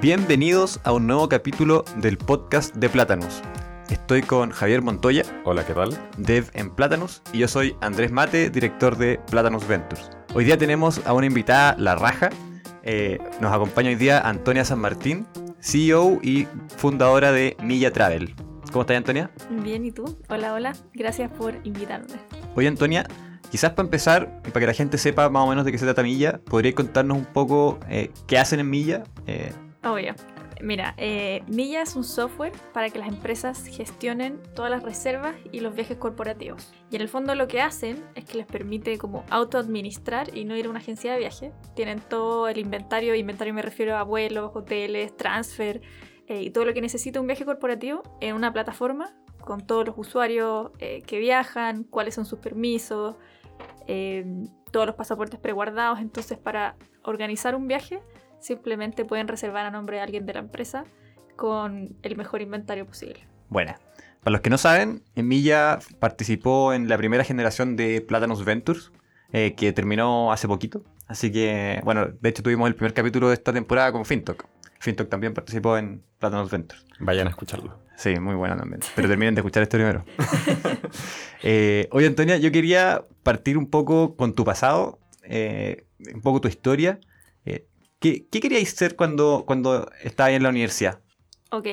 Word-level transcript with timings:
Bienvenidos 0.00 0.80
a 0.84 0.92
un 0.92 1.06
nuevo 1.06 1.28
capítulo 1.28 1.84
del 1.96 2.16
podcast 2.18 2.74
de 2.74 2.88
Plátanos. 2.88 3.42
Estoy 3.90 4.22
con 4.22 4.50
Javier 4.50 4.82
Montoya, 4.82 5.24
Hola, 5.44 5.64
¿qué 5.66 5.74
tal? 5.74 5.90
dev 6.16 6.50
en 6.54 6.70
Plátanos, 6.70 7.22
y 7.32 7.38
yo 7.38 7.48
soy 7.48 7.76
Andrés 7.80 8.10
Mate, 8.10 8.50
director 8.50 8.96
de 8.96 9.20
Plátanos 9.30 9.66
Ventures. 9.68 10.10
Hoy 10.34 10.44
día 10.44 10.56
tenemos 10.58 11.00
a 11.06 11.12
una 11.12 11.26
invitada, 11.26 11.76
La 11.78 11.94
Raja. 11.94 12.30
Eh, 12.82 13.18
nos 13.40 13.52
acompaña 13.52 13.88
hoy 13.90 13.96
día 13.96 14.20
Antonia 14.20 14.64
San 14.64 14.78
Martín, 14.78 15.26
CEO 15.60 16.18
y 16.22 16.46
fundadora 16.76 17.32
de 17.32 17.56
Milla 17.62 17.92
Travel. 17.92 18.34
¿Cómo 18.72 18.82
estás, 18.82 18.96
Antonia? 18.96 19.30
Bien, 19.50 19.84
¿y 19.84 19.92
tú? 19.92 20.18
Hola, 20.28 20.54
hola. 20.54 20.72
Gracias 20.94 21.30
por 21.30 21.54
invitarme. 21.64 22.14
Oye, 22.56 22.68
Antonia, 22.68 23.06
quizás 23.50 23.72
para 23.72 23.86
empezar, 23.86 24.40
y 24.46 24.50
para 24.50 24.60
que 24.60 24.66
la 24.66 24.72
gente 24.74 24.98
sepa 24.98 25.28
más 25.28 25.44
o 25.44 25.46
menos 25.48 25.64
de 25.64 25.72
qué 25.72 25.78
se 25.78 25.84
trata 25.84 26.02
Milla, 26.02 26.40
¿podrías 26.44 26.74
contarnos 26.74 27.16
un 27.16 27.26
poco 27.26 27.78
eh, 27.88 28.10
qué 28.26 28.38
hacen 28.38 28.60
en 28.60 28.68
Milla? 28.70 29.04
Eh, 29.26 29.52
Obvio. 29.84 30.14
Mira, 30.60 30.94
eh, 30.96 31.42
es 31.46 31.96
un 31.96 32.04
software 32.04 32.52
para 32.72 32.88
que 32.88 32.98
las 32.98 33.08
empresas 33.08 33.66
gestionen 33.66 34.40
todas 34.54 34.70
las 34.70 34.82
reservas 34.82 35.34
y 35.52 35.60
los 35.60 35.74
viajes 35.74 35.98
corporativos. 35.98 36.72
Y 36.90 36.96
en 36.96 37.02
el 37.02 37.08
fondo 37.08 37.34
lo 37.34 37.48
que 37.48 37.60
hacen 37.60 38.02
es 38.14 38.24
que 38.24 38.38
les 38.38 38.46
permite 38.46 38.96
como 38.96 39.24
autoadministrar 39.30 40.34
y 40.34 40.44
no 40.44 40.56
ir 40.56 40.66
a 40.66 40.70
una 40.70 40.78
agencia 40.78 41.12
de 41.12 41.18
viaje. 41.18 41.52
Tienen 41.74 42.00
todo 42.00 42.48
el 42.48 42.58
inventario, 42.58 43.14
inventario 43.14 43.52
me 43.52 43.62
refiero 43.62 43.96
a 43.96 44.04
vuelos, 44.04 44.52
hoteles, 44.54 45.14
transfer 45.16 45.82
eh, 46.28 46.42
y 46.42 46.50
todo 46.50 46.64
lo 46.64 46.72
que 46.72 46.80
necesita 46.80 47.20
un 47.20 47.26
viaje 47.26 47.44
corporativo 47.44 48.02
en 48.20 48.34
una 48.34 48.52
plataforma 48.52 49.14
con 49.40 49.66
todos 49.66 49.86
los 49.86 49.98
usuarios 49.98 50.70
eh, 50.78 51.02
que 51.02 51.18
viajan, 51.18 51.84
cuáles 51.84 52.14
son 52.14 52.24
sus 52.24 52.38
permisos, 52.38 53.16
eh, 53.86 54.24
todos 54.70 54.86
los 54.86 54.94
pasaportes 54.94 55.38
preguardados. 55.38 55.98
Entonces 55.98 56.38
para 56.38 56.76
organizar 57.02 57.54
un 57.54 57.68
viaje 57.68 58.00
simplemente 58.44 59.04
pueden 59.04 59.26
reservar 59.26 59.64
a 59.64 59.70
nombre 59.70 59.96
de 59.96 60.02
alguien 60.02 60.26
de 60.26 60.34
la 60.34 60.40
empresa 60.40 60.84
con 61.34 61.96
el 62.02 62.16
mejor 62.16 62.42
inventario 62.42 62.86
posible. 62.86 63.26
Buena. 63.48 63.80
Para 64.22 64.32
los 64.32 64.40
que 64.42 64.50
no 64.50 64.58
saben, 64.58 65.02
Milla 65.14 65.78
participó 65.98 66.72
en 66.72 66.88
la 66.88 66.96
primera 66.96 67.24
generación 67.24 67.76
de 67.76 68.00
Plátanos 68.00 68.44
Ventures, 68.44 68.92
eh, 69.32 69.54
que 69.54 69.72
terminó 69.72 70.32
hace 70.32 70.46
poquito. 70.46 70.82
Así 71.06 71.32
que, 71.32 71.80
bueno, 71.84 72.06
de 72.06 72.28
hecho 72.28 72.42
tuvimos 72.42 72.68
el 72.68 72.74
primer 72.74 72.94
capítulo 72.94 73.28
de 73.28 73.34
esta 73.34 73.52
temporada 73.52 73.92
con 73.92 74.04
Fintok. 74.04 74.46
Fintok 74.78 75.08
también 75.08 75.34
participó 75.34 75.76
en 75.78 76.02
Plátanos 76.18 76.50
Ventures. 76.50 76.84
Vayan 77.00 77.26
a 77.26 77.30
escucharlo. 77.30 77.78
Sí, 77.96 78.18
muy 78.20 78.34
bueno 78.34 78.56
también. 78.56 78.80
Pero 78.94 79.08
terminen 79.08 79.34
de 79.34 79.40
escuchar 79.40 79.62
esto 79.62 79.78
primero. 79.78 80.04
Eh, 81.46 81.88
oye, 81.92 82.06
Antonia, 82.06 82.38
yo 82.38 82.50
quería 82.50 83.04
partir 83.22 83.58
un 83.58 83.68
poco 83.68 84.16
con 84.16 84.32
tu 84.32 84.44
pasado, 84.46 84.98
eh, 85.24 85.84
un 86.14 86.22
poco 86.22 86.40
tu 86.40 86.48
historia. 86.48 87.00
Eh, 87.44 87.66
¿qué, 88.04 88.26
qué 88.30 88.40
queríais 88.40 88.68
ser 88.68 88.96
cuando, 88.96 89.44
cuando 89.46 89.90
estabas 90.02 90.32
en 90.34 90.42
la 90.42 90.50
universidad? 90.50 91.00
Ok, 91.50 91.66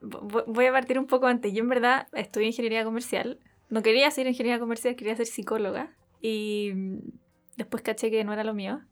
vo- 0.00 0.44
voy 0.46 0.66
a 0.66 0.72
partir 0.72 0.98
un 1.00 1.06
poco 1.06 1.26
antes. 1.26 1.52
Yo 1.52 1.60
en 1.62 1.68
verdad 1.68 2.06
estudié 2.12 2.46
ingeniería 2.46 2.84
comercial. 2.84 3.40
No 3.70 3.82
quería 3.82 4.08
ser 4.12 4.28
ingeniería 4.28 4.60
comercial, 4.60 4.94
quería 4.94 5.16
ser 5.16 5.26
psicóloga. 5.26 5.92
Y 6.20 6.70
después 7.56 7.82
caché 7.82 8.10
que 8.12 8.22
no 8.22 8.32
era 8.32 8.44
lo 8.44 8.54
mío. 8.54 8.82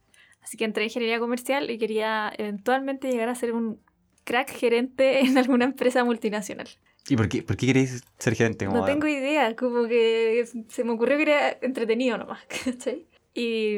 Así 0.42 0.56
que 0.56 0.64
entré 0.64 0.82
en 0.82 0.88
ingeniería 0.88 1.20
comercial 1.20 1.70
y 1.70 1.78
quería 1.78 2.32
eventualmente 2.36 3.08
llegar 3.10 3.28
a 3.28 3.34
ser 3.36 3.52
un 3.52 3.80
crack 4.24 4.50
gerente 4.50 5.20
en 5.24 5.38
alguna 5.38 5.66
empresa 5.66 6.02
multinacional. 6.04 6.68
¿Y 7.08 7.16
por 7.16 7.28
qué, 7.28 7.42
por 7.42 7.56
qué 7.56 7.66
queréis 7.66 8.02
ser 8.18 8.34
gerente? 8.34 8.66
No 8.66 8.84
tengo 8.84 9.06
idea, 9.06 9.54
como 9.56 9.86
que 9.86 10.44
se 10.68 10.82
me 10.84 10.90
ocurrió 10.92 11.16
que 11.16 11.22
era 11.22 11.58
entretenido 11.62 12.18
nomás, 12.18 12.40
¿cachai? 12.64 13.06
Y 13.34 13.76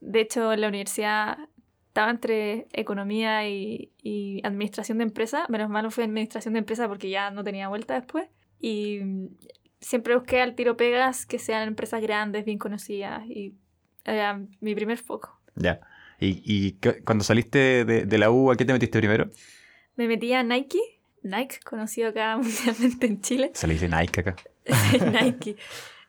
de 0.00 0.20
hecho 0.20 0.52
en 0.52 0.60
la 0.60 0.68
universidad 0.68 1.38
estaba 1.94 2.10
entre 2.10 2.66
economía 2.72 3.48
y, 3.48 3.92
y 4.02 4.40
administración 4.44 4.98
de 4.98 5.04
empresa, 5.04 5.46
menos 5.48 5.70
mal 5.70 5.84
no 5.84 5.92
fue 5.92 6.02
administración 6.02 6.54
de 6.54 6.58
empresa 6.58 6.88
porque 6.88 7.08
ya 7.08 7.30
no 7.30 7.44
tenía 7.44 7.68
vuelta 7.68 7.94
después. 7.94 8.26
Y 8.60 8.98
mm, 9.00 9.28
siempre 9.80 10.16
busqué 10.16 10.40
al 10.40 10.56
tiro 10.56 10.76
pegas 10.76 11.24
que 11.24 11.38
sean 11.38 11.68
empresas 11.68 12.02
grandes, 12.02 12.44
bien 12.44 12.58
conocidas, 12.58 13.24
y 13.28 13.54
era 14.04 14.40
mi 14.60 14.74
primer 14.74 14.98
foco. 14.98 15.38
Ya. 15.54 15.80
¿Y, 16.18 16.42
y 16.44 16.72
cu- 16.80 16.96
cuando 17.04 17.22
saliste 17.22 17.84
de, 17.84 18.06
de 18.06 18.18
la 18.18 18.28
U, 18.32 18.50
a 18.50 18.56
qué 18.56 18.64
te 18.64 18.72
metiste 18.72 18.98
primero? 18.98 19.30
Me 19.94 20.08
metí 20.08 20.32
a 20.32 20.42
Nike, 20.42 20.80
Nike, 21.22 21.58
conocido 21.64 22.08
acá 22.08 22.36
mundialmente 22.42 23.06
en 23.06 23.20
Chile. 23.20 23.50
Saliste 23.54 23.88
Nike 23.88 24.18
acá. 24.20 24.34
Nike. 25.22 25.54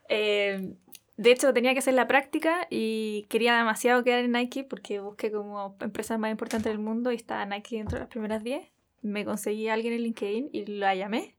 Eh, 0.10 0.74
de 1.18 1.32
hecho, 1.32 1.54
tenía 1.54 1.72
que 1.74 1.80
hacer 1.80 1.94
la 1.94 2.08
práctica 2.08 2.68
y 2.70 3.26
quería 3.30 3.58
demasiado 3.58 4.04
quedar 4.04 4.20
en 4.20 4.34
Nike 4.34 4.66
porque 4.66 5.00
busqué 5.00 5.32
como 5.32 5.76
empresas 5.80 6.20
más 6.20 6.30
importantes 6.30 6.70
del 6.72 6.80
mundo 6.80 7.12
y 7.12 7.16
estaba 7.16 7.46
Nike 7.46 7.78
dentro 7.78 7.98
de 7.98 8.02
las 8.02 8.10
primeras 8.10 8.44
10. 8.44 8.68
Me 9.02 9.24
conseguí 9.24 9.70
a 9.70 9.74
alguien 9.76 9.94
en 9.94 10.02
LinkedIn 10.02 10.50
y 10.52 10.66
la 10.66 10.94
llamé, 10.94 11.36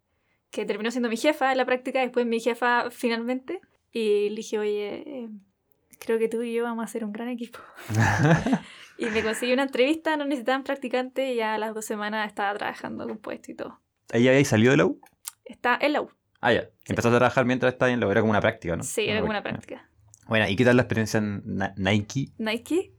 que 0.50 0.64
terminó 0.64 0.90
siendo 0.90 1.10
mi 1.10 1.18
jefa 1.18 1.52
en 1.52 1.58
la 1.58 1.66
práctica, 1.66 2.00
después 2.00 2.24
mi 2.24 2.40
jefa 2.40 2.90
finalmente. 2.90 3.60
Y 3.92 4.30
le 4.30 4.36
dije, 4.36 4.58
oye, 4.58 5.02
eh, 5.06 5.28
creo 5.98 6.18
que 6.18 6.28
tú 6.28 6.42
y 6.42 6.54
yo 6.54 6.64
vamos 6.64 6.84
a 6.84 6.88
ser 6.88 7.04
un 7.04 7.12
gran 7.12 7.28
equipo. 7.28 7.58
y 8.98 9.06
me 9.06 9.22
conseguí 9.22 9.52
una 9.52 9.64
entrevista, 9.64 10.16
no 10.16 10.24
necesitaban 10.24 10.64
practicante 10.64 11.32
y 11.32 11.36
ya 11.36 11.54
a 11.54 11.58
las 11.58 11.74
dos 11.74 11.84
semanas 11.84 12.26
estaba 12.26 12.56
trabajando 12.56 13.06
con 13.06 13.18
puesto 13.18 13.52
y 13.52 13.54
todo. 13.54 13.78
¿Ahí 14.10 14.26
habíais 14.26 14.48
salido 14.48 14.70
de 14.70 14.78
la 14.78 14.86
U? 14.86 15.00
Está 15.44 15.76
en 15.78 15.92
la 15.92 16.00
U. 16.00 16.10
Ah, 16.46 16.52
ya. 16.52 16.68
Empezaste 16.86 17.16
a 17.16 17.18
trabajar 17.18 17.44
mientras 17.44 17.72
estabas 17.72 17.92
en 17.92 17.98
la. 18.00 18.08
Era 18.08 18.20
como 18.20 18.30
una 18.30 18.40
práctica, 18.40 18.76
¿no? 18.76 18.82
Sí, 18.84 19.02
era 19.08 19.18
como 19.20 19.30
una 19.30 19.42
práctica. 19.42 19.88
Bueno, 20.28 20.48
¿y 20.48 20.54
qué 20.54 20.64
tal 20.64 20.76
la 20.76 20.82
experiencia 20.82 21.18
en 21.18 21.42
Na- 21.44 21.74
Nike? 21.76 22.28
Nike 22.38 22.92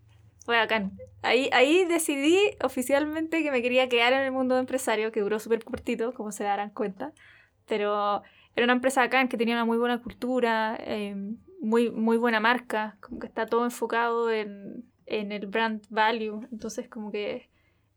fue 0.45 0.57
bacán. 0.57 0.97
Ahí, 1.21 1.49
ahí 1.53 1.85
decidí 1.85 2.37
oficialmente 2.61 3.43
que 3.43 3.51
me 3.51 3.61
quería 3.61 3.87
quedar 3.87 4.11
en 4.13 4.19
el 4.23 4.31
mundo 4.31 4.55
de 4.55 4.61
empresario, 4.61 5.11
que 5.13 5.21
duró 5.21 5.39
súper 5.39 5.63
cortito, 5.63 6.13
como 6.13 6.31
se 6.31 6.43
darán 6.43 6.71
cuenta. 6.71 7.13
Pero 7.67 8.21
era 8.55 8.63
una 8.65 8.73
empresa 8.73 9.01
bacán 9.01 9.27
que 9.29 9.37
tenía 9.37 9.55
una 9.55 9.65
muy 9.65 9.77
buena 9.77 10.01
cultura, 10.01 10.77
eh, 10.81 11.15
muy, 11.61 11.89
muy 11.89 12.17
buena 12.17 12.39
marca, 12.41 12.97
como 13.01 13.19
que 13.19 13.27
está 13.27 13.45
todo 13.45 13.63
enfocado 13.63 14.29
en, 14.31 14.83
en 15.05 15.31
el 15.31 15.47
brand 15.47 15.83
value. 15.89 16.47
Entonces, 16.51 16.87
como 16.89 17.11
que 17.11 17.49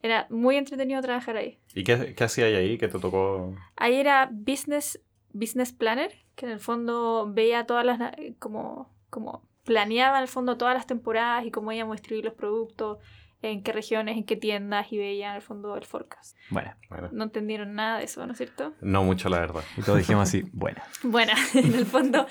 era 0.02 0.26
muy 0.30 0.56
entretenido 0.56 1.00
trabajar 1.02 1.36
ahí. 1.36 1.58
¿Y 1.74 1.84
qué, 1.84 2.14
qué 2.16 2.24
hacía 2.24 2.46
ahí? 2.46 2.78
¿Qué 2.78 2.88
te 2.88 2.98
tocó? 2.98 3.54
Ahí 3.76 3.96
era 3.96 4.28
business, 4.32 4.98
business 5.32 5.72
planner, 5.72 6.12
que 6.34 6.46
en 6.46 6.52
el 6.52 6.60
fondo 6.60 7.26
veía 7.32 7.66
todas 7.66 7.84
las, 7.84 7.98
como, 8.38 8.90
como 9.10 9.42
planeaba 9.64 10.16
en 10.18 10.22
el 10.22 10.28
fondo 10.28 10.56
todas 10.56 10.74
las 10.74 10.86
temporadas 10.86 11.44
y 11.44 11.50
cómo 11.50 11.70
íbamos 11.72 11.94
a 11.94 11.96
distribuir 11.96 12.24
los 12.24 12.34
productos, 12.34 12.98
en 13.42 13.62
qué 13.62 13.72
regiones, 13.72 14.18
en 14.18 14.24
qué 14.24 14.36
tiendas 14.36 14.92
y 14.92 14.98
veía 14.98 15.30
en 15.30 15.36
el 15.36 15.42
fondo 15.42 15.74
el 15.76 15.84
forecast. 15.84 16.36
Bueno, 16.50 16.74
Bueno, 16.90 17.08
No 17.12 17.24
entendieron 17.24 17.74
nada 17.74 17.98
de 17.98 18.04
eso, 18.04 18.26
¿no 18.26 18.32
es 18.32 18.38
cierto? 18.38 18.74
no 18.82 19.02
mucho, 19.02 19.28
la 19.30 19.38
verdad. 19.40 19.62
y 19.78 19.82
todos 19.82 19.96
dijimos 19.98 20.24
así, 20.28 20.44
bueno. 20.52 20.80
Bueno, 21.02 21.32
en 21.54 21.74
el 21.74 21.86
fondo 21.86 22.26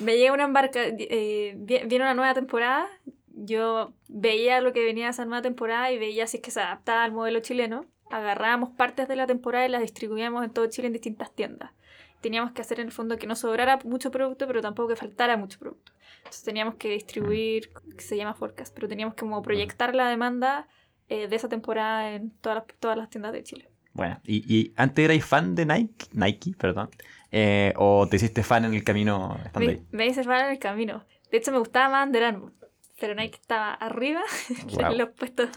me 0.00 0.16
llega 0.16 0.32
una 0.32 0.44
embarca, 0.44 0.80
eh, 0.84 1.54
vi- 1.56 1.82
viene 1.86 2.04
una 2.04 2.14
nueva 2.14 2.34
temporada, 2.34 2.88
yo 3.28 3.92
veía 4.08 4.60
lo 4.60 4.72
que 4.72 4.84
venía 4.84 5.08
esa 5.08 5.24
nueva 5.24 5.40
temporada 5.42 5.92
y 5.92 5.98
veía 5.98 6.26
si 6.26 6.38
es 6.38 6.42
que 6.42 6.50
se 6.50 6.60
adaptaba 6.60 7.04
al 7.04 7.12
modelo 7.12 7.40
chileno. 7.40 7.86
Agarrábamos 8.10 8.70
partes 8.70 9.06
de 9.06 9.14
la 9.14 9.26
temporada 9.28 9.66
y 9.66 9.68
las 9.68 9.82
distribuíamos 9.82 10.44
en 10.44 10.50
todo 10.50 10.66
Chile 10.66 10.88
en 10.88 10.92
distintas 10.94 11.32
tiendas. 11.32 11.70
Teníamos 12.20 12.52
que 12.52 12.60
hacer 12.62 12.80
en 12.80 12.86
el 12.86 12.92
fondo 12.92 13.16
que 13.16 13.26
no 13.26 13.34
sobrara 13.34 13.78
mucho 13.84 14.10
producto, 14.10 14.46
pero 14.46 14.60
tampoco 14.60 14.88
que 14.90 14.96
faltara 14.96 15.36
mucho 15.36 15.58
producto. 15.58 15.92
Entonces 16.18 16.42
teníamos 16.42 16.74
que 16.74 16.90
distribuir, 16.90 17.70
que 17.96 18.02
se 18.02 18.16
llama 18.16 18.34
forecast, 18.34 18.74
pero 18.74 18.88
teníamos 18.88 19.14
que 19.14 19.20
como 19.20 19.40
proyectar 19.42 19.94
la 19.94 20.08
demanda 20.08 20.68
eh, 21.08 21.28
de 21.28 21.36
esa 21.36 21.48
temporada 21.48 22.12
en 22.12 22.30
todas 22.40 22.56
las, 22.56 22.78
todas 22.78 22.96
las 22.98 23.08
tiendas 23.10 23.32
de 23.32 23.42
Chile. 23.42 23.68
Bueno, 23.92 24.20
¿y, 24.24 24.44
y 24.54 24.72
antes 24.76 25.04
erais 25.04 25.24
fan 25.24 25.54
de 25.54 25.66
Nike? 25.66 26.06
Nike, 26.12 26.54
perdón. 26.56 26.90
Eh, 27.32 27.72
¿O 27.76 28.06
te 28.08 28.16
hiciste 28.16 28.42
fan 28.42 28.64
en 28.64 28.74
el 28.74 28.84
camino 28.84 29.38
Me, 29.58 29.82
me 29.90 30.06
hice 30.06 30.22
fan 30.24 30.44
en 30.46 30.52
el 30.52 30.58
camino. 30.58 31.04
De 31.30 31.38
hecho, 31.38 31.52
me 31.52 31.58
gustaba 31.58 31.88
más 31.88 32.06
Under 32.06 32.24
Armour. 32.24 32.52
Pero 33.00 33.14
Nike 33.14 33.36
estaba 33.40 33.72
arriba 33.74 34.20
Wow. 34.74 34.92
en 34.92 34.98
los 34.98 35.08
puestos. 35.10 35.48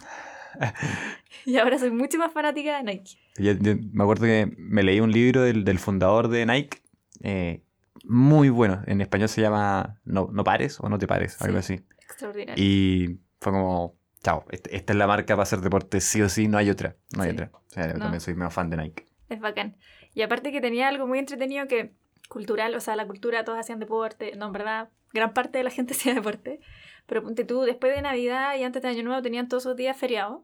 y 1.46 1.58
ahora 1.58 1.78
soy 1.78 1.92
mucho 1.92 2.18
más 2.18 2.32
fanática 2.32 2.78
de 2.78 2.84
Nike. 2.84 3.18
Yo- 3.38 3.54
yo 3.54 3.76
me 3.92 4.04
acuerdo 4.04 4.26
que 4.26 4.54
me 4.58 4.84
leí 4.84 5.00
un 5.00 5.12
libro 5.12 5.42
del, 5.42 5.64
del 5.64 5.80
fundador 5.80 6.28
de 6.28 6.46
Nike, 6.46 6.82
eh, 7.22 7.64
muy 8.06 8.50
bueno. 8.50 8.82
En 8.86 9.02
español 9.02 9.30
se 9.30 9.42
llama 9.42 10.00
No, 10.06 10.30
no 10.32 10.44
pares 10.44 10.80
o 10.80 10.90
No 10.90 10.98
te 11.00 11.08
pares, 11.08 11.42
algo 11.42 11.62
Sí. 11.62 11.74
así. 11.76 11.86
Extraordinario. 12.04 12.64
Y 12.64 13.20
fue 13.40 13.52
como, 13.52 13.96
chao, 14.24 14.46
este- 14.52 14.76
esta 14.76 14.94
es 14.94 15.00
la 15.00 15.08
marca 15.08 15.34
para 15.36 15.44
hacer 15.44 15.60
deporte, 15.62 16.00
sí 16.02 16.22
o 16.22 16.30
sí, 16.30 16.48
no 16.48 16.58
hay 16.58 16.70
otra. 16.70 16.96
No 17.16 17.24
hay 17.24 17.30
Sí. 17.30 17.34
otra. 17.36 17.52
O 17.54 17.62
sea, 17.70 17.88
yo 17.88 17.94
No. 17.94 18.00
también 18.00 18.22
soy 18.22 18.36
medio 18.36 18.52
fan 18.52 18.70
de 18.70 18.78
Nike. 18.78 19.06
Es 19.30 19.40
bacán. 19.40 19.78
Y 20.14 20.22
aparte 20.22 20.52
que 20.52 20.62
tenía 20.62 20.88
algo 20.90 21.08
muy 21.08 21.18
entretenido 21.20 21.68
que 21.68 21.94
cultural, 22.30 22.74
o 22.76 22.80
sea, 22.80 22.96
la 22.96 23.06
cultura, 23.08 23.44
todos 23.44 23.58
hacían 23.60 23.80
deporte. 23.80 24.34
No, 24.38 24.48
en 24.48 24.52
verdad, 24.54 24.90
gran 25.14 25.34
parte 25.34 25.58
de 25.58 25.64
la 25.64 25.70
gente 25.72 25.94
hacía 26.12 26.14
deporte. 26.14 26.60
Pero 27.08 27.24
ponte 27.24 27.44
tú, 27.46 27.62
después 27.62 27.96
de 27.96 28.02
Navidad 28.02 28.56
y 28.58 28.64
antes 28.64 28.82
de 28.82 28.88
Año 28.90 29.04
Nuevo 29.04 29.22
tenían 29.22 29.48
todos 29.48 29.64
esos 29.64 29.76
días 29.76 29.98
feriados. 29.98 30.42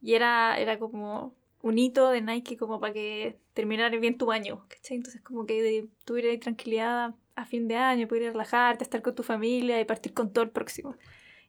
Y 0.00 0.14
era, 0.14 0.58
era 0.58 0.78
como 0.78 1.34
un 1.62 1.78
hito 1.78 2.10
de 2.10 2.20
Nike 2.22 2.56
como 2.56 2.80
para 2.80 2.92
que 2.92 3.38
terminara 3.54 3.94
bien 3.98 4.16
tu 4.18 4.32
año, 4.32 4.64
¿cachai? 4.68 4.96
Entonces 4.96 5.20
como 5.22 5.46
que 5.46 5.86
tuvieras 6.04 6.40
tranquilidad 6.40 7.14
a 7.36 7.44
fin 7.46 7.68
de 7.68 7.76
año, 7.76 8.08
pudieras 8.08 8.32
relajarte, 8.32 8.84
estar 8.84 9.02
con 9.02 9.14
tu 9.14 9.22
familia 9.22 9.80
y 9.80 9.84
partir 9.84 10.12
con 10.14 10.32
todo 10.32 10.44
el 10.44 10.50
próximo. 10.50 10.94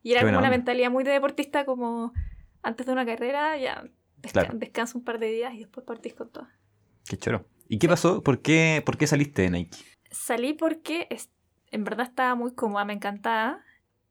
Y 0.04 0.12
era 0.12 0.22
Qué 0.22 0.26
como 0.28 0.40
una 0.40 0.48
onda. 0.48 0.58
mentalidad 0.58 0.92
muy 0.92 1.04
de 1.04 1.12
deportista 1.12 1.66
como 1.66 2.12
antes 2.62 2.86
de 2.86 2.92
una 2.92 3.06
carrera, 3.06 3.58
ya 3.58 3.84
Desca- 4.22 4.32
Claro. 4.34 4.58
Descansa 4.60 4.98
un 5.00 5.04
par 5.04 5.18
de 5.18 5.32
días 5.32 5.54
y 5.56 5.60
después 5.60 5.84
partís 5.86 6.14
con 6.14 6.30
todo. 6.30 6.48
Qué 7.10 7.18
choro. 7.18 7.46
¿Y 7.68 7.80
qué 7.80 7.88
pasó? 7.88 8.22
¿Por 8.22 8.42
qué, 8.44 8.84
¿Por 8.86 8.96
qué 8.98 9.08
saliste 9.08 9.42
de 9.42 9.50
Nike? 9.50 9.78
Salí 10.12 10.54
porque 10.54 11.08
es- 11.10 11.32
en 11.72 11.84
verdad 11.84 12.06
estaba 12.08 12.36
muy 12.36 12.54
cómoda, 12.54 12.86
me 12.86 12.94
encantaba. 12.94 13.64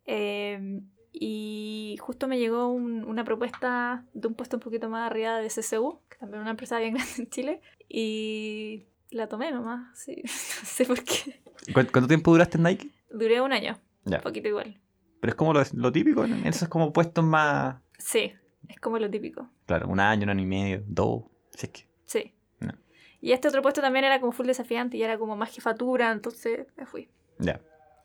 eh, 0.06 0.80
y 1.12 1.96
justo 2.00 2.28
me 2.28 2.38
llegó 2.38 2.68
un- 2.68 3.04
una 3.04 3.24
propuesta 3.24 4.04
de 4.14 4.28
un 4.28 4.34
puesto 4.34 4.56
un 4.56 4.60
poquito 4.62 4.88
más 4.88 5.10
arriba 5.10 5.38
de 5.38 5.48
CCU, 5.50 6.00
que 6.08 6.16
también 6.18 6.40
es 6.40 6.42
una 6.42 6.50
empresa 6.52 6.78
bien 6.78 6.94
grande 6.94 7.12
en 7.18 7.30
Chile. 7.30 7.60
Y 7.88 8.86
la 9.10 9.28
tomé 9.28 9.50
nomás, 9.52 9.98
sí. 9.98 10.22
No 10.24 10.66
sé 10.66 10.84
por 10.86 11.02
qué. 11.02 11.40
¿Cu- 11.72 11.90
¿Cuánto 11.92 12.06
tiempo 12.08 12.30
duraste 12.30 12.56
en 12.58 12.64
Nike? 12.64 12.90
Duré 13.10 13.40
un 13.40 13.52
año, 13.52 13.78
Ya. 14.04 14.18
un 14.18 14.22
poquito 14.22 14.48
igual. 14.48 14.80
Pero 15.20 15.30
es 15.32 15.34
como 15.34 15.52
lo, 15.52 15.62
lo 15.74 15.92
típico, 15.92 16.26
¿no? 16.26 16.36
esos 16.48 16.68
como 16.68 16.92
puestos 16.92 17.24
más... 17.24 17.76
Sí, 17.98 18.32
es 18.68 18.80
como 18.80 18.98
lo 18.98 19.10
típico. 19.10 19.50
Claro, 19.66 19.88
un 19.88 20.00
año, 20.00 20.22
un 20.24 20.30
año 20.30 20.42
y 20.42 20.46
medio, 20.46 20.82
dos. 20.86 21.24
Si 21.54 21.66
es 21.66 21.72
que... 21.72 21.88
Sí. 22.06 22.34
No. 22.60 22.72
Y 23.20 23.32
este 23.32 23.48
otro 23.48 23.60
puesto 23.60 23.82
también 23.82 24.04
era 24.06 24.18
como 24.20 24.32
full 24.32 24.46
desafiante 24.46 24.96
y 24.96 25.02
era 25.02 25.18
como 25.18 25.36
más 25.36 25.50
jefatura, 25.50 26.10
entonces 26.12 26.66
me 26.76 26.86
fui. 26.86 27.10
Ya. 27.38 27.60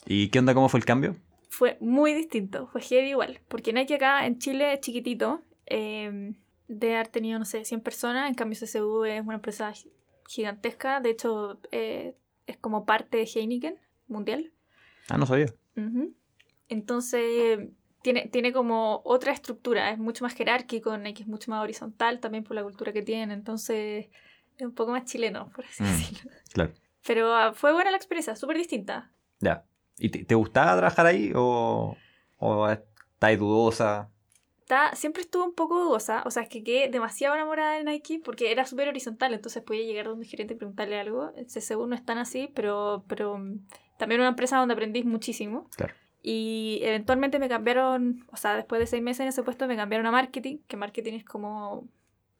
¿Y 0.06 0.28
qué 0.30 0.40
onda? 0.40 0.54
¿Cómo 0.54 0.68
fue 0.68 0.80
el 0.80 0.86
cambio? 0.86 1.16
Fue 1.50 1.78
muy 1.80 2.14
distinto, 2.14 2.68
fue 2.68 2.82
heavy 2.82 3.10
igual. 3.10 3.40
Porque 3.48 3.72
Nike 3.74 3.96
acá 3.96 4.26
en 4.26 4.40
Chile 4.40 4.74
es 4.74 4.80
chiquitito, 4.82 5.42
eh, 5.66 6.34
de 6.68 6.96
haber 6.96 7.08
tenido, 7.10 7.38
no 7.40 7.46
sé, 7.46 7.64
100 7.66 7.82
personas, 7.82 8.28
en 8.28 8.36
cambio 8.36 8.58
CCU 8.60 9.06
es 9.06 9.22
una 9.22 9.36
empresa 9.36 9.72
gi- 9.74 9.92
gigantesca, 10.28 11.00
de 11.00 11.10
hecho 11.12 11.60
eh, 11.72 12.16
es 12.48 12.58
como 12.58 12.86
parte 12.86 13.18
de 13.18 13.24
Heineken 13.26 13.80
mundial. 14.08 14.52
Ah, 15.10 15.18
no 15.18 15.26
sabía. 15.26 15.48
Entonces, 16.68 17.60
tiene, 18.02 18.28
tiene 18.28 18.52
como 18.54 19.02
otra 19.06 19.32
estructura, 19.32 19.92
es 19.92 19.98
mucho 20.00 20.24
más 20.24 20.34
jerárquico, 20.34 20.98
Nike 20.98 21.24
es 21.24 21.28
mucho 21.28 21.52
más 21.52 21.62
horizontal 21.64 22.20
también 22.20 22.44
por 22.44 22.56
la 22.56 22.64
cultura 22.64 22.92
que 22.94 23.02
tiene, 23.04 23.34
entonces 23.34 24.08
es 24.58 24.66
un 24.66 24.74
poco 24.74 24.92
más 24.92 25.06
chileno, 25.06 25.52
por 25.56 25.66
así 25.66 25.84
Mm. 25.84 25.86
decirlo. 25.88 26.32
Claro. 26.54 26.74
Pero 27.06 27.34
ah, 27.36 27.54
fue 27.54 27.72
buena 27.74 27.92
la 27.92 27.98
experiencia, 27.98 28.36
súper 28.36 28.58
distinta. 28.58 29.12
Ya. 29.40 29.64
¿Y 29.98 30.10
te, 30.10 30.26
te 30.26 30.36
gustaba 30.36 30.76
trabajar 30.78 31.06
ahí 31.06 31.32
o, 31.36 31.96
o 32.38 32.70
estás 32.70 33.40
dudosa? 33.40 34.10
Está- 34.60 34.96
siempre 34.96 35.22
estuve 35.22 35.44
un 35.44 35.54
poco 35.54 35.80
dudosa, 35.84 36.24
o 36.26 36.32
sea, 36.32 36.44
es 36.44 36.50
que 36.50 36.64
quedé 36.64 36.90
demasiado 36.90 37.36
enamorada 37.36 37.74
de 37.78 37.84
Nike 37.84 38.20
porque 38.24 38.52
era 38.52 38.66
súper 38.66 38.88
horizontal, 38.88 39.34
entonces 39.34 39.62
podía 39.64 39.84
llegar 39.86 40.08
donde 40.08 40.24
un 40.24 40.30
gerente 40.30 40.56
y 40.56 40.58
preguntarle 40.58 41.00
algo. 41.00 41.32
CCU 41.48 41.86
no 41.88 41.96
es 41.96 42.04
tan 42.04 42.18
así, 42.18 42.52
pero, 42.56 43.04
pero 43.08 43.38
mm, 43.38 43.60
también 43.98 44.22
una 44.22 44.30
empresa 44.30 44.58
donde 44.58 44.74
aprendí 44.74 45.04
muchísimo. 45.04 45.70
Claro. 45.76 45.94
Y 46.24 46.80
eventualmente 46.82 47.38
me 47.38 47.48
cambiaron, 47.48 48.26
o 48.32 48.38
sea, 48.38 48.56
después 48.56 48.80
de 48.80 48.88
seis 48.88 49.04
meses 49.04 49.20
en 49.22 49.28
ese 49.28 49.44
puesto 49.44 49.68
me 49.68 49.76
cambiaron 49.76 50.08
a 50.08 50.12
marketing, 50.12 50.58
que 50.68 50.76
marketing 50.76 51.14
es 51.14 51.24
como, 51.26 51.88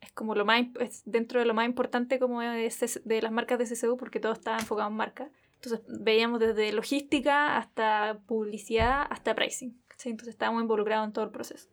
es 0.02 0.12
como 0.12 0.34
lo 0.34 0.44
más, 0.46 0.66
es 0.80 1.04
dentro 1.06 1.40
de 1.40 1.46
lo 1.46 1.54
más 1.54 1.68
importante 1.68 2.18
como 2.18 2.42
de, 2.42 2.74
de 3.04 3.22
las 3.22 3.32
marcas 3.32 3.60
de 3.60 3.68
CCU 3.68 3.96
porque 3.98 4.20
todo 4.20 4.34
está 4.34 4.58
enfocado 4.58 4.90
en 4.90 4.96
marca. 4.96 5.30
Entonces 5.66 5.86
veíamos 6.04 6.40
desde 6.40 6.72
logística 6.72 7.58
hasta 7.58 8.20
publicidad 8.28 9.06
hasta 9.10 9.34
pricing. 9.36 9.78
Entonces 10.06 10.34
estábamos 10.34 10.62
involucrados 10.62 11.08
en 11.08 11.14
todo 11.14 11.26
el 11.26 11.32
proceso. 11.32 11.70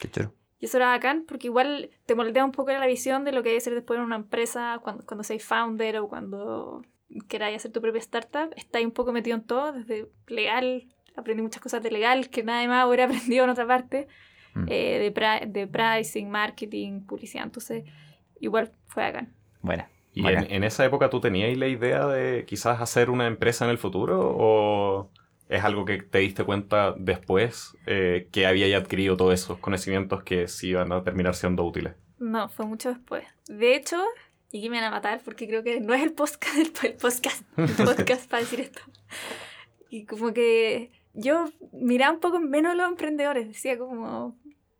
Qué 0.00 0.10
choro. 0.10 0.32
Y 0.58 0.64
eso 0.66 0.78
era 0.78 0.88
bacán 0.88 1.24
porque 1.28 1.48
igual 1.48 1.90
te 2.06 2.14
moldea 2.14 2.44
un 2.44 2.52
poco 2.52 2.72
la 2.72 2.86
visión 2.86 3.24
de 3.24 3.32
lo 3.32 3.42
que 3.42 3.50
hay 3.50 3.54
que 3.56 3.60
ser 3.60 3.74
después 3.74 3.98
en 3.98 4.04
una 4.04 4.16
empresa, 4.16 4.80
cuando, 4.82 5.04
cuando 5.04 5.22
seas 5.22 5.44
founder 5.44 5.98
o 5.98 6.08
cuando 6.08 6.82
queráis 7.28 7.56
hacer 7.56 7.72
tu 7.72 7.80
propia 7.80 8.00
startup. 8.00 8.52
Estás 8.56 8.82
un 8.82 8.90
poco 8.92 9.12
metido 9.12 9.36
en 9.36 9.44
todo, 9.44 9.72
desde 9.72 10.08
legal, 10.26 10.86
aprendí 11.14 11.42
muchas 11.42 11.62
cosas 11.62 11.82
de 11.82 11.90
legal 11.90 12.30
que 12.30 12.42
nadie 12.42 12.68
más 12.68 12.86
hubiera 12.86 13.04
aprendido 13.06 13.44
en 13.44 13.50
otra 13.50 13.66
parte, 13.66 14.08
Mm. 14.54 14.64
eh, 14.70 14.98
de, 15.00 15.12
pri- 15.12 15.46
de 15.52 15.66
pricing, 15.66 16.30
marketing, 16.30 17.02
publicidad. 17.02 17.44
Entonces, 17.44 17.84
igual 18.40 18.72
fue 18.86 19.02
bacán. 19.02 19.34
Buena. 19.60 19.90
¿Y 20.16 20.26
en, 20.26 20.50
en 20.50 20.64
esa 20.64 20.82
época 20.82 21.10
tú 21.10 21.20
tenías 21.20 21.54
la 21.58 21.68
idea 21.68 22.06
de 22.06 22.46
quizás 22.46 22.80
hacer 22.80 23.10
una 23.10 23.26
empresa 23.26 23.66
en 23.66 23.70
el 23.70 23.76
futuro 23.76 24.34
o 24.34 25.10
es 25.50 25.62
algo 25.62 25.84
que 25.84 26.02
te 26.02 26.18
diste 26.20 26.42
cuenta 26.42 26.94
después 26.98 27.76
eh, 27.84 28.26
que 28.32 28.46
había 28.46 28.66
ya 28.66 28.78
adquirido 28.78 29.18
todos 29.18 29.34
esos 29.34 29.58
conocimientos 29.58 30.22
que 30.22 30.48
sí 30.48 30.68
iban 30.68 30.90
a 30.90 31.04
terminar 31.04 31.34
siendo 31.34 31.64
útiles? 31.64 31.96
No, 32.18 32.48
fue 32.48 32.64
mucho 32.64 32.88
después. 32.88 33.24
De 33.46 33.76
hecho, 33.76 34.02
y 34.50 34.60
aquí 34.60 34.70
me 34.70 34.76
van 34.76 34.86
a 34.86 34.90
matar 34.90 35.20
porque 35.22 35.46
creo 35.46 35.62
que 35.62 35.80
no 35.80 35.92
es 35.92 36.02
el 36.02 36.14
podcast, 36.14 36.56
el, 36.56 36.72
el 36.92 36.96
podcast, 36.96 37.42
el 37.58 37.68
podcast 37.84 38.30
para 38.30 38.40
decir 38.40 38.60
esto. 38.60 38.80
Y 39.90 40.06
como 40.06 40.32
que 40.32 40.92
yo 41.12 41.50
miraba 41.72 42.14
un 42.14 42.20
poco 42.20 42.40
menos 42.40 42.72
a 42.72 42.74
los 42.74 42.88
emprendedores, 42.88 43.48
decía 43.48 43.76
como, 43.76 44.34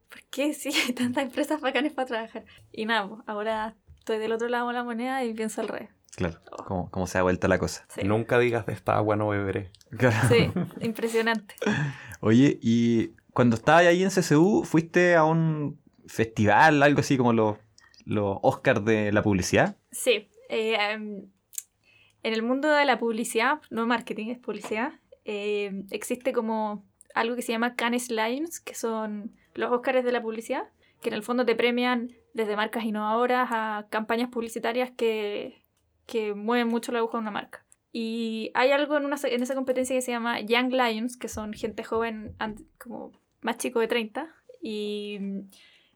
¿por 0.08 0.22
qué 0.30 0.54
sí 0.54 0.70
hay 0.86 0.92
tantas 0.94 1.24
empresas 1.24 1.60
bacanas 1.60 1.92
para 1.92 2.06
trabajar? 2.06 2.46
Y 2.72 2.86
nada, 2.86 3.06
pues, 3.06 3.20
ahora 3.26 3.76
estoy 4.06 4.18
del 4.18 4.30
otro 4.30 4.48
lado 4.48 4.68
de 4.68 4.74
la 4.74 4.84
moneda 4.84 5.24
y 5.24 5.34
pienso 5.34 5.60
al 5.60 5.66
revés. 5.66 5.90
Claro. 6.14 6.38
Oh. 6.52 6.64
¿Cómo, 6.64 6.90
cómo 6.92 7.06
se 7.08 7.18
ha 7.18 7.22
vuelto 7.22 7.48
la 7.48 7.58
cosa? 7.58 7.84
Sí, 7.88 8.02
Nunca 8.04 8.38
digas 8.38 8.64
de 8.64 8.72
esta 8.72 8.96
agua 8.96 9.16
no 9.16 9.28
beberé. 9.28 9.72
Claro. 9.98 10.28
sí 10.28 10.52
impresionante. 10.80 11.56
Oye, 12.20 12.56
y 12.62 13.10
cuando 13.32 13.56
estabas 13.56 13.84
ahí 13.84 14.04
en 14.04 14.10
CSU, 14.10 14.62
¿fuiste 14.64 15.16
a 15.16 15.24
un 15.24 15.80
festival, 16.06 16.84
algo 16.84 17.00
así 17.00 17.16
como 17.16 17.32
los, 17.32 17.58
los 18.04 18.38
Oscars 18.42 18.84
de 18.84 19.10
la 19.10 19.22
publicidad? 19.24 19.76
Sí, 19.90 20.28
eh, 20.50 20.76
em, 20.78 21.26
en 22.22 22.32
el 22.32 22.44
mundo 22.44 22.70
de 22.70 22.84
la 22.84 23.00
publicidad, 23.00 23.60
no 23.70 23.88
marketing, 23.88 24.28
es 24.28 24.38
publicidad, 24.38 24.92
eh, 25.24 25.82
existe 25.90 26.32
como 26.32 26.86
algo 27.12 27.34
que 27.34 27.42
se 27.42 27.50
llama 27.50 27.74
Cannes 27.74 28.08
Lions, 28.08 28.60
que 28.60 28.76
son 28.76 29.32
los 29.54 29.72
Óscares 29.72 30.04
de 30.04 30.12
la 30.12 30.22
publicidad, 30.22 30.68
que 31.02 31.08
en 31.08 31.14
el 31.14 31.24
fondo 31.24 31.44
te 31.44 31.56
premian 31.56 32.12
desde 32.36 32.54
marcas 32.54 32.84
innovadoras 32.84 33.48
a 33.50 33.86
campañas 33.88 34.28
publicitarias 34.28 34.90
que, 34.90 35.64
que 36.04 36.34
mueven 36.34 36.68
mucho 36.68 36.92
la 36.92 36.98
aguja 36.98 37.16
de 37.16 37.22
una 37.22 37.30
marca. 37.30 37.64
Y 37.92 38.50
hay 38.52 38.72
algo 38.72 38.98
en, 38.98 39.06
una, 39.06 39.16
en 39.24 39.42
esa 39.42 39.54
competencia 39.54 39.96
que 39.96 40.02
se 40.02 40.12
llama 40.12 40.40
Young 40.40 40.70
Lions, 40.70 41.16
que 41.16 41.28
son 41.28 41.54
gente 41.54 41.82
joven, 41.82 42.36
como 42.78 43.12
más 43.40 43.56
chico 43.56 43.80
de 43.80 43.88
30, 43.88 44.28
y 44.60 45.14
en 45.14 45.48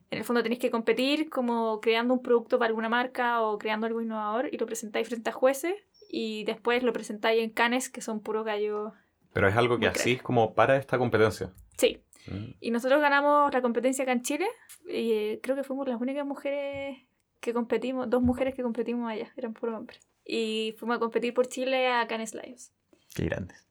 el 0.09 0.23
fondo 0.23 0.41
tenéis 0.41 0.59
que 0.59 0.71
competir 0.71 1.29
como 1.29 1.79
creando 1.79 2.15
un 2.15 2.23
producto 2.23 2.57
para 2.57 2.69
alguna 2.69 2.89
marca 2.89 3.43
o 3.43 3.59
creando 3.59 3.85
algo 3.85 4.01
innovador 4.01 4.49
y 4.51 4.57
lo 4.57 4.65
presentáis 4.65 5.07
frente 5.07 5.29
a 5.29 5.33
jueces 5.33 5.75
y 6.09 6.43
después 6.45 6.81
lo 6.81 6.91
presentáis 6.91 7.43
en 7.43 7.51
canes 7.51 7.89
que 7.89 8.01
son 8.01 8.19
puros 8.19 8.45
gallos. 8.45 8.93
Pero 9.31 9.47
es 9.47 9.55
algo 9.55 9.77
que 9.77 9.87
así 9.87 10.13
es 10.13 10.23
como 10.23 10.55
para 10.55 10.77
esta 10.77 10.97
competencia. 10.97 11.53
Sí, 11.77 12.01
Mm. 12.27 12.53
y 12.59 12.71
nosotros 12.71 13.01
ganamos 13.01 13.51
la 13.53 13.61
competencia 13.61 14.03
acá 14.03 14.11
en 14.11 14.21
Chile 14.21 14.47
y 14.87 15.11
eh, 15.11 15.39
creo 15.41 15.55
que 15.55 15.63
fuimos 15.63 15.87
las 15.87 15.99
únicas 15.99 16.25
mujeres 16.25 16.99
que 17.39 17.53
competimos, 17.53 18.09
dos 18.09 18.21
mujeres 18.21 18.53
que 18.53 18.61
competimos 18.61 19.09
allá, 19.09 19.31
eran 19.35 19.53
puros 19.53 19.75
hombres. 19.75 19.99
Y 20.25 20.75
fuimos 20.77 20.97
a 20.97 20.99
competir 20.99 21.33
por 21.33 21.47
Chile 21.47 21.87
a 21.87 22.07
Cannes 22.07 22.35
Lions. 22.35 22.71
Qué 23.15 23.25
grandes. 23.25 23.65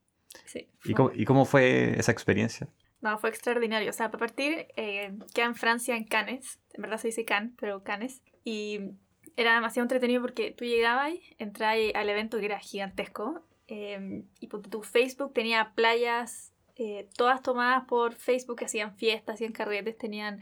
Sí. 0.47 0.69
¿Y 0.85 0.95
cómo, 0.95 1.11
¿Y 1.15 1.25
cómo 1.25 1.45
fue 1.45 1.99
esa 1.99 2.11
experiencia? 2.11 2.69
No, 3.01 3.17
fue 3.19 3.31
extraordinario. 3.31 3.89
O 3.91 3.93
sea, 3.93 4.11
para 4.11 4.19
partir, 4.27 4.67
eh, 4.77 5.13
queda 5.33 5.47
en 5.47 5.55
Francia, 5.55 5.97
en 5.97 6.05
Cannes. 6.05 6.59
En 6.75 6.83
verdad 6.83 6.99
se 6.99 7.09
dice 7.09 7.25
Cannes, 7.25 7.53
pero 7.59 7.83
Cannes. 7.85 8.21
Y 8.45 8.81
era 9.37 9.55
demasiado 9.55 9.85
entretenido 9.85 10.21
porque 10.21 10.51
tú 10.51 10.65
llegabas, 10.65 11.15
entrabas 11.39 11.79
al 11.95 12.09
evento 12.09 12.39
que 12.39 12.47
era 12.47 12.59
gigantesco. 12.59 13.45
eh, 13.69 14.25
y 14.41 14.49
ponte 14.49 14.69
tu 14.69 14.83
Facebook 14.83 15.33
tenía 15.33 15.73
playas, 15.77 16.53
eh, 16.83 17.11
todas 17.15 17.43
tomadas 17.43 17.85
por 17.85 18.15
Facebook, 18.15 18.57
que 18.57 18.65
hacían 18.65 18.97
fiestas, 18.97 19.35
hacían 19.35 19.53
carretes, 19.53 19.99
tenían 19.99 20.41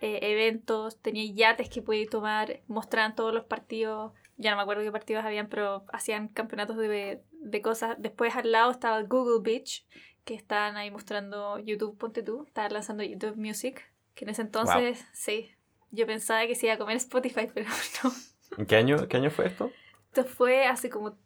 eh, 0.00 0.18
eventos, 0.20 1.00
tenían 1.00 1.36
yates 1.36 1.70
que 1.70 1.80
podías 1.80 2.10
tomar, 2.10 2.58
mostraban 2.66 3.14
todos 3.14 3.32
los 3.32 3.44
partidos. 3.44 4.12
Ya 4.36 4.50
no 4.50 4.56
me 4.56 4.64
acuerdo 4.64 4.82
qué 4.82 4.90
partidos 4.90 5.24
habían, 5.24 5.48
pero 5.48 5.84
hacían 5.92 6.26
campeonatos 6.26 6.76
de, 6.76 7.22
de 7.30 7.62
cosas. 7.62 7.94
Después 8.00 8.34
al 8.34 8.50
lado 8.50 8.72
estaba 8.72 9.00
Google 9.02 9.48
Beach, 9.48 9.86
que 10.24 10.34
estaban 10.34 10.76
ahí 10.76 10.90
mostrando 10.90 11.60
YouTube, 11.60 11.96
ponte 11.96 12.24
tú, 12.24 12.42
estaban 12.48 12.72
lanzando 12.72 13.04
YouTube 13.04 13.36
Music, 13.36 13.88
que 14.16 14.24
en 14.24 14.30
ese 14.30 14.42
entonces, 14.42 15.06
sí, 15.12 15.52
yo 15.92 16.04
pensaba 16.04 16.48
que 16.48 16.56
se 16.56 16.66
iba 16.66 16.74
a 16.74 16.78
comer 16.78 16.96
Spotify, 16.96 17.46
pero 17.54 17.70
no. 18.02 18.12
¿En 18.58 18.66
¿Qué 18.66 18.74
año, 18.74 19.06
¿Qué 19.06 19.18
año 19.18 19.30
fue 19.30 19.46
esto? 19.46 19.70
Esto 20.06 20.24
fue 20.24 20.66
hace 20.66 20.90
como 20.90 21.16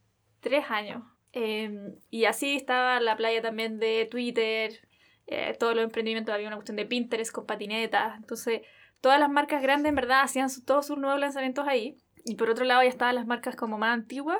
tres 0.40 0.70
años. 0.70 1.02
Eh, 1.32 1.94
y 2.10 2.24
así 2.24 2.56
estaba 2.56 2.98
la 3.00 3.16
playa 3.16 3.40
también 3.42 3.78
de 3.78 4.06
Twitter, 4.10 4.80
eh, 5.26 5.54
todos 5.58 5.74
los 5.74 5.84
emprendimientos, 5.84 6.34
había 6.34 6.48
una 6.48 6.56
cuestión 6.56 6.76
de 6.76 6.86
Pinterest 6.86 7.32
con 7.32 7.46
patinetas, 7.46 8.16
entonces 8.16 8.62
todas 9.00 9.20
las 9.20 9.30
marcas 9.30 9.62
grandes 9.62 9.90
en 9.90 9.94
verdad 9.94 10.22
hacían 10.22 10.50
su- 10.50 10.64
todos 10.64 10.86
sus 10.86 10.98
nuevos 10.98 11.20
lanzamientos 11.20 11.66
ahí. 11.68 11.96
Y 12.24 12.34
por 12.34 12.50
otro 12.50 12.64
lado 12.64 12.82
ya 12.82 12.88
estaban 12.88 13.14
las 13.14 13.26
marcas 13.26 13.56
como 13.56 13.78
más 13.78 13.94
antiguas, 13.94 14.38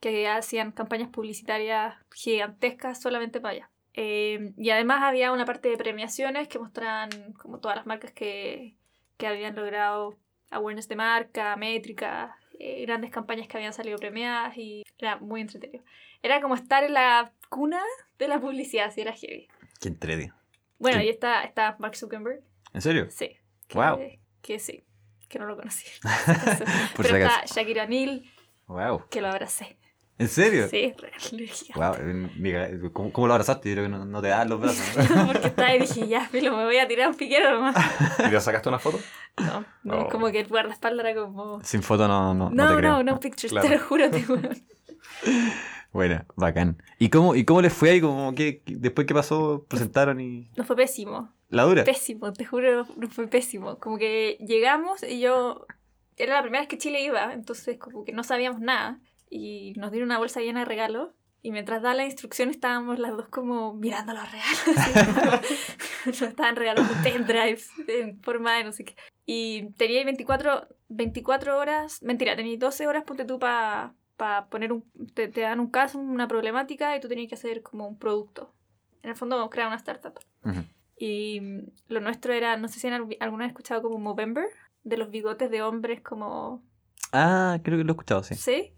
que 0.00 0.28
hacían 0.28 0.70
campañas 0.72 1.08
publicitarias 1.10 1.94
gigantescas 2.14 3.00
solamente 3.02 3.40
para 3.40 3.52
allá. 3.54 3.70
Eh, 3.94 4.52
y 4.56 4.70
además 4.70 5.02
había 5.02 5.32
una 5.32 5.44
parte 5.44 5.68
de 5.68 5.76
premiaciones 5.76 6.46
que 6.46 6.58
mostraban 6.60 7.10
como 7.32 7.58
todas 7.58 7.76
las 7.76 7.86
marcas 7.86 8.12
que, 8.12 8.76
que 9.16 9.26
habían 9.26 9.56
logrado 9.56 10.16
awareness 10.50 10.88
de 10.88 10.96
marca, 10.96 11.56
métrica, 11.56 12.36
eh, 12.60 12.82
grandes 12.82 13.10
campañas 13.10 13.48
que 13.48 13.56
habían 13.56 13.72
salido 13.72 13.98
premiadas 13.98 14.56
y 14.56 14.84
era 14.98 15.16
muy 15.16 15.40
entretenido. 15.40 15.84
Era 16.22 16.40
como 16.40 16.54
estar 16.54 16.84
en 16.84 16.94
la 16.94 17.32
cuna 17.48 17.80
de 18.18 18.28
la 18.28 18.40
publicidad, 18.40 18.92
si 18.92 19.00
era 19.02 19.12
heavy. 19.12 19.48
Qué 19.80 19.88
entrete. 19.88 20.32
Bueno, 20.78 21.02
y 21.02 21.08
está, 21.08 21.42
está 21.44 21.76
Mark 21.78 21.96
Zuckerberg, 21.96 22.40
¿En 22.72 22.82
serio? 22.82 23.06
sí. 23.10 23.36
Que, 23.66 23.78
Wow. 23.78 23.98
Que 24.42 24.58
sí. 24.58 24.84
que 25.28 25.38
no 25.38 25.46
lo 25.46 25.56
conocí. 25.56 25.86
Por 26.96 27.06
Pero 27.06 27.16
si 27.18 27.22
está 27.22 27.36
acaso. 27.38 27.54
Shakira 27.54 27.84
O'Neal, 27.84 28.24
Wow. 28.66 29.08
que 29.10 29.20
lo 29.20 29.28
abracé. 29.28 29.76
¿En 30.18 30.26
serio? 30.28 30.66
Sí, 30.68 30.92
real, 30.98 31.48
Wow, 31.76 31.94
eh, 31.94 32.30
mira, 32.38 32.68
¿cómo, 32.92 33.12
cómo 33.12 33.28
lo 33.28 33.34
abrazaste? 33.34 33.68
Yo 33.68 33.74
creo 33.76 33.84
que 33.84 33.88
no, 33.90 34.04
no 34.04 34.20
te 34.20 34.26
dan 34.28 34.48
los 34.48 34.60
brazos. 34.60 35.10
¿no? 35.10 35.26
Porque 35.32 35.46
estaba 35.46 35.74
y 35.74 35.78
dije, 35.80 36.08
ya, 36.08 36.26
filo, 36.28 36.56
me 36.56 36.64
voy 36.64 36.76
a 36.78 36.88
tirar 36.88 37.08
un 37.08 37.14
piquero 37.14 37.52
nomás. 37.52 37.76
¿Y 38.26 38.28
te 38.30 38.40
sacaste 38.40 38.68
una 38.68 38.80
foto? 38.80 38.98
No, 39.36 39.64
no, 39.84 39.98
Oh. 40.00 40.08
como 40.08 40.32
que 40.32 40.40
el 40.40 40.48
guardaespaldas 40.48 41.06
era 41.06 41.20
como... 41.22 41.62
Sin 41.62 41.84
foto 41.84 42.08
no, 42.08 42.34
no, 42.34 42.50
no, 42.50 42.50
No, 42.50 42.66
te 42.66 42.72
no, 42.72 42.78
creo. 42.78 43.02
no, 43.04 43.20
pictures, 43.20 43.52
Claro. 43.52 43.68
te 43.68 43.76
lo 43.76 43.84
juro, 43.84 44.10
te 44.10 44.22
juro. 44.24 44.48
Bueno, 45.98 46.24
bacán. 46.36 46.80
¿Y 47.00 47.08
cómo, 47.08 47.34
y 47.34 47.44
cómo 47.44 47.60
les 47.60 47.72
fue 47.72 47.90
ahí? 47.90 48.00
Como 48.00 48.32
que, 48.32 48.62
después 48.66 49.04
que 49.04 49.14
pasó, 49.14 49.66
presentaron 49.68 50.20
y... 50.20 50.48
Nos 50.56 50.64
fue 50.64 50.76
pésimo, 50.76 51.34
¿La 51.48 51.64
dura? 51.64 51.82
pésimo, 51.82 52.32
te 52.32 52.44
juro, 52.44 52.86
nos 52.96 53.12
fue 53.12 53.26
pésimo. 53.26 53.80
Como 53.80 53.98
que 53.98 54.38
llegamos 54.38 55.02
y 55.02 55.18
yo... 55.18 55.66
Era 56.16 56.34
la 56.34 56.42
primera 56.42 56.60
vez 56.60 56.68
que 56.68 56.78
Chile 56.78 57.02
iba, 57.02 57.32
entonces 57.32 57.80
como 57.80 58.04
que 58.04 58.12
no 58.12 58.22
sabíamos 58.22 58.60
nada. 58.60 59.00
Y 59.28 59.72
nos 59.76 59.90
dieron 59.90 60.10
una 60.10 60.18
bolsa 60.18 60.40
llena 60.40 60.60
de 60.60 60.66
regalos. 60.66 61.08
Y 61.42 61.50
mientras 61.50 61.82
daba 61.82 61.96
la 61.96 62.04
instrucción 62.04 62.50
estábamos 62.50 63.00
las 63.00 63.16
dos 63.16 63.26
como 63.28 63.74
mirando 63.74 64.12
los 64.12 64.30
regalos. 64.30 65.42
Nos 66.06 66.22
estaban 66.22 66.54
regalando 66.54 66.92
pendrives 67.02 67.70
en 67.88 68.20
forma 68.22 68.56
de 68.56 68.62
no 68.62 68.70
sé 68.70 68.84
qué. 68.84 68.94
Y 69.26 69.72
tenía 69.72 70.04
24, 70.04 70.68
24 70.90 71.58
horas, 71.58 72.00
mentira, 72.04 72.36
tenía 72.36 72.56
12 72.56 72.86
horas, 72.86 73.02
ponte 73.02 73.24
tú 73.24 73.40
para 73.40 73.94
poner 74.50 74.72
un... 74.72 74.84
Te, 75.14 75.28
te 75.28 75.40
dan 75.40 75.60
un 75.60 75.70
caso, 75.70 75.98
una 75.98 76.28
problemática 76.28 76.96
y 76.96 77.00
tú 77.00 77.08
tenías 77.08 77.28
que 77.28 77.34
hacer 77.34 77.62
como 77.62 77.86
un 77.88 77.98
producto. 77.98 78.52
En 79.02 79.10
el 79.10 79.16
fondo 79.16 79.36
vamos 79.36 79.48
a 79.48 79.52
crear 79.52 79.68
una 79.68 79.76
startup. 79.76 80.18
Ujú. 80.44 80.64
Y 80.98 81.40
mm, 81.40 81.60
lo 81.88 82.00
nuestro 82.00 82.32
era, 82.32 82.56
no 82.56 82.68
sé 82.68 82.80
si 82.80 82.88
han 82.88 83.08
alguna 83.20 83.44
vez 83.44 83.52
escuchado 83.52 83.82
como 83.82 83.98
Movember, 83.98 84.48
de 84.84 84.96
los 84.96 85.10
bigotes 85.10 85.50
de 85.50 85.62
hombres 85.62 86.00
como... 86.00 86.62
Ah, 87.12 87.58
creo 87.62 87.78
que 87.78 87.84
lo 87.84 87.92
he 87.92 87.94
escuchado, 87.94 88.22
sí. 88.22 88.34
¿Sí? 88.34 88.74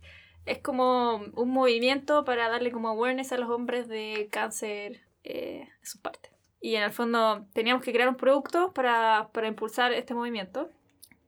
Es 0.47 0.59
como 0.59 1.17
un 1.35 1.51
movimiento 1.51 2.25
para 2.25 2.49
darle 2.49 2.71
como 2.71 2.89
awareness 2.89 3.33
a 3.33 3.39
los 3.39 3.51
hombres 3.51 3.89
de 3.89 4.29
cáncer 4.31 5.01
eh, 5.25 5.63
en 5.63 5.87
su 5.87 6.01
parte. 6.01 6.31
Y 6.61 6.75
en 6.75 6.83
el 6.83 6.93
fondo 6.93 7.47
teníamos 7.53 7.83
que 7.83 7.93
crear 7.93 8.09
un 8.09 8.17
producto 8.17 8.73
para, 8.73 9.31
para 9.33 9.49
impulsar 9.49 9.93
este 9.93 10.15
movimiento, 10.15 10.71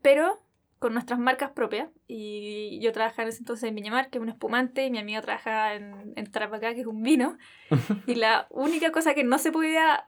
pero 0.03 0.42
con 0.83 0.93
nuestras 0.95 1.19
marcas 1.19 1.53
propias. 1.53 1.89
Y 2.09 2.79
yo 2.83 2.93
trabajaba 2.93 3.23
en 3.23 3.29
ese 3.29 3.39
entonces 3.39 3.69
en 3.69 3.75
Viñamar, 3.77 4.11
que 4.11 4.19
es 4.19 4.23
un 4.23 4.29
espumante, 4.29 4.85
y 4.85 4.91
mi 4.91 4.99
amiga 4.99 5.23
trabaja 5.23 5.75
en, 5.75 6.13
en 6.17 6.31
Tarapacá, 6.31 6.75
que 6.75 6.81
es 6.83 6.87
un 6.87 7.03
vino. 7.03 7.39
y 8.07 8.17
la 8.17 8.47
única 8.51 8.91
cosa 8.93 9.15
que 9.15 9.23
no 9.25 9.39
se 9.39 9.53
podía 9.53 10.05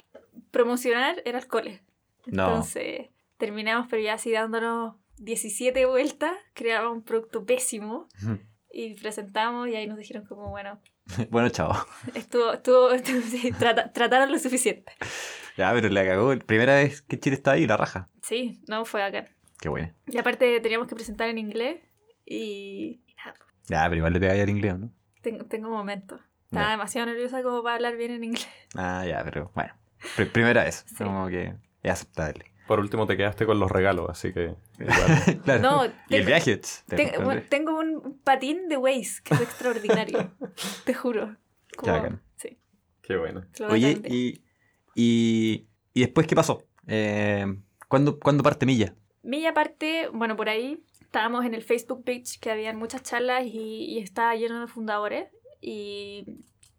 promocionar 0.51 1.23
era 1.25 1.39
alcoholes. 1.39 1.81
No. 2.27 2.47
Entonces 2.49 3.09
terminamos, 3.37 3.87
pero 3.89 4.03
ya 4.03 4.15
así 4.15 4.31
dándonos 4.33 4.97
17 5.19 5.87
vueltas, 5.87 6.33
creamos 6.55 6.93
un 6.93 7.03
producto 7.03 7.45
pésimo 7.47 8.09
y 8.73 8.95
presentamos 8.95 9.69
y 9.69 9.77
ahí 9.77 9.87
nos 9.87 9.99
dijeron 9.99 10.25
como, 10.27 10.51
bueno, 10.51 10.81
bueno, 11.31 11.49
chao. 11.51 11.73
estuvo, 12.15 12.53
estuvo, 12.53 12.91
estuvo- 12.93 13.21
sí, 13.23 13.53
trata- 13.53 13.93
trataron 13.93 14.33
lo 14.33 14.39
suficiente. 14.39 14.93
Ya, 15.57 15.73
pero 15.73 15.89
la 15.89 16.05
cagó. 16.05 16.37
Primera 16.41 16.75
vez 16.77 17.01
que 17.03 17.19
Chile 17.21 17.37
está 17.37 17.53
ahí, 17.53 17.65
la 17.67 17.77
raja. 17.77 18.09
Sí, 18.23 18.61
no, 18.67 18.85
fue 18.85 19.03
acá. 19.05 19.27
Qué 19.61 19.69
bueno. 19.69 19.93
Y 20.07 20.19
aparte 20.19 20.61
teníamos 20.61 20.89
que 20.89 20.95
presentar 20.95 21.29
en 21.29 21.39
inglés 21.39 21.81
y, 22.27 23.01
y 23.07 23.15
nada, 23.17 23.35
Ya, 23.69 23.83
pero 23.85 23.97
igual 23.97 24.13
le 24.13 24.21
pegáis 24.21 24.43
al 24.43 24.51
inglés, 24.51 24.79
¿no? 24.79 24.91
tengo, 25.23 25.45
tengo 25.47 25.71
momentos. 25.71 26.21
Estaba 26.47 26.67
Ya. 26.67 26.71
demasiado 26.73 27.07
nerviosa 27.07 27.43
como 27.43 27.63
para 27.63 27.77
hablar 27.77 27.97
bien 27.97 28.13
en 28.13 28.25
inglés. 28.25 28.47
Ah, 28.77 29.05
ya, 29.07 29.23
pero 29.25 29.51
bueno. 29.55 29.73
Pri- 30.17 30.27
primera 30.27 30.65
vez. 30.65 30.85
Sí. 30.87 31.03
Como 31.05 31.29
que 31.29 31.55
es 31.83 31.91
aceptable. 31.93 32.45
Por 32.67 32.81
último 32.81 33.07
te 33.07 33.17
quedaste 33.17 33.45
con 33.47 33.59
los 33.59 33.71
regalos, 33.71 34.09
así 34.11 34.33
que 34.33 34.55
igual. 34.79 35.41
claro. 35.45 35.63
No, 35.63 35.85
y 35.87 35.89
el 35.89 36.25
tengo- 36.25 36.27
viaje. 36.27 36.61
tengo 37.49 37.79
un 37.79 38.21
patín 38.25 38.69
de 38.69 38.77
Waze 38.77 39.23
que 39.23 39.35
es 39.35 39.41
extraordinario. 39.43 40.31
te 40.85 40.93
juro. 40.95 41.37
Como- 41.77 42.21
sí, 42.37 42.59
Qué 43.03 43.17
bueno. 43.17 43.45
Oye, 43.69 44.01
y, 44.09 44.43
y, 44.95 45.69
y 45.95 46.01
después, 46.01 46.27
¿qué 46.27 46.35
pasó? 46.37 46.63
Eh, 46.87 47.47
¿cuándo, 47.89 48.19
¿Cuándo 48.19 48.43
parte 48.43 48.65
Milla? 48.67 48.95
Milla 49.25 49.51
aparte, 49.51 50.09
bueno, 50.13 50.37
por 50.37 50.49
ahí 50.49 50.85
estábamos 51.01 51.45
en 51.45 51.55
el 51.55 51.63
Facebook 51.63 52.05
page 52.05 52.39
que 52.41 52.51
habían 52.51 52.77
muchas 52.77 53.03
charlas 53.03 53.45
y, 53.47 53.85
y 53.87 53.99
estaba 53.99 54.35
lleno 54.37 54.61
de 54.61 54.67
fundadores 54.67 55.29
y, 55.61 56.25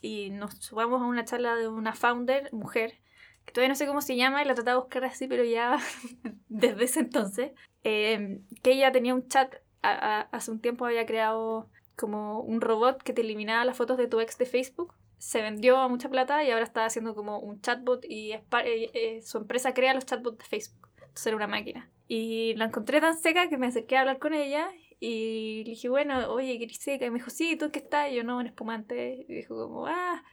y 0.01 0.29
nos 0.29 0.55
subamos 0.59 1.01
a 1.01 1.05
una 1.05 1.25
charla 1.25 1.55
de 1.55 1.67
una 1.67 1.93
founder, 1.93 2.49
mujer, 2.53 2.99
que 3.45 3.51
todavía 3.51 3.69
no 3.69 3.75
sé 3.75 3.87
cómo 3.87 4.01
se 4.01 4.15
llama 4.15 4.41
y 4.41 4.45
la 4.45 4.53
trataba 4.55 4.75
de 4.77 4.81
buscar 4.83 5.05
así, 5.05 5.27
pero 5.27 5.43
ya 5.43 5.77
desde 6.49 6.83
ese 6.85 6.99
entonces, 7.01 7.51
eh, 7.83 8.39
que 8.63 8.71
ella 8.73 8.91
tenía 8.91 9.13
un 9.15 9.27
chat, 9.27 9.53
a- 9.81 10.19
a- 10.19 10.21
hace 10.31 10.51
un 10.51 10.61
tiempo 10.61 10.85
había 10.85 11.05
creado 11.05 11.69
como 11.95 12.41
un 12.41 12.61
robot 12.61 13.01
que 13.01 13.13
te 13.13 13.21
eliminaba 13.21 13.65
las 13.65 13.77
fotos 13.77 13.97
de 13.97 14.07
tu 14.07 14.19
ex 14.19 14.37
de 14.37 14.45
Facebook. 14.45 14.93
Se 15.17 15.41
vendió 15.41 15.77
a 15.77 15.87
mucha 15.87 16.09
plata 16.09 16.43
y 16.43 16.51
ahora 16.51 16.65
está 16.65 16.85
haciendo 16.85 17.15
como 17.15 17.39
un 17.39 17.61
chatbot 17.61 18.03
y 18.07 18.33
es 18.33 18.41
eh, 18.63 18.91
eh, 18.93 19.21
su 19.23 19.37
empresa 19.37 19.73
crea 19.73 19.93
los 19.93 20.05
chatbots 20.05 20.37
de 20.39 20.45
Facebook. 20.45 20.89
Entonces 20.97 21.27
era 21.27 21.35
una 21.37 21.47
máquina. 21.47 21.89
Y 22.07 22.53
la 22.55 22.65
encontré 22.65 23.01
tan 23.01 23.17
seca 23.17 23.49
que 23.49 23.57
me 23.57 23.67
acerqué 23.67 23.97
a 23.97 24.01
hablar 24.01 24.19
con 24.19 24.33
ella 24.33 24.69
y 24.99 25.63
le 25.65 25.71
dije, 25.71 25.89
bueno, 25.89 26.31
oye, 26.31 26.57
¿querés 26.59 26.77
seca? 26.77 27.05
Y 27.05 27.09
me 27.09 27.17
dijo, 27.17 27.29
sí, 27.29 27.55
¿tú 27.57 27.65
en 27.65 27.71
qué 27.71 27.79
estás? 27.79 28.11
Y 28.11 28.15
yo, 28.15 28.23
no, 28.23 28.41
en 28.41 28.47
espumante. 28.47 29.25
Y 29.27 29.33
dijo 29.33 29.55
como, 29.55 29.87
ah, 29.87 30.23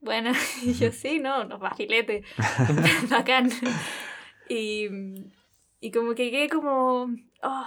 bueno. 0.00 0.32
Y 0.62 0.72
yo, 0.74 0.92
sí, 0.92 1.18
no, 1.18 1.44
nos 1.44 1.62
va 1.62 1.74
filete. 1.74 2.24
Bacán. 3.10 3.50
Y, 4.48 4.88
y 5.80 5.90
como 5.90 6.14
que 6.14 6.30
quedé 6.30 6.48
como, 6.48 7.10
oh, 7.42 7.66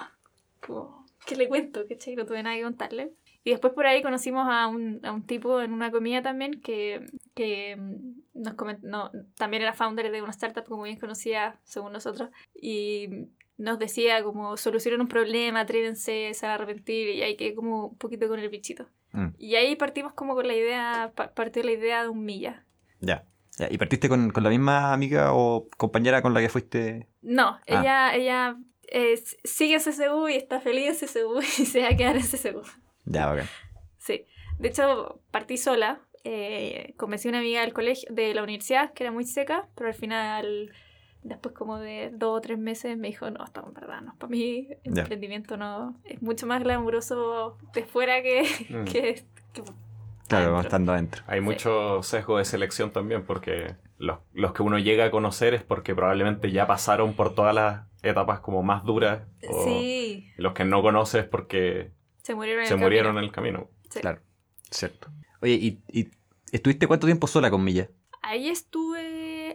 como, 0.66 1.06
¿qué 1.26 1.36
le 1.36 1.48
cuento? 1.48 1.88
¿Cachai? 1.88 2.16
No 2.16 2.26
tuve 2.26 2.44
nada 2.44 2.56
que 2.56 2.64
contarle. 2.64 3.14
Y 3.44 3.52
después 3.52 3.74
por 3.74 3.88
ahí 3.88 4.04
conocimos 4.04 4.48
a 4.48 4.68
un, 4.68 5.00
a 5.04 5.12
un 5.12 5.26
tipo 5.26 5.62
en 5.62 5.74
una 5.74 5.90
comida 5.90 6.22
también 6.22 6.62
que, 6.62 7.08
que 7.34 7.76
mm, 7.76 8.42
nos 8.42 8.54
comentó, 8.54 8.88
no, 8.88 9.12
también 9.36 9.64
era 9.64 9.74
founder 9.74 10.12
de 10.12 10.22
una 10.22 10.32
startup 10.32 10.66
como 10.66 10.84
bien 10.84 11.00
conocida 11.00 11.60
según 11.64 11.92
nosotros 11.92 12.30
y 12.54 13.30
nos 13.58 13.78
decía 13.80 14.24
como 14.24 14.58
solucionen 14.58 15.02
un 15.02 15.08
problema, 15.08 15.62
atrévense, 15.62 16.34
se 16.34 16.46
van 16.46 16.52
a 16.52 16.56
arrepentir 16.56 17.10
y 17.10 17.22
ahí 17.22 17.36
quedé 17.38 17.54
como 17.56 17.88
un 17.88 17.98
poquito 17.98 18.28
con 18.28 18.40
el 18.40 18.50
bichito. 18.50 18.88
Mm, 19.14 19.28
Y 19.38 19.56
ahí 19.56 19.76
partimos 19.76 20.14
como 20.14 20.36
con 20.36 20.48
la 20.48 20.56
idea, 20.56 21.12
pa- 21.16 21.34
partió 21.34 21.62
la 21.64 21.72
idea 21.72 22.04
de 22.04 22.10
un 22.10 22.24
milla. 22.26 22.66
ya. 23.00 23.26
ya. 23.58 23.68
¿Y 23.70 23.78
partiste 23.78 24.08
con, 24.10 24.32
con 24.32 24.44
la 24.44 24.50
misma 24.50 24.94
amiga 24.94 25.34
o 25.34 25.68
compañera 25.78 26.22
con 26.22 26.34
la 26.34 26.40
que 26.42 26.50
fuiste? 26.50 27.08
No, 27.22 27.50
Ah. 27.50 27.62
ella, 27.68 28.16
ella 28.16 28.58
eh, 28.94 29.22
sigue 29.44 29.76
en 29.76 29.82
CSU 29.82 30.30
y 30.30 30.36
está 30.36 30.60
feliz 30.62 30.88
en 31.02 31.08
CSU 31.08 31.40
y 31.62 31.66
se 31.66 31.82
va 31.82 31.90
a 31.90 31.96
quedar 31.98 32.16
en 32.16 32.24
CSU. 32.24 32.62
Ya, 33.06 33.28
bacán. 33.28 33.48
Sí. 33.98 34.26
De 34.60 34.70
hecho, 34.70 35.22
partí 35.32 35.58
sola. 35.58 36.02
eh, 36.24 36.94
convencí 36.98 37.28
a 37.28 37.32
una 37.32 37.40
amiga 37.40 37.62
del 37.62 37.74
colegio, 37.74 38.08
de 38.14 38.34
la 38.36 38.44
universidad, 38.44 38.94
que 38.94 39.04
era 39.04 39.12
muy 39.12 39.24
seca, 39.26 39.68
pero 39.76 39.88
al 39.90 39.96
final, 39.96 40.72
después 41.24 41.54
como 41.56 41.78
de 41.78 42.10
dos 42.14 42.38
o 42.38 42.42
tres 42.42 42.58
meses, 42.58 42.98
me 42.98 43.08
dijo, 43.10 43.30
no, 43.30 43.44
esto 43.44 43.64
en 43.68 43.74
verdad 43.74 44.02
no 44.02 44.12
es 44.12 44.18
para 44.18 44.30
mí, 44.32 44.68
Ya. 44.86 45.02
emprendimiento 45.02 45.58
no, 45.58 45.96
es 46.06 46.22
mucho 46.22 46.48
más 46.48 46.62
glamuroso 46.64 47.58
de 47.74 47.86
fuera 47.86 48.22
que, 48.22 48.44
Mm. 48.70 48.84
que, 48.86 49.24
que 49.54 49.64
Claro, 50.28 50.46
adentro". 50.52 50.62
estando 50.62 50.94
adentro. 50.94 51.24
Hay 51.28 51.40
Sí. 51.40 51.46
mucho 51.46 52.02
sesgo 52.04 52.38
de 52.38 52.46
selección 52.46 52.92
también, 52.92 53.24
porque 53.26 53.76
los, 53.98 54.20
los 54.34 54.54
que 54.54 54.64
uno 54.64 54.80
llega 54.80 55.06
a 55.06 55.12
conocer 55.12 55.54
es 55.54 55.62
porque 55.64 55.94
probablemente 55.94 56.52
ya 56.52 56.66
pasaron 56.68 57.14
por 57.14 57.36
todas 57.36 57.54
las 57.54 57.82
etapas 58.02 58.40
como 58.40 58.64
más 58.64 58.84
duras. 58.84 59.24
O 59.48 59.64
Sí, 59.66 60.28
Los 60.38 60.54
que 60.54 60.66
no 60.66 60.82
conoces 60.82 61.26
porque 61.26 61.92
se 62.24 62.34
murieron 62.34 62.62
en 62.64 62.68
se 62.68 62.74
el 62.76 62.80
murieron 62.80 63.18
en 63.20 63.30
camino. 63.30 63.60
el 63.60 63.66
camino. 63.66 63.82
Sí. 63.90 64.00
Claro, 64.00 64.22
cierto. 64.72 65.10
Oye, 65.42 65.54
¿y, 65.54 65.82
y 65.92 66.10
estuviste 66.52 66.88
cuánto 66.88 67.06
tiempo 67.08 67.28
sola 67.28 67.52
con 67.52 67.64
Milla? 67.64 67.90
Ahí 68.24 68.50
estuve. 68.50 69.11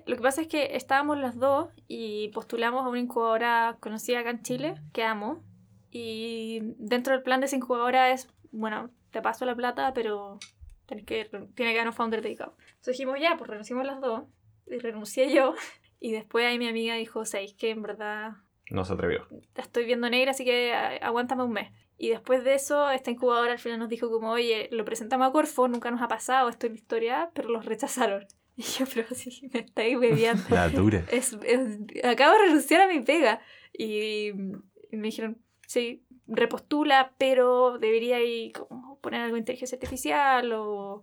Lo 0.07 0.15
que 0.15 0.23
pasa 0.23 0.41
es 0.43 0.49
que 0.49 0.77
estábamos 0.77 1.19
las 1.19 1.37
dos 1.37 1.69
y 1.89 2.29
postulamos 2.29 2.85
a 2.85 2.89
una 2.89 3.01
incubadora 3.01 3.77
conocida 3.81 4.21
acá 4.21 4.31
en 4.31 4.43
Chile, 4.43 4.75
que 4.93 5.03
amo. 5.03 5.43
Y 5.91 6.61
dentro 6.79 7.13
del 7.13 7.23
plan 7.23 7.41
de 7.41 7.47
esa 7.47 7.57
incubadora 7.57 8.13
es, 8.13 8.29
bueno, 8.53 8.91
te 9.11 9.21
paso 9.21 9.45
la 9.45 9.57
plata, 9.57 9.93
pero 9.95 10.39
tenés 10.87 11.05
que, 11.05 11.25
tiene 11.55 11.73
que 11.73 11.81
haber 11.81 11.89
un 11.89 11.93
founder 11.93 12.23
dedicado. 12.23 12.55
Entonces 12.69 12.93
dijimos, 12.99 13.19
ya, 13.21 13.37
pues 13.37 13.51
renunciamos 13.51 13.85
las 13.85 14.01
dos. 14.01 14.23
Y 14.67 14.79
renuncié 14.79 15.33
yo. 15.33 15.55
Y 15.99 16.13
después 16.13 16.45
ahí 16.45 16.59
mi 16.59 16.69
amiga 16.69 16.95
dijo, 16.95 17.25
¿sabéis 17.25 17.55
que 17.55 17.71
en 17.71 17.81
verdad 17.81 18.33
No 18.71 18.85
se 18.85 18.93
atrevió. 18.93 19.27
la 19.55 19.63
estoy 19.63 19.87
viendo 19.87 20.11
negra, 20.11 20.33
así 20.33 20.45
que 20.45 20.75
aguántame 20.75 21.43
un 21.43 21.53
mes. 21.53 21.73
Y 21.97 22.11
después 22.11 22.45
de 22.45 22.53
eso, 22.53 22.91
esta 22.91 23.11
incubadora 23.11 23.53
al 23.53 23.59
final 23.59 23.79
nos 23.79 23.89
dijo 23.89 24.11
como, 24.11 24.31
oye, 24.31 24.69
lo 24.71 24.85
presentamos 24.85 25.27
a 25.27 25.33
Corfo, 25.33 25.69
nunca 25.69 25.91
nos 25.91 26.03
ha 26.03 26.09
pasado 26.09 26.51
esto 26.51 26.67
en 26.67 26.75
la 26.75 26.79
historia, 26.79 27.31
pero 27.33 27.49
los 27.49 27.65
rechazaron. 27.65 28.27
Y 28.59 28.63
yo, 28.63 28.87
pero 28.93 29.07
si 29.15 29.49
me 29.53 29.61
estáis 29.61 29.99
bebiendo. 29.99 30.43
La 30.51 30.69
dura. 30.69 31.05
Es, 31.11 31.37
es- 31.45 31.79
acabo 32.05 32.33
de 32.39 32.47
renunciar 32.47 32.81
a 32.83 32.89
mi 32.89 33.01
pega. 33.01 33.41
Y, 33.73 34.29
y 34.29 34.97
me 34.97 35.09
dijeron, 35.09 35.39
sí, 35.67 36.05
repostula, 36.27 37.15
pero 37.19 37.79
debería 37.79 38.21
ir 38.23 38.53
como 38.53 38.99
poner 39.01 39.21
algo 39.21 39.35
de 39.35 39.41
inteligencia 39.41 39.77
artificial 39.77 40.53
o, 40.53 41.03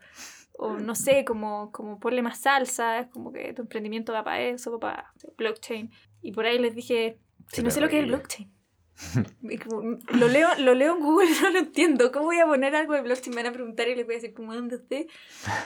o 0.58 0.74
no 0.80 0.96
sé, 0.96 1.24
como, 1.26 1.72
como 1.72 2.00
ponle 2.00 2.22
más 2.22 2.40
salsa, 2.42 3.00
es 3.00 3.08
como 3.08 3.32
que 3.32 3.54
tu 3.54 3.62
emprendimiento 3.62 4.12
va 4.14 4.24
para 4.24 4.42
eso, 4.42 4.80
para 4.80 5.14
blockchain. 5.38 5.92
Y 6.22 6.32
por 6.32 6.46
ahí 6.46 6.58
les 6.60 6.76
dije, 6.76 7.18
si 7.52 7.62
no 7.64 7.70
sé 7.70 7.80
lo 7.82 7.90
que 7.90 7.98
es 8.00 8.04
el 8.04 8.10
blockchain. 8.10 8.53
Lo, 9.42 10.28
leo, 10.28 10.50
lo 10.60 10.74
leo 10.74 10.96
en 10.96 11.04
Google 11.04 11.30
no 11.42 11.50
lo 11.50 11.60
entiendo. 11.60 12.12
¿Cómo 12.12 12.26
voy 12.26 12.40
a 12.40 12.46
poner 12.46 12.76
algo 12.76 12.94
de 12.94 13.02
blockchain? 13.02 13.36
Me 13.36 13.44
van 13.44 13.52
a 13.52 13.54
preguntar 13.54 13.88
y 13.88 13.96
les 13.96 14.06
voy 14.06 14.16
a 14.16 14.18
decir, 14.18 14.34
¿cómo 14.34 14.54
dónde 14.54 14.76
esté? 14.76 15.08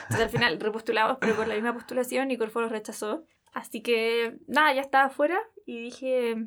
Entonces 0.02 0.20
al 0.20 0.30
final 0.30 0.60
repostulamos, 0.60 1.18
pero 1.20 1.36
por 1.36 1.46
la 1.46 1.54
misma 1.54 1.74
postulación 1.74 2.30
y 2.30 2.38
Corfo 2.38 2.60
lo 2.60 2.68
rechazó. 2.68 3.24
Así 3.52 3.82
que 3.82 4.38
nada, 4.46 4.72
ya 4.74 4.80
estaba 4.80 5.04
afuera 5.04 5.38
y 5.66 5.80
dije, 5.80 6.46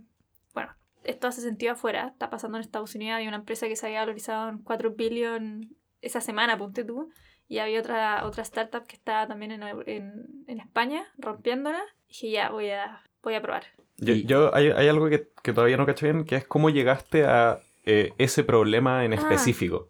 bueno, 0.54 0.76
esto 1.04 1.28
hace 1.28 1.42
sentido 1.42 1.74
afuera. 1.74 2.08
Está 2.08 2.30
pasando 2.30 2.58
en 2.58 2.64
Estados 2.64 2.96
Unidos. 2.96 3.18
Hay 3.18 3.28
una 3.28 3.38
empresa 3.38 3.68
que 3.68 3.76
se 3.76 3.86
había 3.86 4.00
valorizado 4.00 4.50
en 4.50 4.60
4 4.60 4.92
billion 4.92 5.76
esa 6.02 6.22
semana, 6.22 6.58
ponte 6.58 6.84
tú. 6.84 7.12
Y 7.48 7.60
había 7.60 7.80
otra, 7.80 8.26
otra 8.26 8.44
startup 8.44 8.86
que 8.88 8.96
estaba 8.96 9.28
también 9.28 9.52
en, 9.52 9.64
en, 9.64 10.46
en 10.48 10.60
España, 10.60 11.06
rompiéndola. 11.18 11.82
Dije, 12.08 12.32
ya, 12.32 12.50
voy 12.50 12.70
a, 12.70 13.04
voy 13.22 13.36
a 13.36 13.42
probar. 13.42 13.66
Yo, 14.02 14.14
Y- 14.14 14.26
yo- 14.26 14.54
hay, 14.54 14.68
hay 14.72 14.88
algo 14.90 15.08
que, 15.10 15.28
que 15.42 15.54
todavía 15.54 15.78
no 15.78 15.86
cacho 15.86 16.06
bien, 16.06 16.26
que 16.26 16.36
es 16.36 16.46
cómo 16.46 16.70
llegaste 16.70 17.24
a 17.26 17.62
eh, 17.86 18.12
ese 18.18 18.44
problema 18.44 19.06
en 19.06 19.14
Ah. 19.14 19.16
específico. 19.16 19.90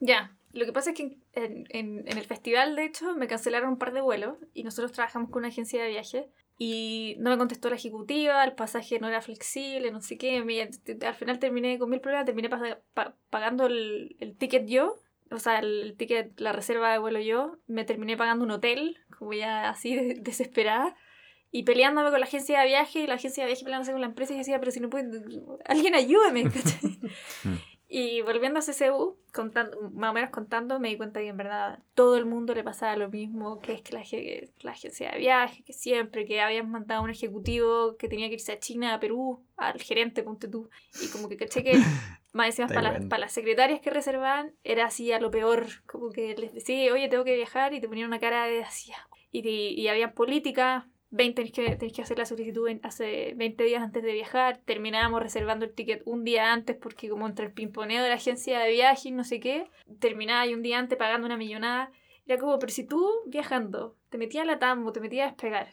Ya, 0.00 0.32
lo 0.52 0.64
que 0.66 0.72
pasa 0.72 0.90
es 0.90 0.96
que 0.96 1.16
en, 1.34 1.66
en- 1.70 2.08
en 2.08 2.18
el 2.18 2.24
festival, 2.24 2.74
de 2.76 2.84
hecho, 2.84 3.14
me 3.14 3.28
cancelaron 3.28 3.70
un 3.70 3.78
par 3.78 3.92
de 3.92 4.00
vuelos 4.00 4.36
y 4.54 4.62
nosotros 4.64 4.92
trabajamos 4.92 5.30
con 5.30 5.40
una 5.40 5.48
agencia 5.48 5.82
de 5.82 5.88
viaje 5.90 6.28
y 6.58 7.16
no 7.18 7.30
me 7.30 7.38
contestó 7.38 7.70
la 7.70 7.76
ejecutiva, 7.76 8.44
el 8.44 8.52
pasaje 8.52 8.98
no 8.98 9.08
era 9.08 9.22
flexible, 9.22 9.90
no 9.90 10.00
sé 10.02 10.18
qué. 10.18 10.42
me- 10.44 10.60
al 11.06 11.14
final 11.14 11.38
terminé 11.38 11.78
con 11.78 11.88
mil 11.88 12.00
problemas, 12.00 12.26
terminé 12.26 12.50
pas- 12.50 12.78
pa- 12.92 13.14
pagando 13.30 13.66
el, 13.66 14.16
el 14.20 14.36
ticket 14.36 14.66
yo, 14.66 14.96
o 15.30 15.38
sea, 15.38 15.60
el, 15.60 15.80
el 15.82 15.96
ticket, 15.96 16.38
la 16.40 16.52
reserva 16.52 16.92
de 16.92 16.98
vuelo 16.98 17.20
yo, 17.20 17.56
me 17.68 17.84
terminé 17.84 18.16
pagando 18.16 18.44
un 18.44 18.50
hotel, 18.50 18.98
como 19.18 19.32
ya 19.32 19.70
así 19.70 19.94
de- 19.96 20.14
desesperada. 20.20 20.94
Y 21.52 21.64
peleándome 21.64 22.10
con 22.10 22.20
la 22.20 22.26
agencia 22.26 22.60
de 22.60 22.66
viaje 22.66 23.00
y 23.00 23.06
la 23.06 23.14
agencia 23.14 23.42
de 23.44 23.48
viaje 23.48 23.64
peleándose 23.64 23.92
con 23.92 24.00
la 24.00 24.06
empresa 24.06 24.32
y 24.34 24.38
decía, 24.38 24.58
pero 24.60 24.70
si 24.70 24.78
no 24.80 24.88
pueden, 24.88 25.10
alguien 25.66 25.94
ayúdeme, 25.96 26.44
¿cachai? 26.50 26.98
Y 27.92 28.22
volviendo 28.22 28.60
a 28.60 28.62
CCU, 28.62 29.18
contando, 29.32 29.90
más 29.92 30.10
o 30.10 30.12
menos 30.12 30.30
contando, 30.30 30.78
me 30.78 30.90
di 30.90 30.96
cuenta 30.96 31.18
que 31.18 31.26
en 31.26 31.36
verdad 31.36 31.80
todo 31.94 32.16
el 32.16 32.24
mundo 32.24 32.54
le 32.54 32.62
pasaba 32.62 32.94
lo 32.94 33.08
mismo, 33.08 33.58
que 33.58 33.72
es 33.72 33.82
que 33.82 33.92
la, 33.94 34.00
age- 34.02 34.52
la 34.60 34.70
agencia 34.70 35.10
de 35.10 35.18
viaje, 35.18 35.64
que 35.64 35.72
siempre, 35.72 36.24
que 36.24 36.40
habían 36.40 36.70
mandado 36.70 37.00
a 37.00 37.04
un 37.04 37.10
ejecutivo 37.10 37.96
que 37.96 38.06
tenía 38.08 38.28
que 38.28 38.34
irse 38.34 38.52
a 38.52 38.60
China, 38.60 38.94
a 38.94 39.00
Perú, 39.00 39.44
al 39.56 39.80
gerente, 39.82 40.22
ponte 40.22 40.46
tú, 40.46 40.70
y 41.02 41.08
como 41.08 41.28
que 41.28 41.36
caché 41.36 41.64
que 41.64 41.72
más 42.32 42.46
encima 42.46 42.68
para, 42.68 42.92
las- 42.92 43.06
para 43.08 43.20
las 43.22 43.32
secretarias 43.32 43.80
que 43.80 43.90
reservaban 43.90 44.54
era 44.62 44.84
así 44.86 45.10
a 45.10 45.18
lo 45.18 45.32
peor, 45.32 45.66
como 45.86 46.10
que 46.12 46.36
les 46.36 46.54
decía, 46.54 46.92
oye, 46.92 47.08
tengo 47.08 47.24
que 47.24 47.34
viajar, 47.34 47.74
y 47.74 47.80
te 47.80 47.88
ponían 47.88 48.06
una 48.06 48.20
cara 48.20 48.46
de 48.46 48.62
así, 48.62 48.92
y, 49.32 49.40
y, 49.48 49.70
y 49.80 49.88
había 49.88 50.12
políticas 50.14 50.84
20 51.10 51.34
tenés 51.42 51.52
que, 51.52 51.76
tenés 51.76 51.92
que 51.92 52.02
hacer 52.02 52.18
la 52.18 52.24
solicitud 52.26 52.68
hace 52.82 53.34
20 53.36 53.64
días 53.64 53.82
antes 53.82 54.02
de 54.02 54.12
viajar. 54.12 54.58
Terminábamos 54.64 55.22
reservando 55.22 55.64
el 55.64 55.72
ticket 55.72 56.02
un 56.04 56.24
día 56.24 56.52
antes 56.52 56.76
porque 56.76 57.08
como 57.08 57.26
entre 57.26 57.46
el 57.46 57.52
pimponeo 57.52 58.02
de 58.02 58.08
la 58.08 58.14
agencia 58.14 58.60
de 58.60 58.70
viaje 58.70 59.08
y 59.08 59.12
no 59.12 59.24
sé 59.24 59.40
qué, 59.40 59.68
terminaba 59.98 60.46
y 60.46 60.54
un 60.54 60.62
día 60.62 60.78
antes 60.78 60.96
pagando 60.98 61.26
una 61.26 61.36
millonada. 61.36 61.90
Era 62.26 62.38
como, 62.38 62.58
pero 62.60 62.70
si 62.72 62.86
tú 62.86 63.08
viajando 63.26 63.96
te 64.08 64.18
metías 64.18 64.42
a 64.44 64.46
la 64.46 64.58
tambo, 64.60 64.92
te 64.92 65.00
metías 65.00 65.26
a 65.26 65.30
despegar, 65.32 65.68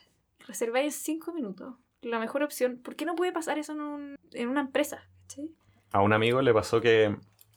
reserváis 0.47 0.85
en 0.85 0.91
5 1.03 1.33
minutos, 1.33 1.75
la 2.01 2.19
mejor 2.19 2.41
opción, 2.41 2.79
¿por 2.83 2.95
qué 2.95 3.05
no 3.05 3.15
puede 3.15 3.31
pasar 3.31 3.59
eso 3.59 3.73
en, 3.73 3.81
un- 3.81 4.15
en 4.33 4.47
una 4.49 4.61
empresa? 4.61 5.07
A 5.91 6.01
un 6.01 6.13
amigo 6.13 6.41
le 6.41 6.53
pasó 6.53 6.81
que 6.81 7.15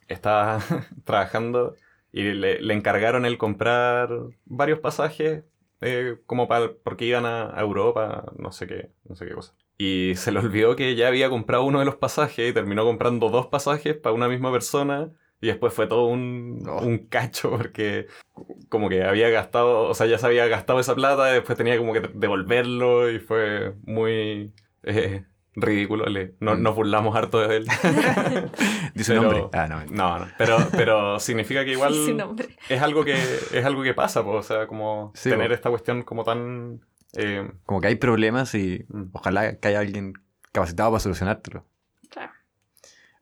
estaba 0.08 0.58
trabajando 1.04 1.76
y 2.12 2.25
le, 2.32 2.60
le 2.60 2.75
encargaron 2.75 3.25
el 3.25 3.38
comprar 3.38 4.10
varios 4.44 4.80
pasajes 4.80 5.44
eh, 5.80 6.18
como 6.26 6.49
para, 6.49 6.72
porque 6.84 7.04
iban 7.06 7.26
a, 7.26 7.57
a 7.57 7.61
Europa, 7.61 8.33
no 8.38 8.52
sé 8.52 8.66
qué, 8.66 8.90
no 9.09 9.14
sé 9.16 9.26
qué 9.26 9.35
cosa. 9.35 9.55
Y 9.78 10.14
se 10.16 10.31
le 10.33 10.38
olvidó 10.40 10.76
que 10.76 10.94
ya 10.94 11.09
había 11.09 11.31
comprado 11.31 11.64
uno 11.64 11.78
de 11.78 11.87
los 11.87 11.96
pasajes 11.96 12.50
y 12.50 12.52
terminó 12.52 12.85
comprando 12.85 13.31
dos 13.31 13.46
pasajes 13.46 13.94
para 13.96 14.14
una 14.14 14.28
misma 14.28 14.52
persona. 14.52 15.11
Y 15.42 15.46
después 15.46 15.72
fue 15.72 15.87
todo 15.87 16.05
un, 16.07 16.62
Oh. 16.68 16.83
un 16.85 16.98
cacho 17.09 17.50
porque 17.50 18.07
como 18.68 18.88
que 18.88 19.02
había 19.05 19.31
gastado, 19.31 19.88
o 19.88 19.94
sea, 19.94 20.07
ya 20.07 20.18
se 20.18 20.26
había 20.26 20.46
gastado 20.48 20.81
esa 20.81 20.94
plata 20.94 21.31
y 21.31 21.35
después 21.35 21.57
tenía 21.57 21.78
como 21.78 21.92
que 21.94 22.00
devolverlo 22.14 23.11
y 23.11 23.18
fue 23.20 23.74
muy 23.85 24.52
eh, 24.83 25.24
ridículo. 25.54 26.06
Le- 26.06 26.34
no- 26.40 26.54
Mm. 26.56 26.62
nos 26.62 26.74
burlamos 26.74 27.14
harto 27.16 27.40
de 27.46 27.56
él. 27.58 27.66
Dice 28.94 29.12
Pero- 29.14 29.20
un 29.28 29.34
nombre. 29.36 29.58
Ah, 29.58 29.66
no. 29.68 29.84
No, 29.86 30.18
no. 30.20 30.28
Pero, 30.38 30.58
pero 30.72 31.18
significa 31.20 31.64
que 31.64 31.72
igual 31.72 31.94
es 32.68 32.82
algo 32.82 33.04
que 33.04 33.14
es 33.14 33.64
algo 33.64 33.82
que 33.82 33.94
pasa, 33.94 34.22
po, 34.24 34.32
o 34.32 34.42
sea, 34.42 34.66
como 34.66 35.12
Sí, 35.14 35.30
tener 35.30 35.48
po. 35.48 35.54
esta 35.54 35.70
cuestión 35.70 36.02
como 36.02 36.24
tan 36.24 36.80
eh, 37.16 37.50
Como 37.66 37.80
que 37.80 37.88
hay 37.88 37.96
problemas 37.96 38.54
y 38.54 38.84
Mm. 38.88 39.04
ojalá 39.12 39.58
que 39.58 39.68
haya 39.68 39.80
alguien 39.80 40.12
capacitado 40.52 40.90
para 40.90 41.00
solucionártelo. 41.00 41.64
Claro. 42.08 42.32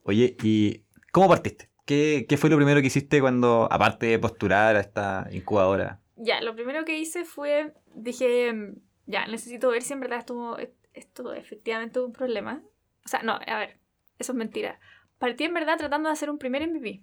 Oye, 0.02 0.36
¿y 0.42 0.84
cómo 1.12 1.28
partiste? 1.28 1.70
¿Qué, 1.86 2.26
qué 2.28 2.36
fue 2.36 2.50
lo 2.50 2.56
primero 2.56 2.80
que 2.82 2.88
hiciste 2.88 3.20
cuando, 3.22 3.66
aparte 3.70 4.06
de 4.06 4.18
postular 4.18 4.76
a 4.76 4.80
esta 4.80 5.26
incubadora? 5.30 6.00
Ya, 6.16 6.40
lo 6.42 6.54
primero 6.54 6.84
que 6.84 6.98
hice 6.98 7.24
fue, 7.24 7.72
dije, 7.94 8.52
ya, 9.06 9.26
necesito 9.26 9.70
ver 9.70 9.80
si 9.82 9.94
en 9.94 10.00
verdad 10.00 10.18
esto, 10.18 10.58
esto 10.98 11.32
efectivamente 11.32 11.98
hubo 11.98 12.06
un 12.06 12.12
problema. 12.12 12.62
O 13.04 13.08
sea, 13.08 13.22
no, 13.22 13.32
a 13.46 13.58
ver, 13.58 13.78
eso 14.18 14.32
es 14.32 14.36
mentira. 14.38 14.78
Partí 15.18 15.44
en 15.44 15.54
verdad 15.54 15.78
tratando 15.78 16.08
de 16.08 16.12
hacer 16.12 16.30
un 16.30 16.38
primer 16.38 16.62
MVP, 16.68 17.02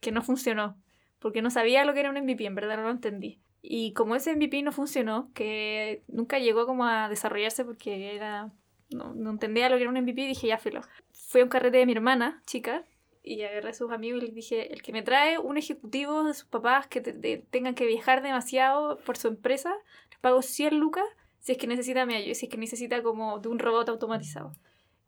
que 0.00 0.12
no 0.12 0.22
funcionó, 0.22 0.76
porque 1.18 1.42
no 1.42 1.50
sabía 1.50 1.84
lo 1.84 1.94
que 1.94 2.00
era 2.00 2.10
un 2.10 2.16
MVP, 2.18 2.44
en 2.44 2.54
verdad 2.54 2.76
no 2.76 2.84
lo 2.84 2.90
entendí. 2.90 3.40
Y 3.62 3.92
como 3.94 4.14
ese 4.14 4.36
MVP 4.36 4.62
no 4.62 4.70
funcionó, 4.70 5.30
que 5.34 6.02
nunca 6.06 6.38
llegó 6.38 6.66
como 6.66 6.84
a 6.84 7.08
desarrollarse 7.08 7.64
porque 7.64 8.14
era... 8.14 8.52
No, 8.90 9.12
no 9.14 9.30
entendía 9.30 9.68
lo 9.68 9.76
que 9.76 9.82
era 9.82 9.90
un 9.90 9.96
MVP, 9.96 10.26
dije, 10.28 10.46
ya, 10.46 10.58
filo. 10.58 10.80
Fui 11.10 11.40
a 11.40 11.44
un 11.44 11.50
carrete 11.50 11.78
de 11.78 11.86
mi 11.86 11.92
hermana, 11.92 12.40
chica, 12.46 12.84
y 13.24 13.42
agarré 13.42 13.70
a 13.70 13.74
sus 13.74 13.90
amigos 13.90 14.22
y 14.22 14.26
les 14.26 14.34
dije, 14.36 14.72
el 14.72 14.82
que 14.82 14.92
me 14.92 15.02
trae 15.02 15.38
un 15.40 15.56
ejecutivo 15.56 16.22
de 16.22 16.34
sus 16.34 16.44
papás 16.44 16.86
que 16.86 17.00
te- 17.00 17.12
te- 17.12 17.38
tengan 17.50 17.74
que 17.74 17.84
viajar 17.86 18.22
demasiado 18.22 18.98
por 18.98 19.16
su 19.16 19.26
empresa, 19.26 19.74
les 20.10 20.18
pago 20.20 20.42
100 20.42 20.78
lucas 20.78 21.04
si 21.46 21.52
es 21.52 21.58
que 21.58 21.68
necesita 21.68 22.04
mi 22.06 22.16
ayuda, 22.16 22.34
si 22.34 22.46
es 22.46 22.50
que 22.50 22.58
necesita 22.58 23.04
como 23.04 23.38
de 23.38 23.48
un 23.48 23.60
robot 23.60 23.88
automatizado. 23.88 24.50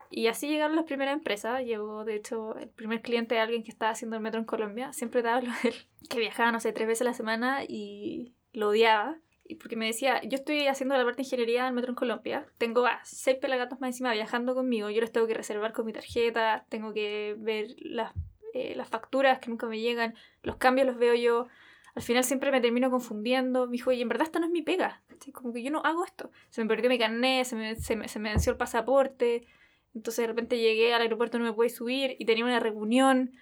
Y 0.08 0.28
así 0.28 0.46
llegaron 0.46 0.76
las 0.76 0.84
primeras 0.84 1.14
empresas. 1.14 1.64
Llegó, 1.64 2.04
de 2.04 2.14
hecho, 2.14 2.56
el 2.56 2.68
primer 2.68 3.02
cliente 3.02 3.34
de 3.34 3.40
alguien 3.40 3.64
que 3.64 3.72
estaba 3.72 3.90
haciendo 3.90 4.14
el 4.14 4.22
metro 4.22 4.38
en 4.38 4.46
Colombia. 4.46 4.92
Siempre 4.92 5.20
te 5.20 5.28
hablo 5.30 5.50
de 5.64 5.70
él. 5.70 5.74
Que 6.08 6.20
viajaba, 6.20 6.52
no 6.52 6.60
sé, 6.60 6.72
tres 6.72 6.86
veces 6.86 7.02
a 7.02 7.06
la 7.06 7.12
semana 7.12 7.64
y 7.66 8.36
lo 8.52 8.68
odiaba. 8.68 9.18
Y 9.48 9.56
porque 9.56 9.74
me 9.74 9.86
decía, 9.86 10.22
yo 10.22 10.36
estoy 10.36 10.68
haciendo 10.68 10.96
la 10.96 11.02
parte 11.02 11.22
de 11.22 11.22
ingeniería 11.24 11.64
del 11.64 11.74
metro 11.74 11.90
en 11.90 11.96
Colombia. 11.96 12.46
Tengo 12.56 12.86
a 12.86 13.00
seis 13.02 13.36
pelagatos 13.38 13.80
más 13.80 13.88
encima 13.88 14.12
viajando 14.12 14.54
conmigo. 14.54 14.90
Yo 14.90 15.00
los 15.00 15.10
tengo 15.10 15.26
que 15.26 15.34
reservar 15.34 15.72
con 15.72 15.86
mi 15.86 15.92
tarjeta. 15.92 16.66
Tengo 16.68 16.92
que 16.92 17.34
ver 17.36 17.74
las, 17.80 18.12
eh, 18.54 18.76
las 18.76 18.86
facturas 18.88 19.40
que 19.40 19.50
nunca 19.50 19.66
me 19.66 19.80
llegan. 19.80 20.14
Los 20.44 20.54
cambios 20.54 20.86
los 20.86 20.98
veo 20.98 21.16
yo. 21.16 21.48
Al 21.98 22.02
final 22.04 22.22
siempre 22.22 22.52
me 22.52 22.60
termino 22.60 22.92
confundiendo. 22.92 23.66
Me 23.66 23.72
dijo, 23.72 23.90
y 23.90 24.00
en 24.00 24.08
verdad 24.08 24.28
esta 24.28 24.38
no 24.38 24.46
es 24.46 24.52
mi 24.52 24.62
pega. 24.62 25.02
Como 25.32 25.52
que 25.52 25.64
yo 25.64 25.72
no 25.72 25.80
hago 25.84 26.04
esto. 26.04 26.30
Se 26.48 26.62
me 26.62 26.68
perdió 26.68 26.88
mi 26.88 26.96
carnet, 26.96 27.44
se 27.44 27.56
me, 27.56 27.74
se 27.74 27.96
me, 27.96 28.06
se 28.06 28.20
me 28.20 28.30
venció 28.30 28.52
el 28.52 28.56
pasaporte. 28.56 29.48
Entonces 29.96 30.22
de 30.22 30.28
repente 30.28 30.58
llegué 30.58 30.94
al 30.94 31.02
aeropuerto, 31.02 31.40
no 31.40 31.44
me 31.44 31.52
pude 31.52 31.70
subir 31.70 32.14
y 32.16 32.24
tenía 32.24 32.44
una 32.44 32.60
reunión. 32.60 33.32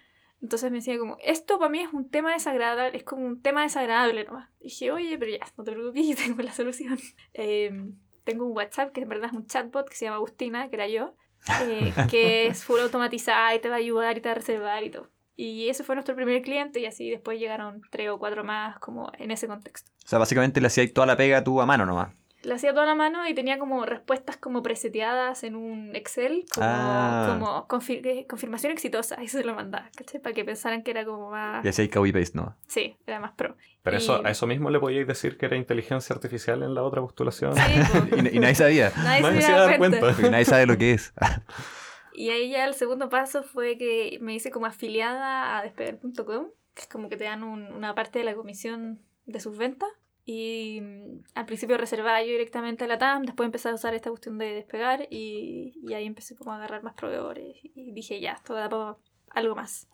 Entonces 0.41 0.71
me 0.71 0.79
decía 0.79 0.99
como, 0.99 1.19
esto 1.23 1.59
para 1.59 1.69
mí 1.69 1.81
es 1.81 1.93
un 1.93 2.09
tema 2.09 2.33
desagradable, 2.33 2.97
es 2.97 3.05
como 3.05 3.27
un 3.27 3.43
tema 3.43 3.63
desagradable 3.63 4.25
nomás. 4.25 4.49
Y 4.59 4.69
dije, 4.69 4.91
oye, 4.91 5.19
pero 5.19 5.33
ya, 5.33 5.47
no 5.59 5.63
te 5.63 5.73
preocupes, 5.73 6.17
tengo 6.25 6.43
la 6.43 6.53
solución. 6.55 6.99
Eh, 7.35 7.91
tengo 8.25 8.47
un 8.47 8.57
WhatsApp 8.57 8.91
que 8.91 9.03
en 9.03 9.11
verdad 9.11 9.29
es 9.33 9.37
un 9.37 9.47
chatbot 9.47 9.87
que 9.87 9.97
se 9.97 10.07
llama 10.07 10.17
Agustina, 10.17 10.71
que 10.71 10.77
era 10.77 10.89
yo, 10.89 11.15
eh, 11.61 11.93
que 12.11 12.47
es 12.47 12.65
full 12.65 12.81
automatizada 12.81 13.55
y 13.55 13.59
te 13.59 13.69
va 13.69 13.75
a 13.75 13.79
ayudar 13.81 14.17
y 14.17 14.23
te 14.23 14.31
va 14.31 14.33
a 14.33 14.37
reservar 14.37 14.83
y 14.83 14.89
todo. 14.89 15.11
Y 15.37 15.69
ese 15.69 15.85
fue 15.85 15.95
nuestro 15.95 16.15
primer 16.17 16.41
cliente 16.43 16.81
y 16.81 16.87
así 16.87 17.11
después 17.11 17.39
llegaron 17.39 17.83
tres 17.91 18.09
o 18.09 18.19
cuatro 18.19 18.43
más 18.43 18.79
como 18.79 19.13
en 19.19 19.31
ese 19.31 19.47
contexto. 19.47 19.91
O 20.05 20.09
sea, 20.09 20.19
básicamente 20.19 20.61
le 20.61 20.69
hacías 20.69 20.91
toda 20.93 21.07
la 21.07 21.17
pega 21.17 21.45
tú 21.45 21.61
a 21.61 21.67
mano 21.67 21.85
nomás. 21.85 22.09
Le 22.43 22.55
hacía 22.55 22.73
toda 22.73 22.87
la 22.87 22.95
mano 22.95 23.27
y 23.29 23.35
tenía 23.35 23.59
como 23.59 23.85
respuestas 23.87 24.37
como 24.37 24.63
preseteadas 24.63 25.43
en 25.43 25.57
un 25.57 25.97
Excel, 25.97 26.45
como, 26.55 26.67
Ah. 26.69 27.27
como 27.33 27.67
confir- 27.67 28.07
eh, 28.07 28.27
confirmación 28.29 28.71
exitosa, 28.73 29.17
y 29.23 29.27
se 29.29 29.43
lo 29.43 29.55
mandaba, 29.55 29.91
¿cachai? 29.97 30.21
Para 30.23 30.33
que 30.33 30.45
pensaran 30.45 30.83
que 30.85 30.93
era 30.93 31.05
como 31.05 31.31
más... 31.31 31.65
Y 31.65 31.69
hacías 31.69 31.89
copy 31.89 32.13
paste 32.13 32.37
nomás. 32.39 32.55
Sí, 32.69 32.97
era 33.07 33.19
más 33.19 33.33
pro. 33.33 33.57
Pero 33.83 33.97
Y- 33.97 33.99
eso, 33.99 34.25
a 34.25 34.31
eso 34.31 34.47
mismo 34.47 34.71
le 34.71 34.79
podíais 34.79 35.09
decir 35.09 35.37
que 35.37 35.47
era 35.47 35.57
inteligencia 35.57 36.15
artificial 36.15 36.63
en 36.63 36.75
la 36.75 36.83
otra 36.85 37.01
postulación. 37.01 37.55
Sí. 37.57 37.63
Y, 38.33 38.37
y 38.37 38.39
nadie 38.39 38.55
sabía. 38.55 38.93
Nadie 38.97 39.23
Nadie 39.23 39.41
se 39.41 39.47
se 39.47 39.51
iba 39.53 39.59
a 39.59 39.61
da 39.63 39.67
dar 39.67 39.79
cuenta. 39.79 39.99
cuenta. 40.01 40.17
Porque 40.17 40.31
nadie 40.31 40.45
sabe 40.45 40.67
lo 40.67 40.79
que 40.79 40.93
es. 40.93 41.13
Y 42.17 42.31
ahí 42.31 42.51
ya 42.51 42.65
el 42.65 42.75
segundo 42.75 43.09
paso 43.09 43.43
fue 43.43 43.77
que 43.79 44.19
me 44.21 44.35
hice 44.35 44.51
como 44.51 44.67
afiliada 44.67 45.59
a 45.59 45.63
despegar.com, 45.63 46.49
que 46.75 46.83
es 46.83 46.89
como 46.89 47.09
que 47.09 47.17
te 47.17 47.25
dan 47.25 47.45
un- 47.45 47.73
una 47.73 47.95
parte 47.95 48.19
de 48.21 48.25
la 48.25 48.35
comisión 48.35 49.01
de 49.27 49.39
sus 49.41 49.57
ventas. 49.59 49.89
Y 50.25 50.81
mm, 50.81 51.23
al 51.35 51.47
principio 51.47 51.77
reservaba 51.77 52.21
yo 52.23 52.29
directamente 52.33 52.87
la 52.89 52.99
TAM, 52.99 53.23
después 53.25 53.47
empecé 53.47 53.69
a 53.69 53.75
usar 53.75 53.95
esta 53.95 54.11
cuestión 54.11 54.39
de 54.39 54.47
despegar 54.55 55.07
y, 55.11 55.75
y 55.87 55.93
ahí 55.95 56.05
empecé 56.07 56.35
como 56.35 56.53
a 56.53 56.57
agarrar 56.57 56.83
más 56.83 56.95
proveedores. 56.95 57.57
Y 57.63 57.93
dije, 57.93 58.19
ya, 58.21 58.33
esto 58.33 58.55
da 58.55 58.69
para 58.69 58.97
algo 59.31 59.55
más. 59.55 59.87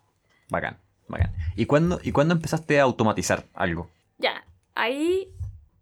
Bacán, 0.49 0.79
bacán. 1.07 1.31
¿Y 1.55 1.65
cuándo, 1.67 1.99
¿Y 2.03 2.11
cuándo 2.11 2.33
empezaste 2.33 2.79
a 2.79 2.83
automatizar 2.83 3.45
algo? 3.53 3.89
Ya, 4.17 4.43
ahí 4.75 5.29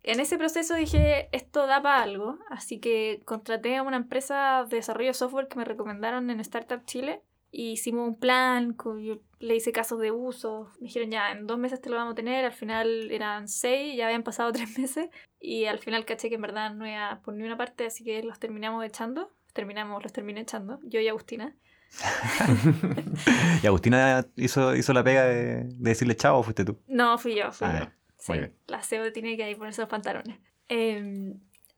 en 0.03 0.19
ese 0.19 0.37
proceso 0.37 0.75
dije, 0.75 1.29
esto 1.31 1.67
da 1.67 1.81
para 1.81 2.03
algo, 2.03 2.39
así 2.49 2.79
que 2.79 3.21
contraté 3.25 3.77
a 3.77 3.83
una 3.83 3.97
empresa 3.97 4.65
de 4.69 4.77
desarrollo 4.77 5.09
de 5.09 5.13
software 5.13 5.47
que 5.47 5.57
me 5.57 5.65
recomendaron 5.65 6.29
en 6.29 6.39
Startup 6.39 6.83
Chile 6.85 7.21
Y 7.51 7.71
hicimos 7.73 8.07
un 8.07 8.19
plan, 8.19 8.75
yo 9.01 9.19
le 9.39 9.55
hice 9.55 9.71
casos 9.71 9.99
de 9.99 10.11
uso. 10.11 10.71
Me 10.79 10.87
dijeron 10.87 11.11
ya, 11.11 11.31
en 11.31 11.47
dos 11.47 11.57
meses 11.59 11.81
te 11.81 11.89
lo 11.89 11.97
vamos 11.97 12.13
a 12.13 12.15
tener. 12.15 12.45
Al 12.45 12.53
final 12.53 13.11
eran 13.11 13.47
seis, 13.47 13.97
ya 13.97 14.05
habían 14.05 14.23
pasado 14.23 14.51
tres 14.53 14.79
meses. 14.79 15.09
Y 15.39 15.65
al 15.65 15.77
final 15.79 16.05
caché 16.05 16.29
que 16.29 16.35
en 16.35 16.41
verdad 16.41 16.73
no 16.73 16.87
iba 16.87 17.19
por 17.23 17.33
ni 17.33 17.43
una 17.43 17.57
parte, 17.57 17.85
así 17.85 18.03
que 18.03 18.23
los 18.23 18.39
terminamos 18.39 18.85
echando. 18.85 19.29
Terminamos, 19.53 20.01
los 20.01 20.13
terminé 20.13 20.41
echando. 20.41 20.79
Yo 20.83 21.01
y 21.01 21.09
Agustina. 21.09 21.55
¿Y 23.61 23.67
Agustina 23.67 24.25
hizo, 24.37 24.75
hizo 24.75 24.93
la 24.93 25.03
pega 25.03 25.25
de, 25.25 25.63
de 25.65 25.89
decirle 25.89 26.15
chao 26.15 26.39
o 26.39 26.43
fuiste 26.43 26.63
tú? 26.63 26.79
No, 26.87 27.17
fui 27.17 27.35
yo, 27.35 27.51
fui 27.51 27.67
Ah, 27.67 27.79
yo. 27.79 28.00
Sí, 28.21 28.33
la 28.67 28.81
CEO 28.83 29.11
tiene 29.11 29.35
que 29.35 29.43
ahí 29.43 29.55
ponerse 29.55 29.81
los 29.81 29.89
pantalones. 29.89 30.39
Eh, 30.69 31.33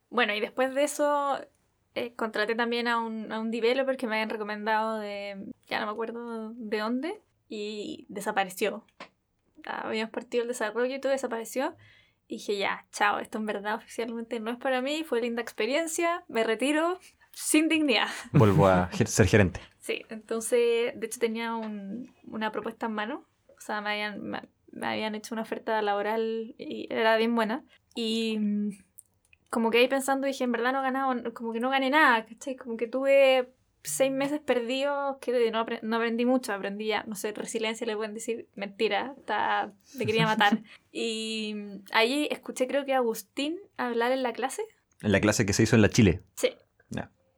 bueno, 0.10 0.34
y 0.36 0.39
después 0.39 0.75
de 0.75 0.84
eso 0.84 1.39
eh, 1.95 2.13
contraté 2.15 2.53
también 2.53 2.88
a 2.88 2.99
un, 2.99 3.32
a 3.32 3.39
un 3.39 3.49
developer 3.49 3.97
que 3.97 4.06
me 4.08 4.15
habían 4.15 4.29
recomendado 4.29 4.99
de, 4.99 5.51
ya 5.67 5.79
no 5.79 5.86
me 5.88 5.91
acuerdo 5.93 6.53
de 6.56 6.77
dónde, 6.77 7.21
y 7.49 8.06
desapareció. 8.10 8.86
Habíamos 9.65 10.12
partido 10.12 10.41
el 10.43 10.47
desarrollo 10.49 10.93
y 10.95 10.99
todo 10.99 11.12
desapareció. 11.12 11.75
Y 12.27 12.36
dije, 12.36 12.58
ya, 12.58 12.86
chao, 12.91 13.19
esto 13.19 13.38
en 13.38 13.45
verdad 13.45 13.75
oficialmente 13.75 14.39
no 14.39 14.51
es 14.51 14.58
para 14.58 14.82
mí, 14.82 15.03
fue 15.03 15.21
linda 15.21 15.41
experiencia, 15.41 16.23
me 16.27 16.43
retiro 16.43 16.99
sin 17.32 17.69
dignidad. 17.69 18.08
Vuelvo 18.34 18.67
a 18.67 18.89
ser 19.06 19.27
gerente. 19.27 19.60
Sí, 19.79 20.03
entonces, 20.10 20.93
de 20.99 21.06
hecho 21.06 21.19
tenía 21.19 21.56
un- 21.56 22.13
una 22.27 22.51
propuesta 22.51 22.86
en 22.88 22.93
mano. 22.93 23.25
O 23.58 23.62
sea, 23.62 23.82
me 23.82 23.91
habían, 23.91 24.21
me, 24.21 24.41
me 24.73 24.88
habían 24.88 25.15
hecho 25.15 25.33
una 25.36 25.41
oferta 25.43 25.81
laboral 25.81 26.53
y 26.57 26.88
era 26.89 27.15
bien 27.17 27.36
buena. 27.36 27.63
Y 27.95 28.38
mm, 28.39 28.69
como 29.49 29.69
que 29.71 29.77
ahí 29.79 29.88
pensando 29.88 30.27
dije, 30.27 30.43
en 30.43 30.51
verdad 30.51 30.73
no 30.73 30.79
he 30.79 30.83
ganado, 30.83 31.33
como 31.33 31.53
que 31.53 31.59
no 31.59 31.69
gané 31.69 31.89
nada, 31.89 32.25
¿cachai? 32.25 32.55
Como 32.55 32.75
que 32.77 32.88
tuve 32.88 33.53
seis 33.83 34.12
meses 34.12 34.39
perdidos 34.39 35.17
que 35.19 35.51
no, 35.51 35.65
apre- 35.65 35.81
no 35.81 35.97
aprendí 35.97 36.25
mucho, 36.25 36.53
aprendí 36.53 36.88
ya, 36.88 37.03
no 37.05 37.15
sé, 37.15 37.33
resiliencia 37.33 37.86
le 37.86 37.95
pueden 37.95 38.13
decir, 38.13 38.47
mentira, 38.55 39.13
está, 39.17 39.73
me 39.97 40.05
quería 40.05 40.25
matar. 40.25 40.59
y 40.91 41.53
mm, 41.55 41.83
ahí 41.91 42.27
escuché 42.31 42.67
creo 42.67 42.86
que 42.86 42.93
a 42.93 42.97
Agustín 42.97 43.59
hablar 43.77 44.12
en 44.12 44.23
la 44.23 44.33
clase. 44.33 44.63
En 45.01 45.12
la 45.12 45.19
clase 45.19 45.45
que 45.45 45.53
se 45.53 45.63
hizo 45.63 45.75
en 45.75 45.81
la 45.81 45.89
Chile. 45.89 46.21
Sí. 46.36 46.49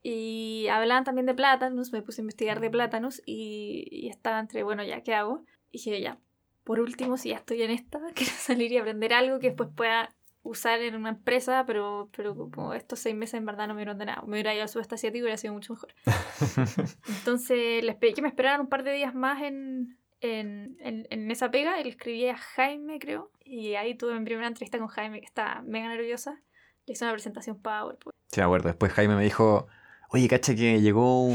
Y 0.07 0.67
hablaban 0.67 1.03
también 1.03 1.25
de 1.25 1.33
plátanos, 1.33 1.91
me 1.91 2.03
puse 2.03 2.21
a 2.21 2.23
investigar 2.23 2.59
de 2.59 2.69
plátanos 2.69 3.23
y, 3.25 3.87
y 3.89 4.07
estaba 4.09 4.39
entre, 4.39 4.61
bueno, 4.61 4.83
ya, 4.83 5.01
¿qué 5.01 5.15
hago? 5.15 5.43
Y 5.71 5.79
dije, 5.79 5.99
ya, 5.99 6.19
por 6.65 6.80
último, 6.80 7.15
si 7.15 7.30
ya 7.30 7.38
estoy 7.38 7.62
en 7.62 7.71
esta, 7.71 7.99
quiero 8.15 8.34
salir 8.34 8.71
y 8.73 8.78
aprender 8.78 9.13
algo 9.13 9.39
que 9.39 9.47
después 9.47 9.69
pueda 9.73 10.13
usar 10.43 10.82
en 10.82 10.95
una 10.95 11.10
empresa, 11.10 11.63
pero, 11.65 12.10
pero 12.15 12.36
como 12.36 12.73
estos 12.73 12.99
seis 12.99 13.15
meses 13.15 13.36
en 13.36 13.45
verdad 13.45 13.67
no 13.67 13.73
me 13.73 13.82
dieron 13.82 13.97
de 13.97 14.06
nada. 14.06 14.21
Me 14.23 14.34
hubiera 14.34 14.54
ido 14.54 14.63
al 14.63 14.69
sudeste 14.69 14.95
asiático 14.95 15.19
y 15.19 15.23
hubiera 15.23 15.38
sido 15.38 15.54
mucho 15.54 15.73
mejor. 15.73 15.93
Entonces 17.08 17.84
les 17.84 17.95
pedí 17.95 18.13
que 18.13 18.21
me 18.21 18.28
esperaran 18.28 18.62
un 18.62 18.67
par 18.67 18.84
de 18.84 18.93
días 18.93 19.15
más 19.15 19.41
en, 19.41 19.97
en, 20.21 20.78
en, 20.82 21.08
en 21.10 21.32
esa 21.32 21.49
pega 21.49 21.80
y 21.80 21.84
le 21.84 21.89
escribí 21.89 22.28
a 22.28 22.38
Jaime, 22.38 22.99
creo. 22.99 23.32
Y 23.43 23.73
ahí 23.73 23.95
tuve 23.95 24.19
mi 24.19 24.25
primera 24.25 24.47
entrevista 24.47 24.78
con 24.78 24.88
Jaime, 24.88 25.19
que 25.19 25.25
estaba 25.25 25.63
mega 25.63 25.88
nerviosa. 25.88 26.39
Le 26.86 26.93
hice 26.93 27.06
una 27.06 27.13
presentación 27.13 27.60
PowerPoint. 27.60 28.15
Sí, 28.32 28.39
me 28.39 28.45
acuerdo. 28.45 28.67
Después 28.69 28.91
Jaime 28.91 29.15
me 29.15 29.23
dijo, 29.23 29.67
oye, 30.09 30.27
cacha 30.27 30.55
que 30.55 30.81
llegó 30.81 31.25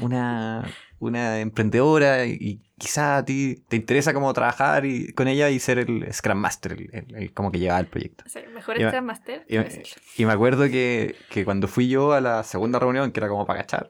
una, 0.00 0.68
una 0.98 1.40
emprendedora 1.40 2.26
y, 2.26 2.62
quizá 2.78 3.16
a 3.16 3.24
ti 3.24 3.64
te 3.68 3.74
interesa 3.76 4.14
como 4.14 4.32
trabajar 4.32 4.86
y, 4.86 5.12
con 5.12 5.26
ella 5.26 5.50
y 5.50 5.58
ser 5.58 5.78
el 5.80 6.06
Scrum 6.12 6.38
Master, 6.38 6.72
el, 6.72 6.90
el- 6.92 7.14
el- 7.16 7.32
como 7.34 7.50
que 7.50 7.58
llevaba 7.58 7.80
el 7.80 7.86
proyecto. 7.88 8.22
O 8.26 8.28
sea, 8.28 8.42
mejor 8.54 8.80
Y 8.80 8.84
Scrum 8.84 9.04
Master. 9.04 9.44
Y, 9.48 9.58
me- 9.58 9.82
y 10.16 10.24
me 10.26 10.32
acuerdo 10.32 10.64
que, 10.68 11.16
que 11.30 11.44
cuando 11.44 11.66
fui 11.66 11.88
yo 11.88 12.12
a 12.12 12.20
la 12.20 12.44
segunda 12.44 12.78
reunión, 12.78 13.10
que 13.10 13.18
era 13.20 13.28
como 13.28 13.46
para 13.46 13.60
cachar, 13.62 13.88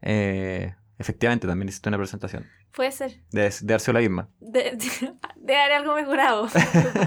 eh, 0.00 0.74
efectivamente 0.98 1.46
también 1.46 1.68
hiciste 1.68 1.88
una 1.90 1.98
presentación. 1.98 2.46
Puede 2.74 2.90
ser. 2.92 3.20
De, 3.32 3.42
de 3.60 3.78
sido 3.78 3.92
la 3.92 4.00
misma. 4.00 4.28
De, 4.40 4.62
de, 4.76 5.12
de 5.36 5.56
haber 5.56 5.72
algo 5.72 5.94
mejorado. 5.94 6.48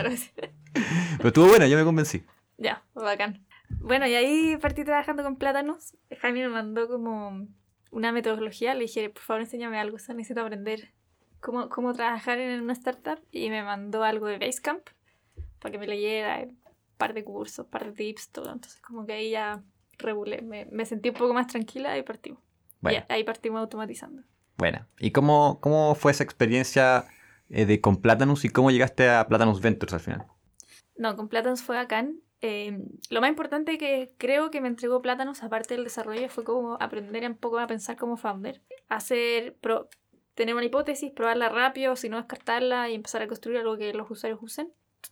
Pero 1.17 1.27
estuvo 1.29 1.47
buena, 1.47 1.67
yo 1.67 1.77
me 1.77 1.83
convencí. 1.83 2.23
ya, 2.57 2.83
bacán. 2.93 3.45
Bueno, 3.79 4.07
y 4.07 4.13
ahí 4.15 4.57
partí 4.57 4.83
trabajando 4.83 5.23
con 5.23 5.35
plátanos. 5.37 5.95
Jaime 6.21 6.41
me 6.41 6.49
mandó 6.49 6.87
como 6.87 7.47
una 7.91 8.11
metodología. 8.11 8.73
Le 8.73 8.81
dije, 8.81 9.09
por 9.09 9.21
favor, 9.21 9.41
enséñame 9.41 9.79
algo. 9.79 9.95
O 9.97 9.99
sea, 9.99 10.15
necesito 10.15 10.41
aprender 10.41 10.91
cómo, 11.39 11.69
cómo 11.69 11.93
trabajar 11.93 12.39
en 12.39 12.61
una 12.61 12.73
startup. 12.73 13.19
Y 13.31 13.49
me 13.49 13.63
mandó 13.63 14.03
algo 14.03 14.27
de 14.27 14.37
Basecamp 14.39 14.87
para 15.59 15.71
que 15.71 15.77
me 15.77 15.87
leyera 15.87 16.43
un 16.43 16.57
par 16.97 17.13
de 17.13 17.23
cursos, 17.23 17.65
un 17.65 17.71
par 17.71 17.85
de 17.85 17.91
tips, 17.91 18.29
todo. 18.29 18.51
Entonces, 18.51 18.81
como 18.81 19.05
que 19.05 19.13
ahí 19.13 19.31
ya 19.31 19.61
regulé. 19.97 20.41
Me, 20.41 20.65
me 20.65 20.85
sentí 20.85 21.09
un 21.09 21.15
poco 21.15 21.33
más 21.33 21.47
tranquila 21.47 21.97
y 21.97 22.03
partimos. 22.03 22.41
Bueno, 22.81 23.03
Y 23.09 23.11
ahí 23.13 23.23
partimos 23.23 23.59
automatizando. 23.59 24.23
buena. 24.57 24.87
¿Y 24.99 25.11
cómo, 25.11 25.59
cómo 25.61 25.95
fue 25.95 26.11
esa 26.11 26.23
experiencia 26.23 27.05
eh, 27.49 27.65
de 27.65 27.81
con 27.81 27.97
Platanus 28.01 28.45
y 28.45 28.49
cómo 28.49 28.69
llegaste 28.71 29.09
a 29.09 29.27
Platanus 29.27 29.61
Ventures 29.61 29.93
al 29.93 29.99
final? 30.01 30.25
No, 30.97 31.15
con 31.15 31.27
Plátanos 31.29 31.61
fue 31.61 31.75
bacán. 31.75 32.19
Eh, 32.41 32.77
lo 33.09 33.21
más 33.21 33.29
importante 33.29 33.77
que 33.77 34.13
creo 34.17 34.51
que 34.51 34.61
me 34.61 34.67
entregó 34.67 35.01
Plátanos, 35.01 35.43
aparte 35.43 35.73
del 35.73 35.83
desarrollo, 35.83 36.29
fue 36.29 36.43
como 36.43 36.77
aprender 36.79 37.25
un 37.25 37.37
poco 37.37 37.59
a 37.59 37.67
pensar 37.67 37.97
como 37.97 38.17
founder. 38.17 38.61
Hacer, 38.87 39.55
pro- 39.55 39.89
tener 40.35 40.53
una 40.53 40.65
hipótesis, 40.65 41.11
probarla 41.11 41.49
rápido, 41.49 41.95
si 41.95 42.09
no 42.09 42.17
descartarla 42.17 42.89
y 42.89 42.95
empezar 42.95 43.21
a 43.21 43.27
construir 43.27 43.59
algo 43.59 43.77
que 43.77 43.93
los 43.93 44.09
usuarios 44.11 44.39
usen. 44.41 44.71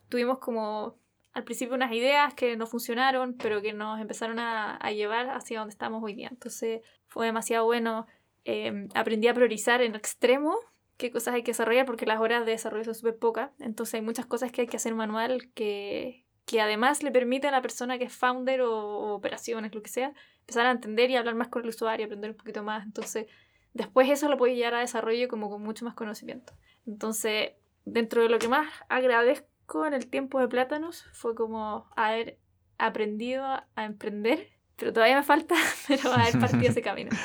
Tuvimos 0.09 0.39
como 0.39 0.97
al 1.33 1.43
principio 1.43 1.73
unas 1.73 1.91
ideas 1.91 2.33
que 2.35 2.55
no 2.55 2.67
funcionaron, 2.67 3.35
pero 3.35 3.61
que 3.61 3.73
nos 3.73 3.99
empezaron 3.99 4.39
a, 4.39 4.77
llevar 4.91 5.29
hacia 5.29 5.59
donde 5.59 5.71
estamos 5.71 6.03
hoy 6.03 6.13
día. 6.13 6.29
Entonces 6.31 6.81
fue 7.07 7.25
demasiado 7.25 7.65
bueno. 7.65 8.05
Eh, 8.45 8.87
aprendí 8.93 9.27
a 9.27 9.33
priorizar 9.33 9.81
en 9.81 9.95
extremo 9.95 10.57
qué 10.97 11.11
cosas 11.11 11.33
hay 11.33 11.43
que 11.43 11.51
desarrollar 11.51 11.85
porque 11.85 12.05
las 12.05 12.19
horas 12.19 12.45
de 12.45 12.51
desarrollo 12.51 12.83
son 12.83 12.95
súper 12.95 13.17
pocas. 13.17 13.51
Entonces 13.59 13.95
hay 13.95 14.01
muchas 14.01 14.25
cosas 14.25 14.51
que 14.51 14.61
hay 14.61 14.67
que 14.67 14.77
hacer 14.77 14.93
manual 14.93 15.49
que, 15.53 16.22
que 16.45 16.61
además 16.61 17.03
le 17.03 17.11
permite 17.11 17.47
a 17.47 17.51
la 17.51 17.61
persona 17.61 17.97
que 17.97 18.05
es 18.05 18.13
founder 18.13 18.61
o, 18.61 18.73
o 18.73 19.13
operaciones, 19.13 19.73
lo 19.73 19.81
que 19.81 19.89
sea, 19.89 20.13
empezar 20.39 20.65
a 20.65 20.71
entender 20.71 21.09
y 21.09 21.15
hablar 21.15 21.35
más 21.35 21.47
con 21.47 21.63
el 21.63 21.69
usuario, 21.69 22.05
aprender 22.05 22.31
un 22.31 22.37
poquito 22.37 22.63
más. 22.63 22.85
Entonces 22.85 23.27
después 23.73 24.09
eso 24.09 24.29
lo 24.29 24.37
puede 24.37 24.55
llevar 24.55 24.75
a 24.75 24.79
desarrollo 24.79 25.27
como 25.27 25.49
con 25.49 25.61
mucho 25.61 25.85
más 25.85 25.93
conocimiento. 25.93 26.53
Entonces 26.85 27.51
dentro 27.85 28.21
de 28.23 28.29
lo 28.29 28.39
que 28.39 28.47
más 28.47 28.71
agradezco 28.89 29.85
en 29.85 29.93
el 29.93 30.07
tiempo 30.07 30.39
de 30.39 30.47
Plátanos 30.47 31.05
fue 31.13 31.35
como 31.35 31.87
haber 31.95 32.37
aprendido 32.77 33.43
a 33.45 33.85
emprender, 33.85 34.49
pero 34.75 34.93
todavía 34.93 35.17
me 35.17 35.23
falta, 35.23 35.55
pero 35.87 36.11
haber 36.11 36.39
partido 36.39 36.69
ese 36.69 36.81
camino. 36.81 37.11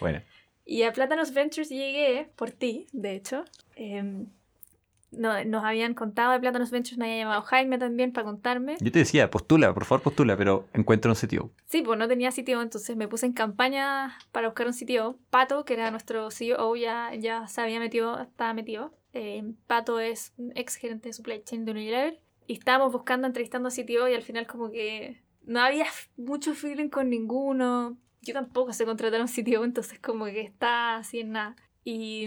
Bueno, 0.00 0.20
Y 0.64 0.82
a 0.82 0.92
Plátanos 0.92 1.32
Ventures 1.32 1.68
llegué 1.68 2.28
por 2.34 2.50
ti, 2.50 2.88
de 2.92 3.14
hecho. 3.14 3.44
Em, 3.76 4.26
no, 5.18 5.44
nos 5.44 5.64
habían 5.64 5.94
contado 5.94 6.32
de 6.32 6.40
Plátanos 6.40 6.70
Ventures, 6.70 6.98
me 6.98 7.06
había 7.06 7.24
llamado 7.24 7.42
Jaime 7.42 7.78
también 7.78 8.12
para 8.12 8.24
contarme. 8.24 8.76
yo 8.80 8.92
te 8.92 8.98
decía, 8.98 9.30
postula, 9.30 9.72
por 9.72 9.84
favor 9.84 10.02
postula, 10.02 10.36
pero 10.36 10.66
encuentra 10.72 11.10
un 11.10 11.16
sitio. 11.16 11.50
Sí, 11.66 11.82
pues 11.82 11.98
no 11.98 12.08
tenía 12.08 12.30
sitio, 12.30 12.60
entonces 12.62 12.96
me 12.96 13.08
puse 13.08 13.26
en 13.26 13.32
campaña 13.32 14.18
para 14.32 14.48
buscar 14.48 14.66
un 14.66 14.72
sitio. 14.72 15.18
Pato, 15.30 15.64
que 15.64 15.74
era 15.74 15.90
nuestro 15.90 16.30
CEO, 16.30 16.76
ya, 16.76 17.14
ya 17.14 17.46
se 17.48 17.60
había 17.60 17.80
metido, 17.80 18.20
estaba 18.20 18.54
metido. 18.54 18.94
Eh, 19.12 19.54
Pato 19.66 20.00
es 20.00 20.32
un 20.36 20.52
ex 20.56 20.76
gerente 20.76 21.08
de 21.08 21.12
supply 21.12 21.42
chain 21.44 21.64
de 21.64 21.72
Unilever. 21.72 22.20
Y 22.46 22.54
estábamos 22.54 22.92
buscando, 22.92 23.26
entrevistando 23.26 23.68
a 23.68 23.72
CTO 23.72 24.08
y 24.08 24.14
al 24.14 24.22
final 24.22 24.46
como 24.46 24.70
que 24.70 25.22
no 25.46 25.60
había 25.60 25.86
mucho 26.16 26.54
feeling 26.54 26.88
con 26.88 27.08
ninguno. 27.08 27.96
Yo 28.20 28.34
tampoco 28.34 28.72
sé 28.72 28.84
contratar 28.84 29.20
a 29.20 29.24
un 29.24 29.28
CTO, 29.28 29.64
entonces 29.64 29.98
como 29.98 30.26
que 30.26 30.40
está 30.40 30.96
así 30.96 31.20
en 31.20 31.32
nada. 31.32 31.56
Y, 31.84 32.26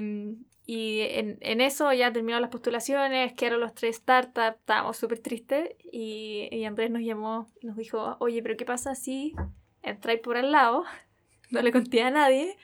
y 0.69 0.99
en, 1.01 1.38
en 1.41 1.62
eso 1.62 1.91
ya 1.93 2.12
terminaron 2.13 2.41
las 2.41 2.51
postulaciones, 2.51 3.34
quedaron 3.34 3.62
los 3.62 3.73
tres 3.73 3.95
startups, 3.95 4.58
estábamos 4.60 4.97
súper 4.97 5.19
tristes 5.19 5.69
y, 5.91 6.49
y 6.51 6.65
Andrés 6.65 6.91
nos 6.91 7.01
llamó 7.01 7.47
y 7.62 7.67
nos 7.67 7.77
dijo, 7.77 8.17
oye, 8.19 8.43
pero 8.43 8.56
¿qué 8.58 8.65
pasa 8.65 8.93
si 8.93 9.34
entráis 9.82 10.19
por 10.19 10.36
al 10.38 10.51
lado, 10.51 10.84
no 11.51 11.62
le 11.62 11.71
conté 11.71 12.03
a 12.03 12.12
nadie 12.12 12.58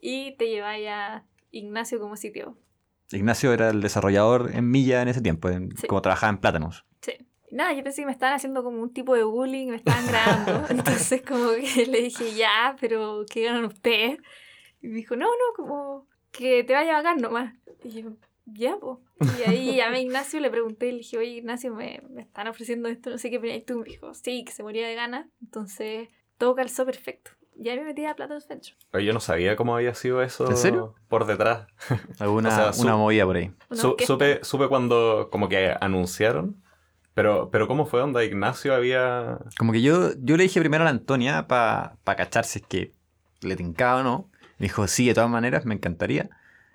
y 0.00 0.32
te 0.38 0.48
lleváis 0.48 0.88
a 0.88 1.24
Ignacio 1.50 2.00
como 2.00 2.16
sitio? 2.16 2.56
Ignacio 3.12 3.52
era 3.52 3.68
el 3.70 3.82
desarrollador 3.82 4.50
en 4.54 4.70
Milla 4.70 5.02
en 5.02 5.08
ese 5.08 5.20
tiempo, 5.20 5.48
en- 5.50 5.76
Sí. 5.76 5.86
como 5.86 6.00
trabajaba 6.00 6.30
en 6.30 6.38
Plátanos. 6.38 6.86
Sí. 7.02 7.12
Nada, 7.50 7.72
yo 7.74 7.82
pensé 7.82 8.02
que 8.02 8.06
me 8.06 8.12
estaban 8.12 8.36
haciendo 8.36 8.62
como 8.62 8.80
un 8.80 8.92
tipo 8.92 9.14
de 9.16 9.24
bullying, 9.24 9.66
me 9.70 9.76
estaban 9.76 10.06
grabando. 10.06 10.66
Entonces 10.70 11.20
como 11.22 11.50
que 11.50 11.84
le 11.86 12.00
dije, 12.02 12.32
ya, 12.36 12.76
pero 12.80 13.24
¿qué 13.28 13.42
ganan 13.44 13.64
ustedes? 13.64 14.18
Y 14.80 14.86
me 14.88 14.94
dijo, 14.94 15.16
no, 15.16 15.26
no, 15.26 15.54
como 15.56 16.06
que 16.32 16.64
te 16.64 16.72
vaya 16.72 16.94
bacán 16.94 17.18
nomás. 17.18 17.54
Y 17.84 18.02
yo, 18.02 18.10
ya, 18.46 18.76
pues. 18.80 18.98
Y 19.38 19.42
ahí 19.42 19.76
llamé 19.76 19.98
a 19.98 20.00
Ignacio, 20.00 20.40
le 20.40 20.50
pregunté, 20.50 20.88
y 20.88 20.92
le 20.92 20.98
dije, 20.98 21.18
oye, 21.18 21.28
Ignacio, 21.30 21.74
me, 21.74 22.02
me 22.10 22.22
están 22.22 22.46
ofreciendo 22.48 22.88
esto, 22.88 23.10
no 23.10 23.18
sé 23.18 23.30
qué 23.30 23.38
opinas 23.38 23.64
tú. 23.66 23.78
Me 23.78 23.84
dijo, 23.84 24.12
sí, 24.14 24.44
que 24.44 24.52
se 24.52 24.62
moría 24.62 24.86
de 24.88 24.94
ganas. 24.94 25.26
Entonces 25.42 26.08
todo 26.38 26.54
calzó 26.54 26.84
perfecto. 26.86 27.32
Y 27.62 27.68
ahí 27.68 27.76
me 27.78 27.84
metí 27.84 28.06
a 28.06 28.14
Platos 28.16 28.48
Venture. 28.48 28.74
Oye, 28.94 29.04
yo 29.04 29.12
no 29.12 29.20
sabía 29.20 29.54
cómo 29.54 29.76
había 29.76 29.94
sido 29.94 30.22
eso 30.22 30.48
¿En 30.48 30.56
serio? 30.56 30.94
por 31.08 31.26
detrás. 31.26 31.66
Alguna 32.18 32.48
O 32.48 32.52
sea, 32.52 32.72
su- 32.72 32.82
una 32.82 32.96
movida 32.96 33.26
por 33.26 33.36
ahí. 33.36 33.52
Su- 33.72 33.96
supe, 34.06 34.40
supe 34.42 34.68
cuando 34.68 35.28
como 35.30 35.48
que 35.50 35.74
anunciaron, 35.78 36.62
pero, 37.12 37.50
pero 37.50 37.68
¿cómo 37.68 37.84
fue 37.84 38.00
onda 38.00 38.24
Ignacio 38.24 38.74
había... 38.74 39.38
Como 39.58 39.72
que 39.72 39.82
yo, 39.82 40.12
yo 40.22 40.38
le 40.38 40.44
dije 40.44 40.58
primero 40.60 40.82
a 40.82 40.86
la 40.86 40.90
Antonia 40.90 41.46
para 41.48 41.96
cachar 42.04 42.44
si 42.46 42.60
es 42.60 42.66
que 42.66 42.92
le 43.42 43.56
tincaba 43.56 44.00
o 44.00 44.04
no. 44.04 44.30
Me 44.60 44.66
dijo, 44.66 44.86
sí, 44.86 45.08
de 45.08 45.14
todas 45.14 45.28
maneras, 45.30 45.64
me 45.66 45.74
encantaría. 45.74 46.30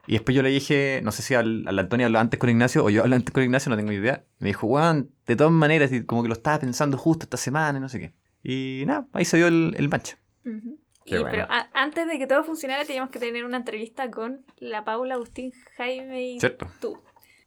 Y 0.08 0.14
después 0.14 0.36
yo 0.36 0.44
le 0.44 0.50
dije, 0.50 1.00
no 1.04 1.12
sé 1.12 1.22
si 1.24 1.34
al, 1.36 1.66
al 1.68 1.80
Antonio 1.80 2.06
habló 2.08 2.20
antes 2.20 2.40
con 2.40 2.50
Ignacio 2.50 2.84
o 2.84 2.90
yo 2.90 3.02
hablé 3.04 3.16
antes 3.16 3.32
con 3.34 3.42
Ignacio, 3.44 3.70
no 3.70 3.78
tengo 3.78 3.92
idea. 3.94 4.24
Me 4.40 4.50
dijo, 4.50 4.68
weón, 4.68 5.10
de 5.26 5.36
todas 5.38 5.54
maneras, 5.54 5.92
y 5.94 6.04
como 6.04 6.22
que 6.22 6.28
lo 6.28 6.34
estaba 6.34 6.60
pensando 6.60 6.98
justo 6.98 7.24
esta 7.24 7.38
semana 7.38 7.78
y 7.78 7.82
no 7.82 7.88
sé 7.90 8.00
qué. 8.00 8.14
Y 8.44 8.84
nada, 8.86 9.08
ahí 9.14 9.24
se 9.26 9.38
dio 9.38 9.48
el, 9.48 9.74
el 9.78 9.88
match. 9.90 10.14
Y- 10.44 11.18
bueno. 11.18 11.30
Pero 11.32 11.44
a- 11.50 11.70
antes 11.74 12.08
de 12.08 12.18
que 12.20 12.28
todo 12.28 12.44
funcionara 12.44 12.84
teníamos 12.86 13.10
que 13.12 13.20
tener 13.20 13.46
una 13.46 13.58
entrevista 13.58 14.12
con 14.12 14.46
la 14.58 14.84
Paula, 14.84 15.16
Agustín, 15.16 15.52
Jaime 15.78 16.24
y 16.34 16.40
¿Cierto? 16.40 16.68
tú. 16.82 17.00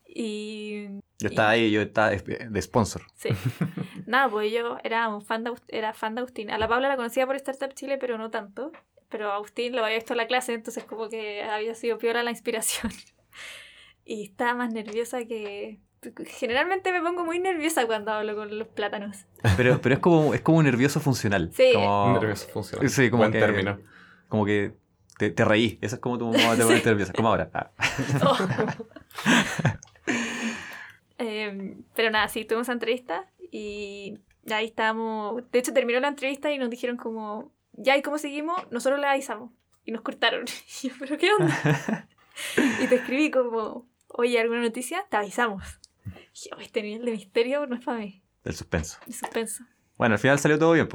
Y 0.07 0.87
Yo 1.19 1.29
estaba 1.29 1.51
ahí, 1.51 1.71
yo 1.71 1.83
estaba 1.83 2.11
de 2.11 2.63
sponsor. 2.63 3.03
sí. 3.15 3.29
Nada, 4.07 4.29
pues 4.31 4.51
yo 4.53 4.79
era 4.83 5.09
un 5.09 5.23
fan 5.23 5.45
de, 5.45 5.53
era 5.69 5.93
fan 5.93 6.15
de 6.15 6.21
Agustín. 6.21 6.51
A 6.51 6.59
la 6.59 6.67
Paula 6.67 6.89
la 6.89 6.97
conocía 6.97 7.27
por 7.27 7.37
Startup 7.37 7.73
Chile, 7.75 7.99
pero 7.99 8.17
no 8.19 8.31
tanto. 8.31 8.73
Pero 9.09 9.31
a 9.33 9.37
Agustín 9.37 9.75
lo 9.75 9.85
había 9.85 9.97
visto 9.97 10.13
en 10.13 10.19
la 10.19 10.27
clase, 10.27 10.53
entonces 10.55 10.85
como 10.85 11.09
que 11.09 11.43
había 11.43 11.75
sido 11.75 11.99
peor 11.99 12.17
la 12.23 12.31
inspiración. 12.31 12.93
Y 14.11 14.23
estaba 14.25 14.55
más 14.55 14.73
nerviosa 14.73 15.19
que... 15.27 15.81
Generalmente 16.29 16.93
me 16.93 17.03
pongo 17.03 17.27
muy 17.27 17.41
nerviosa 17.41 17.87
cuando 17.87 18.11
hablo 18.13 18.35
con 18.37 18.59
los 18.59 18.67
plátanos. 18.69 19.27
Pero, 19.59 19.83
pero 19.83 19.97
es 19.97 20.01
como 20.01 20.33
es 20.33 20.41
como 20.41 20.57
un 20.59 20.65
nervioso 20.65 20.99
funcional. 20.99 21.51
Sí. 21.53 21.73
Como, 21.75 22.15
Nervioso 22.15 22.49
funciona. 22.49 22.89
Sí, 22.89 23.11
como 23.11 23.25
Buen 23.25 23.33
que- 23.33 23.39
término. 23.39 23.79
como 24.29 24.47
que 24.47 24.73
te, 25.19 25.29
te 25.29 25.45
reí. 25.45 25.79
Eso 25.83 25.97
es 25.97 26.01
como 26.01 26.17
tu 26.17 26.25
modo 26.29 26.57
de 26.57 26.63
ponerte 26.65 26.89
nerviosa. 26.89 27.13
Como 27.13 27.29
ahora. 27.29 27.51
Ah. 27.53 27.71
Em, 31.19 31.83
pero 31.95 32.11
nada, 32.11 32.29
sí, 32.29 32.45
tuvimos 32.45 32.67
esa 32.67 32.73
entrevista 32.73 33.27
y 33.51 34.19
ahí 34.51 34.67
estábamos. 34.67 35.43
De 35.51 35.59
hecho, 35.59 35.73
terminó 35.73 35.99
la 36.01 36.09
entrevista 36.09 36.51
y 36.53 36.59
nos 36.59 36.71
dijeron 36.71 36.97
como, 36.97 37.53
ya, 37.79 37.97
¿y 37.97 38.03
cómo 38.03 38.19
seguimos? 38.19 38.71
Nosotros 38.71 39.01
le 39.01 39.07
avisamos. 39.07 39.51
Y 39.85 39.93
nos 39.93 40.03
cortaron. 40.03 40.45
Y 40.83 40.89
yo, 40.89 40.95
¿pero 40.99 41.17
qué 41.19 41.31
onda? 41.33 42.07
y 42.83 42.87
te 42.87 42.97
escribí 42.97 43.31
como, 43.31 43.89
oye, 44.09 44.39
¿alguna 44.41 44.63
noticia? 44.63 45.05
Te 45.11 45.17
avisamos. 45.17 45.65
Y 46.07 46.51
yo, 46.51 46.57
este 46.61 46.83
nivel 46.83 47.05
de 47.05 47.13
misterio 47.13 47.67
no 47.67 47.77
es 47.77 47.85
para 47.85 47.99
mí. 47.99 48.23
El 48.45 48.55
suspenso. 48.55 48.99
De 49.07 49.13
suspenso. 49.13 49.65
Bueno, 49.97 50.15
al 50.15 50.19
final 50.21 50.39
salió 50.39 50.59
todo 50.59 50.73
bien. 50.73 50.89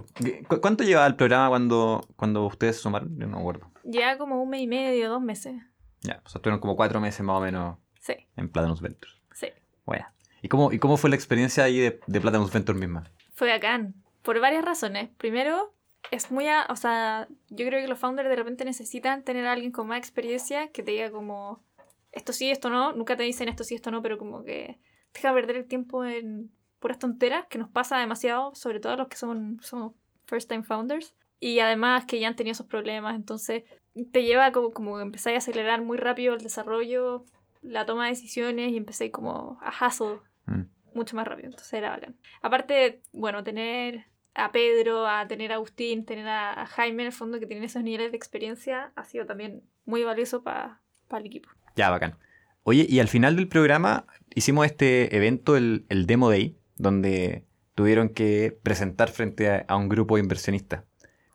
¿Cu- 0.48 0.62
¿Cuánto 0.62 0.84
llevaba 0.84 1.08
el 1.08 1.16
programa 1.16 1.50
cuando, 1.50 2.08
cuando 2.16 2.46
ustedes 2.46 2.78
se 2.78 2.84
sumaron? 2.84 3.10
Yo 3.20 3.28
no 3.28 3.36
me 3.36 3.42
acuerdo. 3.42 3.70
Ya 3.84 4.18
como 4.18 4.42
un 4.42 4.50
mes 4.50 4.62
y 4.62 4.68
medio, 4.68 5.10
dos 5.10 5.22
meses. 5.22 5.56
Ya, 6.02 6.22
o 6.26 6.30
sea, 6.30 6.40
estuvieron 6.40 6.60
como 6.62 6.76
cuatro 6.78 7.00
meses 7.02 7.22
más 7.22 7.38
o 7.38 7.42
menos 7.42 7.78
Sí, 8.00 8.14
en 8.38 8.50
Platanus 8.50 8.82
Ventures. 8.82 9.16
sí. 9.34 9.48
Bueno. 9.86 10.06
¿Y 10.42 10.48
cómo, 10.50 10.72
¿Y 10.74 10.80
cómo 10.80 10.98
fue 10.98 11.10
la 11.10 11.16
experiencia 11.16 11.64
ahí 11.66 11.80
de, 11.80 12.00
de 12.08 12.22
Platanus 12.22 12.52
Ventures 12.52 12.80
misma? 12.80 13.04
Fue 13.34 13.50
bacán. 13.50 13.94
Por 14.22 14.40
varias 14.40 14.64
razones. 14.66 15.10
Primero, 15.18 15.74
es 16.12 16.32
muy... 16.32 16.48
a- 16.48 16.66
o 16.70 16.76
sea, 16.76 17.28
yo 17.50 17.66
creo 17.66 17.82
que 17.82 17.88
los 17.88 18.00
founders 18.00 18.30
de 18.30 18.36
repente 18.36 18.66
necesitan 18.66 19.24
tener 19.24 19.46
a 19.46 19.52
alguien 19.54 19.72
con 19.72 19.88
más 19.88 19.98
experiencia 20.00 20.70
que 20.70 20.84
te 20.84 20.92
diga 20.92 21.12
como... 21.12 21.64
Esto 22.12 22.32
sí, 22.34 22.52
esto 22.52 22.70
no. 22.70 22.92
Nunca 22.94 23.18
te 23.18 23.24
dicen 23.24 23.50
esto 23.50 23.64
sí, 23.64 23.76
esto 23.76 23.90
no, 23.92 24.02
pero 24.02 24.18
como 24.18 24.44
que 24.44 24.80
deja 25.14 25.34
perder 25.34 25.56
el 25.58 25.66
tiempo 25.68 26.06
en 26.06 26.52
puras 26.80 27.00
tonteras, 27.00 27.46
que 27.48 27.58
nos 27.58 27.70
pasa 27.70 27.98
demasiado, 27.98 28.54
sobre 28.56 28.80
todo 28.80 28.94
a 28.94 28.98
los 28.98 29.08
que 29.08 29.18
son, 29.18 29.60
somos 29.62 29.94
first 30.26 30.50
time 30.50 30.64
founders. 30.64 31.16
Y 31.40 31.60
además 31.60 32.06
que 32.06 32.20
ya 32.20 32.28
han 32.28 32.36
tenido 32.36 32.52
esos 32.54 32.68
problemas, 32.68 33.16
entonces 33.16 33.64
te 34.12 34.24
lleva 34.24 34.52
como, 34.52 34.72
como 34.72 35.00
empezar 35.00 35.34
a 35.34 35.38
acelerar 35.38 35.82
muy 35.82 35.98
rápido 35.98 36.34
el 36.34 36.42
desarrollo, 36.42 37.26
la 37.62 37.86
toma 37.86 38.04
de 38.06 38.12
decisiones 38.12 38.72
y 38.72 38.78
empecé 38.78 39.12
como 39.12 39.58
a 39.62 39.86
hustle 39.88 40.20
Mm. 40.46 40.64
mucho 40.94 41.16
más 41.16 41.26
rápido, 41.26 41.48
entonces 41.48 41.72
era 41.74 41.92
bacán. 41.92 42.18
Aparte, 42.42 43.02
bueno, 43.14 43.44
tener 43.46 44.08
a 44.36 44.52
Pedro, 44.52 45.08
a 45.08 45.28
tener 45.28 45.52
a 45.52 45.56
Agustín, 45.56 46.06
tener 46.06 46.28
a, 46.28 46.62
a 46.62 46.66
Jaime 46.66 47.04
en 47.04 47.08
el 47.08 47.14
fondo 47.14 47.40
que 47.40 47.46
tienen 47.46 47.64
esos 47.64 47.84
niveles 47.84 48.12
de 48.12 48.18
experiencia 48.18 48.92
ha 48.96 49.04
sido 49.06 49.26
también 49.26 49.64
muy 49.86 50.04
valioso 50.04 50.44
para 50.44 50.82
el 51.12 51.26
equipo. 51.26 51.50
Ya, 51.76 51.90
bacán. 51.90 52.18
Oye, 52.64 52.86
y 52.90 53.00
al 53.00 53.08
final 53.08 53.36
del 53.36 53.48
programa 53.48 54.06
hicimos 54.34 54.66
este 54.66 55.16
evento, 55.16 55.58
el, 55.58 55.86
el 55.90 56.08
Demo 56.08 56.30
Day, 56.30 56.58
donde 56.76 57.46
tuvieron 57.76 58.10
que 58.10 58.58
presentar 58.64 59.10
frente 59.10 59.50
a, 59.50 59.66
a 59.68 59.76
un 59.76 59.90
grupo 59.90 60.16
de 60.16 60.22
inversionistas. 60.22 60.84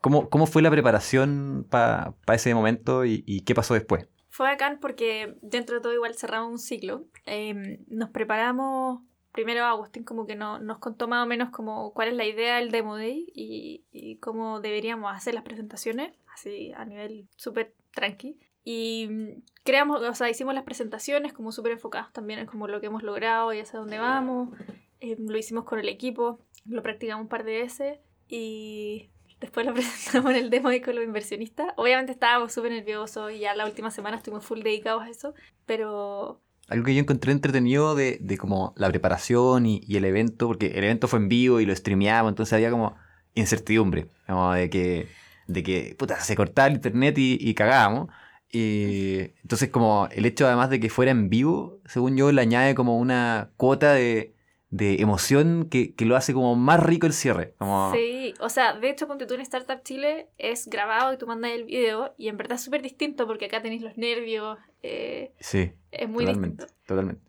¿Cómo, 0.01 0.29
cómo 0.29 0.47
fue 0.47 0.61
la 0.61 0.71
preparación 0.71 1.67
para 1.69 2.15
ese 2.33 2.53
momento 2.53 3.05
y, 3.05 3.23
y 3.25 3.41
qué 3.41 3.53
pasó 3.53 3.73
después? 3.73 4.07
Fue 4.29 4.47
bacán 4.47 4.79
porque 4.79 5.35
dentro 5.41 5.75
de 5.75 5.81
todo 5.81 5.93
igual 5.93 6.15
cerramos 6.15 6.51
un 6.51 6.59
ciclo. 6.59 7.05
Eh, 7.25 7.79
nos 7.87 8.09
preparamos, 8.09 9.01
primero 9.31 9.65
Agustín 9.65 10.03
como 10.03 10.25
que 10.25 10.35
no, 10.35 10.59
nos 10.59 10.79
contó 10.79 11.07
más 11.07 11.25
menos 11.27 11.49
como 11.49 11.93
cuál 11.93 12.09
es 12.09 12.13
la 12.15 12.25
idea 12.25 12.57
del 12.57 12.71
Demo 12.71 12.97
Day 12.97 13.31
y, 13.33 14.17
cómo 14.21 14.59
deberíamos 14.59 15.15
hacer 15.15 15.33
las 15.33 15.43
presentaciones, 15.43 16.13
así 16.33 16.73
a 16.75 16.85
nivel 16.85 17.27
súper 17.35 17.73
tranqui. 17.93 18.37
Y 18.63 19.07
mm, 19.09 19.43
creamos, 19.63 20.01
o 20.01 20.13
sea, 20.13 20.29
hicimos 20.29 20.53
las 20.53 20.63
presentaciones 20.63 21.33
como 21.33 21.51
súper 21.51 21.73
enfocadas 21.73 22.11
también 22.11 22.39
en 22.39 22.45
como 22.45 22.67
lo 22.67 22.81
que 22.81 22.87
hemos 22.87 23.03
logrado 23.03 23.53
y 23.53 23.59
hacia 23.59 23.79
dónde 23.79 23.97
vamos. 23.99 24.49
Eh, 24.99 25.15
lo 25.17 25.37
hicimos 25.37 25.63
con 25.63 25.79
el 25.79 25.87
equipo, 25.87 26.39
lo 26.65 26.83
practicamos 26.83 27.23
un 27.23 27.29
par 27.29 27.45
de 27.45 27.59
veces 27.59 27.99
y 28.27 29.09
después 29.39 29.65
lo 29.65 29.73
presentamos 29.75 30.31
en 30.31 30.37
el 30.37 30.49
demo 30.49 30.71
y 30.71 30.81
con 30.81 30.95
los 30.95 31.03
inversionistas. 31.03 31.73
Obviamente 31.77 32.11
estábamos 32.11 32.53
súper 32.53 32.71
nerviosos 32.71 33.31
y 33.31 33.39
ya 33.39 33.55
la 33.55 33.65
última 33.65 33.91
semana 33.91 34.17
estuvimos 34.17 34.45
full 34.45 34.61
dedicados 34.61 35.03
a 35.03 35.09
eso, 35.09 35.33
pero 35.65 36.41
Algo 36.69 36.85
que 36.85 36.93
yo 36.95 37.01
encontré 37.01 37.31
entretenido 37.31 37.95
de, 37.95 38.17
de 38.21 38.37
como 38.37 38.73
la 38.77 38.89
preparación 38.89 39.65
y, 39.65 39.81
el 39.89 40.05
evento, 40.05 40.47
porque 40.47 40.67
el 40.67 40.83
evento 40.83 41.07
fue 41.07 41.19
en 41.19 41.29
vivo 41.29 41.59
y 41.59 41.65
lo 41.65 41.75
streameamos, 41.75 42.31
entonces 42.31 42.53
había 42.53 42.71
como 42.71 42.95
incertidumbre, 43.35 44.07
como 44.27 44.53
de 44.53 44.69
que, 44.69 45.07
de 45.47 45.63
que 45.63 45.95
puta, 45.97 46.19
se 46.21 46.35
cortaba 46.35 46.67
el 46.67 46.75
internet 46.75 47.17
y, 47.17 47.37
y 47.39 47.53
cagábamos. 47.53 48.09
Y 48.51 49.31
entonces 49.41 49.69
como 49.69 50.07
el 50.11 50.25
hecho 50.25 50.47
además 50.47 50.69
de 50.69 50.79
que 50.79 50.89
fuera 50.89 51.11
en 51.11 51.29
vivo, 51.29 51.79
según 51.85 52.17
yo, 52.17 52.31
le 52.31 52.41
añade 52.41 52.75
como 52.75 52.97
una 52.97 53.51
cuota 53.57 53.93
de, 53.93 54.33
de 54.69 55.01
emoción 55.01 55.67
que, 55.69 55.95
que 55.95 56.05
lo 56.05 56.15
hace 56.15 56.33
como 56.33 56.55
más 56.55 56.81
rico 56.81 57.07
el 57.07 57.13
cierre. 57.13 57.55
Como, 57.57 57.91
sí, 57.93 58.33
o 58.39 58.49
sea, 58.49 58.73
de 58.73 58.89
hecho, 58.89 59.07
ponte 59.07 59.25
tú 59.25 59.33
en 59.33 59.41
Startup 59.41 59.81
Chile 59.83 60.29
es 60.37 60.67
grabado 60.67 61.13
y 61.13 61.17
tú 61.17 61.25
mandas 61.25 61.51
el 61.51 61.65
video 61.65 62.13
y 62.17 62.27
en 62.27 62.37
verdad 62.37 62.55
es 62.55 62.63
súper 62.63 62.81
distinto 62.81 63.25
porque 63.25 63.45
acá 63.45 63.61
tenéis 63.61 63.81
los 63.81 63.97
nervios, 63.97 64.57
eh, 64.83 65.33
sí, 65.39 65.73
es 65.91 66.07
muy 66.07 66.25
totalmente, 66.25 66.63
distinto. 66.63 66.83
totalmente. 66.85 67.21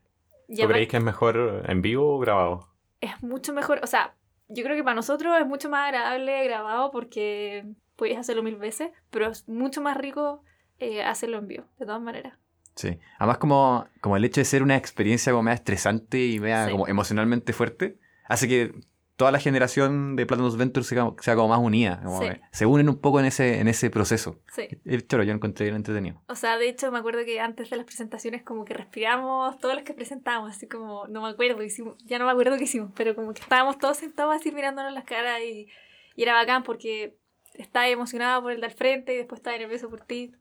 ¿Tú 0.48 0.54
además 0.54 0.72
creéis 0.72 0.88
que 0.88 0.96
es 0.96 1.02
mejor 1.02 1.64
en 1.68 1.82
vivo 1.82 2.16
o 2.16 2.18
grabado? 2.18 2.70
es 3.00 3.22
mucho 3.22 3.52
mejor, 3.52 3.80
o 3.82 3.86
sea, 3.86 4.14
yo 4.48 4.64
creo 4.64 4.76
que 4.76 4.84
para 4.84 4.94
nosotros 4.94 5.38
es 5.38 5.46
mucho 5.46 5.70
más 5.70 5.88
agradable 5.88 6.44
grabado 6.44 6.90
porque 6.90 7.64
podéis 7.96 8.18
hacerlo 8.18 8.42
mil 8.42 8.56
veces, 8.56 8.90
pero 9.10 9.28
es 9.28 9.48
mucho 9.48 9.80
más 9.80 9.96
rico 9.96 10.42
eh, 10.78 11.02
hacerlo 11.02 11.38
en 11.38 11.48
vivo, 11.48 11.64
de 11.78 11.86
todas 11.86 12.00
maneras. 12.00 12.38
Sí. 12.80 12.98
Además, 13.18 13.38
como, 13.38 13.86
como 14.00 14.16
el 14.16 14.24
hecho 14.24 14.40
de 14.40 14.44
ser 14.46 14.62
una 14.62 14.76
experiencia 14.76 15.32
como 15.32 15.42
media 15.42 15.56
estresante 15.56 16.24
y 16.26 16.40
media 16.40 16.66
Sí. 16.66 16.72
como 16.72 16.88
emocionalmente 16.88 17.52
fuerte, 17.52 17.98
hace 18.26 18.48
que 18.48 18.72
toda 19.16 19.32
la 19.32 19.38
generación 19.38 20.16
de 20.16 20.24
Platinum 20.24 20.56
Ventures 20.56 20.86
sea, 20.86 21.10
sea 21.20 21.34
como 21.36 21.48
más 21.48 21.58
unida. 21.58 22.00
como 22.02 22.22
Sí. 22.22 22.28
que 22.30 22.40
se 22.52 22.64
unen 22.64 22.88
un 22.88 22.98
poco 23.00 23.20
en 23.20 23.26
ese, 23.26 23.60
en 23.60 23.68
ese 23.68 23.90
proceso. 23.90 24.40
Sí. 24.54 24.62
Es 24.86 25.06
choro, 25.08 25.24
yo 25.24 25.32
lo 25.32 25.36
encontré 25.36 25.66
bien 25.66 25.76
entretenido. 25.76 26.22
O 26.26 26.34
sea, 26.34 26.56
de 26.56 26.70
hecho 26.70 26.90
me 26.90 26.98
acuerdo 27.00 27.22
que 27.26 27.38
antes 27.38 27.68
de 27.68 27.76
las 27.76 27.84
presentaciones 27.84 28.42
como 28.42 28.64
que 28.64 28.72
respiramos 28.72 29.58
todos 29.58 29.74
los 29.74 29.84
que 29.84 29.92
presentamos, 29.92 30.50
así 30.56 30.66
como, 30.66 31.06
no 31.08 31.20
me 31.20 31.28
acuerdo, 31.28 31.62
hicimos, 31.62 31.96
ya 32.06 32.18
no 32.18 32.24
me 32.24 32.30
acuerdo 32.30 32.56
qué 32.56 32.64
hicimos, 32.64 32.92
pero 32.96 33.14
como 33.14 33.34
que 33.34 33.42
estábamos 33.42 33.76
todos 33.78 33.98
sentados 33.98 34.34
así 34.36 34.52
mirándonos 34.52 34.94
las 34.94 35.04
caras 35.04 35.40
y, 35.42 35.68
y 36.16 36.22
era 36.22 36.32
bacán 36.32 36.62
porque 36.62 37.18
estaba 37.52 37.86
emocionado 37.88 38.40
por 38.40 38.52
el 38.52 38.60
de 38.60 38.66
al 38.68 38.72
frente 38.72 39.12
y 39.12 39.18
después 39.18 39.40
estaba 39.40 39.58
nervioso 39.58 39.90
por 39.90 40.00
ti. 40.00 40.32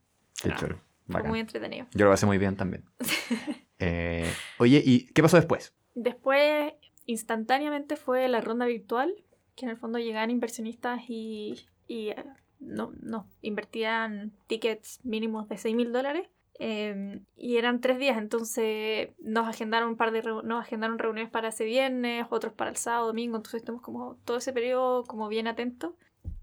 Qué 0.42 0.48
No, 0.48 0.56
choro. 0.56 0.80
Fue 1.10 1.16
Bacán. 1.16 1.30
muy 1.32 1.40
entretenido. 1.40 1.88
Yo 1.94 2.06
lo 2.06 2.12
pasé 2.12 2.26
muy 2.26 2.38
bien 2.38 2.56
también. 2.56 2.84
Eh, 3.82 4.30
oye, 4.58 4.84
¿y 4.86 5.06
qué 5.14 5.22
pasó 5.22 5.38
después? 5.38 5.74
Después, 5.96 6.74
instantáneamente 7.06 7.96
fue 7.96 8.28
la 8.28 8.42
ronda 8.42 8.66
virtual, 8.66 9.16
que 9.56 9.64
en 9.66 9.72
el 9.72 9.78
fondo 9.78 10.00
llegaban 10.00 10.32
inversionistas 10.32 11.02
y, 11.08 11.66
y 11.88 12.10
eh, 12.10 12.26
no, 12.60 12.92
no, 13.02 13.26
invertían 13.42 14.34
tickets 14.48 15.00
mínimos 15.06 15.48
de 15.48 15.58
6 15.58 15.76
mil 15.78 15.94
dólares. 15.94 16.28
eh, 16.60 17.22
y 17.38 17.56
eran 17.56 17.80
tres 17.80 18.00
días, 18.00 18.18
entonces 18.18 19.12
nos 19.20 19.48
agendaron 19.48 19.88
un 19.92 19.96
par 19.96 20.12
de 20.12 20.24
nos 20.24 20.60
agendaron 20.62 21.00
reuniones 21.00 21.32
para 21.32 21.48
ese 21.48 21.64
viernes, 21.64 22.26
otros 22.32 22.52
para 22.52 22.70
el 22.72 22.76
sábado, 22.76 23.08
domingo, 23.08 23.38
entonces 23.38 23.62
estuvimos 23.62 23.82
como 23.82 24.18
todo 24.26 24.36
ese 24.40 24.52
periodo 24.52 25.06
como 25.06 25.30
bien 25.30 25.48
atentos. 25.48 25.94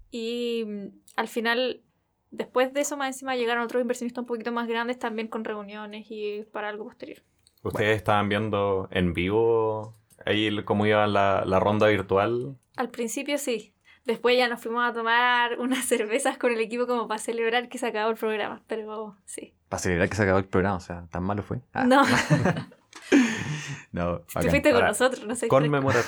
Y 0.09 0.63
mm, 0.65 0.87
al 1.17 1.27
final, 1.27 1.81
después 2.31 2.73
de 2.73 2.81
eso, 2.81 2.97
más 2.97 3.07
encima 3.07 3.35
llegaron 3.35 3.63
otros 3.63 3.81
inversionistas 3.81 4.21
un 4.21 4.27
poquito 4.27 4.51
más 4.51 4.67
grandes 4.67 4.99
también 4.99 5.27
con 5.27 5.43
reuniones 5.43 6.05
y 6.09 6.43
para 6.51 6.69
algo 6.69 6.85
posterior. 6.85 7.19
¿Ustedes 7.63 7.97
estaban 7.97 8.29
viendo 8.29 8.87
en 8.91 9.13
vivo 9.13 9.93
ahí 10.25 10.63
cómo 10.63 10.85
iba 10.85 11.05
la, 11.07 11.43
la 11.45 11.59
ronda 11.59 11.87
virtual? 11.87 12.55
Al 12.75 12.89
principio 12.89 13.37
sí. 13.37 13.73
Después 14.05 14.37
ya 14.37 14.47
nos 14.47 14.61
fuimos 14.61 14.87
a 14.89 14.93
tomar 14.93 15.59
unas 15.59 15.83
cervezas 15.85 16.37
con 16.37 16.51
el 16.53 16.59
equipo 16.61 16.87
como 16.87 17.07
para 17.07 17.17
celebrar 17.19 17.67
que 17.67 17.77
se 17.77 17.87
acabó 17.87 18.09
el 18.11 18.15
programa. 18.17 18.61
Pero 18.67 19.17
sí. 19.25 19.53
Para 19.67 19.79
celebrar 19.81 20.07
que 20.09 20.15
se 20.15 20.23
acabó 20.23 20.39
el 20.39 20.45
programa, 20.45 20.77
o 20.77 20.79
sea, 20.79 21.07
tan 21.11 21.23
malo 21.23 21.43
fue. 21.43 21.59
Ah, 21.73 21.83
No, 21.83 22.03
no, 23.91 24.19
tú 24.41 24.49
fuiste 24.49 24.71
con 24.71 24.85
nosotros, 24.85 25.25
no 25.25 25.35
sé. 25.35 25.47
Conmemorar. 25.47 26.03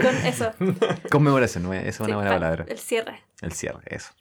Con 0.00 0.14
eso. 0.26 0.52
Conmemoración, 1.10 1.62
¿no? 1.64 1.72
esa 1.72 1.88
es 1.88 2.00
una 2.00 2.08
Sí, 2.08 2.14
buena 2.14 2.30
pa- 2.30 2.36
palabra. 2.36 2.64
El 2.68 2.78
cierre. 2.78 3.22
El 3.40 3.52
cierre, 3.52 3.80
eso. 3.86 4.12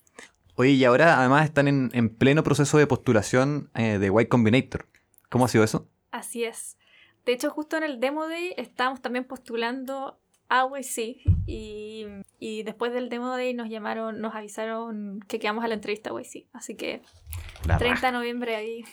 Oye, 0.58 0.72
y 0.72 0.84
ahora 0.86 1.20
además 1.20 1.46
están 1.46 1.67
en, 1.67 1.89
en 1.93 2.10
pleno 2.10 2.43
proceso 2.43 2.78
de 2.78 2.88
postulación 2.88 3.70
eh, 3.76 4.00
de 4.00 4.08
Y 4.22 4.26
Combinator. 4.26 4.86
¿Cómo 5.30 5.46
ha 5.46 5.48
sido 5.48 5.63
eso? 5.63 5.88
Así 6.12 6.43
es. 6.43 6.78
De 7.26 7.34
hecho, 7.34 7.50
justo 7.50 7.78
en 7.78 7.84
el 7.84 8.00
Demo 8.00 8.28
Day 8.28 8.54
estábamos 8.58 9.02
también 9.02 9.26
postulando 9.26 10.20
a 10.50 10.65
YC 10.65 11.17
y, 11.46 12.06
y 12.39 12.63
después 12.63 12.93
del 12.93 13.10
Demo 13.10 13.30
Day 13.32 13.54
nos 13.54 13.70
llamaron, 13.70 14.22
nos 14.22 14.34
avisaron 14.34 15.20
que 15.28 15.38
quedamos 15.39 15.63
a 15.63 15.67
la 15.67 15.74
entrevista 15.76 16.10
a 16.10 16.13
YC. 16.13 16.48
Así 16.54 16.76
que 16.76 17.02
La 17.65 17.78
30 17.78 17.96
raja. 17.96 18.08
de 18.08 18.12
noviembre 18.13 18.56
ahí. 18.56 18.84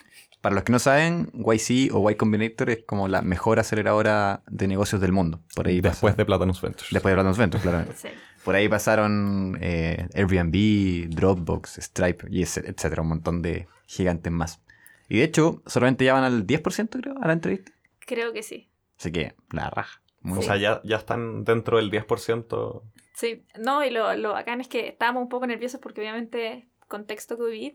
Para 0.41 0.57
los 0.57 0.65
que 0.65 0.73
no 0.73 0.79
saben, 0.81 1.31
YC 1.33 1.95
o 1.95 2.11
Y 2.11 2.17
Combinator 2.17 2.69
es 2.71 2.83
como 2.85 3.09
la 3.09 3.23
mejor 3.23 3.59
aceleradora 3.61 4.43
de 4.49 4.67
negocios 4.69 5.01
del 5.01 5.13
mundo. 5.13 5.41
Por 5.55 5.69
ahí 5.69 5.81
Después 5.81 6.13
pasa- 6.13 6.17
de 6.17 6.27
Platanus 6.27 6.61
Ventures. 6.61 6.91
Después 6.93 7.13
de 7.13 7.17
Platinum 7.17 7.39
Ventures, 7.39 7.63
claramente. 7.63 7.95
Sí. 7.97 8.09
Por 8.45 8.55
ahí 8.55 8.69
pasaron 8.69 9.57
eh, 9.61 10.07
Airbnb, 10.15 11.09
Dropbox, 11.15 11.79
Stripe 11.81 12.27
y 12.31 12.43
etcétera, 12.43 13.03
un 13.03 13.09
montón 13.09 13.41
de 13.41 13.67
gigantes 13.87 14.33
más. 14.33 14.61
Y 15.09 15.19
de 15.19 15.25
hecho, 15.25 15.63
solamente 15.67 16.05
ya 16.05 16.15
van 16.15 16.25
al 16.25 16.47
10%, 16.47 17.01
creo, 17.01 17.15
a 17.21 17.27
la 17.27 17.33
entrevista. 17.33 17.73
Creo 18.01 18.33
que 18.33 18.43
sí. 18.43 18.71
Así 18.99 19.13
que, 19.13 19.35
la 19.51 19.71
raja. 19.71 20.03
Muy 20.21 20.39
O 20.39 20.43
sea, 20.43 20.57
ya, 20.57 20.81
ya 20.85 20.97
están 20.97 21.45
dentro 21.45 21.79
del 21.79 21.91
10%. 21.91 22.83
Sí, 23.15 23.45
no, 23.59 23.85
y 23.85 23.91
lo, 23.91 24.15
lo 24.17 24.33
bacán 24.33 24.61
es 24.61 24.69
que 24.69 24.89
estábamos 24.89 25.23
un 25.23 25.29
poco 25.29 25.47
nerviosos 25.47 25.81
porque 25.81 26.01
obviamente 26.01 26.69
contexto 26.89 27.39
COVID, 27.39 27.73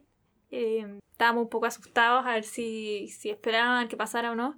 eh, 0.51 0.99
estábamos 1.12 1.43
un 1.43 1.49
poco 1.49 1.65
asustados 1.65 2.25
a 2.25 2.34
ver 2.34 2.43
si, 2.43 3.08
si 3.10 3.29
esperaban 3.29 3.88
que 3.88 3.97
pasara 3.97 4.32
o 4.32 4.36
no. 4.36 4.58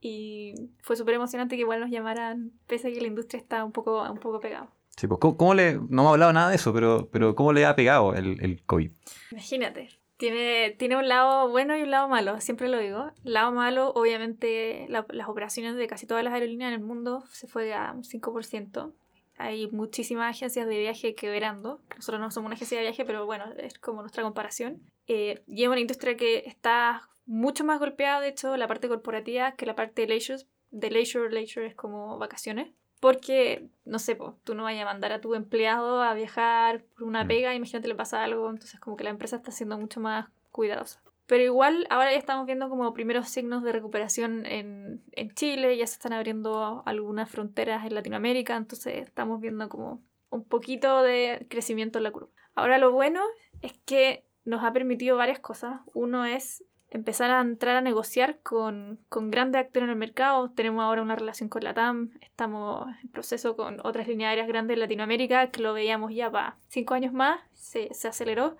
Y 0.00 0.54
fue 0.82 0.96
súper 0.96 1.14
emocionante 1.14 1.56
que 1.56 1.62
igual 1.62 1.80
nos 1.80 1.90
llamaran, 1.90 2.52
pese 2.66 2.88
a 2.88 2.92
que 2.92 3.00
la 3.00 3.08
industria 3.08 3.40
está 3.40 3.64
un 3.64 3.72
poco, 3.72 4.02
un 4.10 4.18
poco 4.18 4.38
pegada. 4.40 4.70
Sí, 4.98 5.06
pues, 5.06 5.20
¿cómo, 5.20 5.36
cómo 5.36 5.54
le, 5.54 5.74
no 5.74 6.02
hemos 6.02 6.12
hablado 6.12 6.32
nada 6.32 6.50
de 6.50 6.56
eso, 6.56 6.72
pero, 6.74 7.08
pero 7.10 7.34
¿cómo 7.34 7.52
le 7.52 7.64
ha 7.64 7.74
pegado 7.76 8.14
el, 8.14 8.42
el 8.44 8.62
COVID? 8.64 8.90
Imagínate, 9.30 9.88
tiene, 10.16 10.70
tiene 10.78 10.96
un 10.96 11.06
lado 11.08 11.48
bueno 11.50 11.76
y 11.76 11.82
un 11.82 11.90
lado 11.92 12.08
malo, 12.08 12.40
siempre 12.40 12.68
lo 12.68 12.78
digo. 12.78 13.12
Lado 13.22 13.52
malo, 13.52 13.90
obviamente, 13.94 14.86
la- 14.88 15.06
las 15.10 15.28
operaciones 15.28 15.76
de 15.76 15.86
casi 15.86 16.06
todas 16.06 16.24
las 16.24 16.34
aerolíneas 16.34 16.68
en 16.74 16.80
el 16.80 16.84
mundo 16.86 17.22
se 17.30 17.46
fue 17.46 17.72
a 17.72 17.92
un 17.92 18.02
5%. 18.04 18.92
Hay 19.36 19.68
muchísimas 19.70 20.34
agencias 20.34 20.66
de 20.66 20.78
viaje 20.80 21.14
quebrando. 21.14 21.80
Nosotros 21.94 22.20
no 22.20 22.32
somos 22.32 22.48
una 22.48 22.56
agencia 22.56 22.78
de 22.78 22.82
viaje, 22.82 23.04
pero 23.04 23.24
bueno, 23.24 23.44
es 23.56 23.78
como 23.78 24.00
nuestra 24.00 24.24
comparación. 24.24 24.82
Eh, 25.06 25.42
y 25.46 25.62
es 25.62 25.68
una 25.68 25.78
industria 25.78 26.16
que 26.16 26.38
está 26.44 27.08
mucho 27.24 27.62
más 27.62 27.78
golpeada, 27.78 28.20
de 28.20 28.30
hecho, 28.30 28.56
la 28.56 28.66
parte 28.66 28.88
corporativa 28.88 29.52
que 29.52 29.64
la 29.64 29.76
parte 29.76 30.02
de 30.02 30.08
leisure. 30.08 30.42
De 30.72 30.90
leisure, 30.90 31.30
leisure 31.30 31.66
es 31.68 31.76
como 31.76 32.18
vacaciones. 32.18 32.72
Porque, 33.00 33.68
no 33.84 33.98
sé, 33.98 34.16
po, 34.16 34.38
tú 34.44 34.54
no 34.54 34.64
vayas 34.64 34.82
a 34.82 34.86
mandar 34.92 35.12
a 35.12 35.20
tu 35.20 35.34
empleado 35.34 36.02
a 36.02 36.14
viajar 36.14 36.82
por 36.94 37.04
una 37.04 37.24
Mm. 37.24 37.28
pega, 37.28 37.54
imagínate 37.54 37.86
le 37.88 37.94
pasa 37.94 38.24
algo, 38.24 38.50
entonces 38.50 38.80
como 38.80 38.96
que 38.96 39.04
la 39.04 39.10
empresa 39.10 39.36
está 39.36 39.52
siendo 39.52 39.78
mucho 39.78 40.00
más 40.00 40.26
cuidadosa. 40.50 41.00
Pero 41.26 41.44
igual 41.44 41.86
ahora 41.90 42.10
ya 42.10 42.18
estamos 42.18 42.46
viendo 42.46 42.68
como 42.70 42.92
primeros 42.94 43.28
signos 43.28 43.62
de 43.62 43.72
recuperación 43.72 44.46
en, 44.46 45.02
en 45.12 45.30
Chile, 45.34 45.76
ya 45.76 45.86
se 45.86 45.92
están 45.92 46.14
abriendo 46.14 46.82
algunas 46.86 47.30
fronteras 47.30 47.84
en 47.84 47.94
Latinoamérica, 47.94 48.56
entonces 48.56 49.06
estamos 49.06 49.40
viendo 49.40 49.68
como 49.68 50.02
un 50.30 50.44
poquito 50.44 51.02
de 51.02 51.46
crecimiento 51.50 51.98
en 51.98 52.04
la 52.04 52.10
curva. 52.10 52.30
Ahora 52.54 52.78
lo 52.78 52.92
bueno 52.92 53.22
es 53.62 53.74
que 53.84 54.24
nos 54.44 54.64
ha 54.64 54.72
permitido 54.72 55.16
varias 55.18 55.38
cosas. 55.38 55.80
Uno 55.92 56.24
es 56.24 56.64
empezar 56.90 57.30
a 57.30 57.40
entrar 57.40 57.76
a 57.76 57.80
negociar 57.80 58.38
con, 58.42 58.98
con 59.08 59.30
grandes 59.30 59.60
actores 59.60 59.84
en 59.84 59.90
el 59.90 59.96
mercado. 59.96 60.50
Tenemos 60.50 60.82
ahora 60.82 61.02
una 61.02 61.16
relación 61.16 61.48
con 61.48 61.62
la 61.64 61.74
TAM, 61.74 62.10
estamos 62.20 62.86
en 63.02 63.08
proceso 63.10 63.56
con 63.56 63.78
otras 63.84 64.08
líneas 64.08 64.30
aéreas 64.30 64.48
grandes 64.48 64.74
en 64.74 64.80
Latinoamérica, 64.80 65.50
que 65.50 65.62
lo 65.62 65.74
veíamos 65.74 66.14
ya 66.14 66.30
para 66.30 66.56
cinco 66.68 66.94
años 66.94 67.12
más, 67.12 67.40
se, 67.52 67.92
se 67.92 68.08
aceleró. 68.08 68.56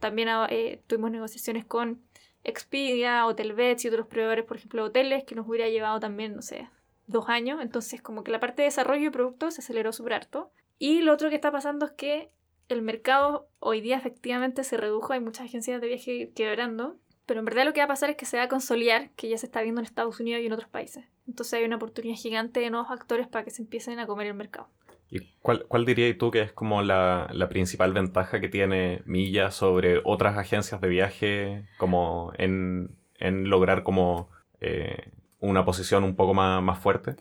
También 0.00 0.28
eh, 0.50 0.82
tuvimos 0.86 1.10
negociaciones 1.10 1.64
con 1.64 2.02
Expedia, 2.42 3.24
Hotelbeds 3.26 3.84
y 3.84 3.88
otros 3.88 4.06
proveedores, 4.06 4.44
por 4.44 4.58
ejemplo, 4.58 4.84
hoteles, 4.84 5.24
que 5.24 5.34
nos 5.34 5.48
hubiera 5.48 5.68
llevado 5.68 5.98
también, 5.98 6.34
no 6.34 6.42
sé, 6.42 6.68
dos 7.06 7.28
años. 7.28 7.62
Entonces, 7.62 8.02
como 8.02 8.22
que 8.22 8.30
la 8.30 8.40
parte 8.40 8.62
de 8.62 8.66
desarrollo 8.66 9.04
de 9.04 9.10
productos 9.10 9.54
se 9.54 9.62
aceleró 9.62 9.92
súper 9.92 10.14
harto. 10.14 10.50
Y 10.78 11.00
lo 11.00 11.12
otro 11.12 11.30
que 11.30 11.36
está 11.36 11.50
pasando 11.50 11.86
es 11.86 11.92
que 11.92 12.30
el 12.68 12.82
mercado 12.82 13.48
hoy 13.60 13.80
día 13.80 13.96
efectivamente 13.96 14.64
se 14.64 14.76
redujo, 14.76 15.12
hay 15.12 15.20
muchas 15.20 15.46
agencias 15.46 15.80
de 15.80 15.86
viaje 15.86 16.32
quebrando, 16.34 16.98
pero 17.26 17.40
en 17.40 17.46
verdad 17.46 17.64
lo 17.64 17.72
que 17.72 17.80
va 17.80 17.84
a 17.84 17.88
pasar 17.88 18.10
es 18.10 18.16
que 18.16 18.26
se 18.26 18.36
va 18.36 18.44
a 18.44 18.48
consolidar, 18.48 19.10
que 19.16 19.28
ya 19.28 19.38
se 19.38 19.46
está 19.46 19.62
viendo 19.62 19.80
en 19.80 19.86
Estados 19.86 20.20
Unidos 20.20 20.42
y 20.42 20.46
en 20.46 20.52
otros 20.52 20.68
países. 20.68 21.04
Entonces 21.26 21.54
hay 21.54 21.64
una 21.64 21.76
oportunidad 21.76 22.16
gigante 22.16 22.60
de 22.60 22.70
nuevos 22.70 22.90
actores 22.90 23.26
para 23.26 23.44
que 23.44 23.50
se 23.50 23.62
empiecen 23.62 23.98
a 23.98 24.06
comer 24.06 24.26
el 24.26 24.34
mercado. 24.34 24.68
¿Y 25.10 25.20
cuál, 25.40 25.66
cuál 25.66 25.84
dirías 25.84 26.16
tú 26.18 26.30
que 26.30 26.40
es 26.42 26.52
como 26.52 26.82
la, 26.82 27.28
la 27.32 27.48
principal 27.48 27.92
ventaja 27.92 28.40
que 28.40 28.48
tiene 28.48 29.02
Milla 29.04 29.50
sobre 29.50 30.00
otras 30.04 30.36
agencias 30.36 30.80
de 30.80 30.88
viaje 30.88 31.68
como 31.78 32.32
en, 32.36 32.96
en 33.18 33.48
lograr 33.48 33.82
como 33.82 34.28
eh, 34.60 35.10
una 35.40 35.64
posición 35.64 36.04
un 36.04 36.16
poco 36.16 36.34
más, 36.34 36.62
más 36.62 36.78
fuerte? 36.78 37.16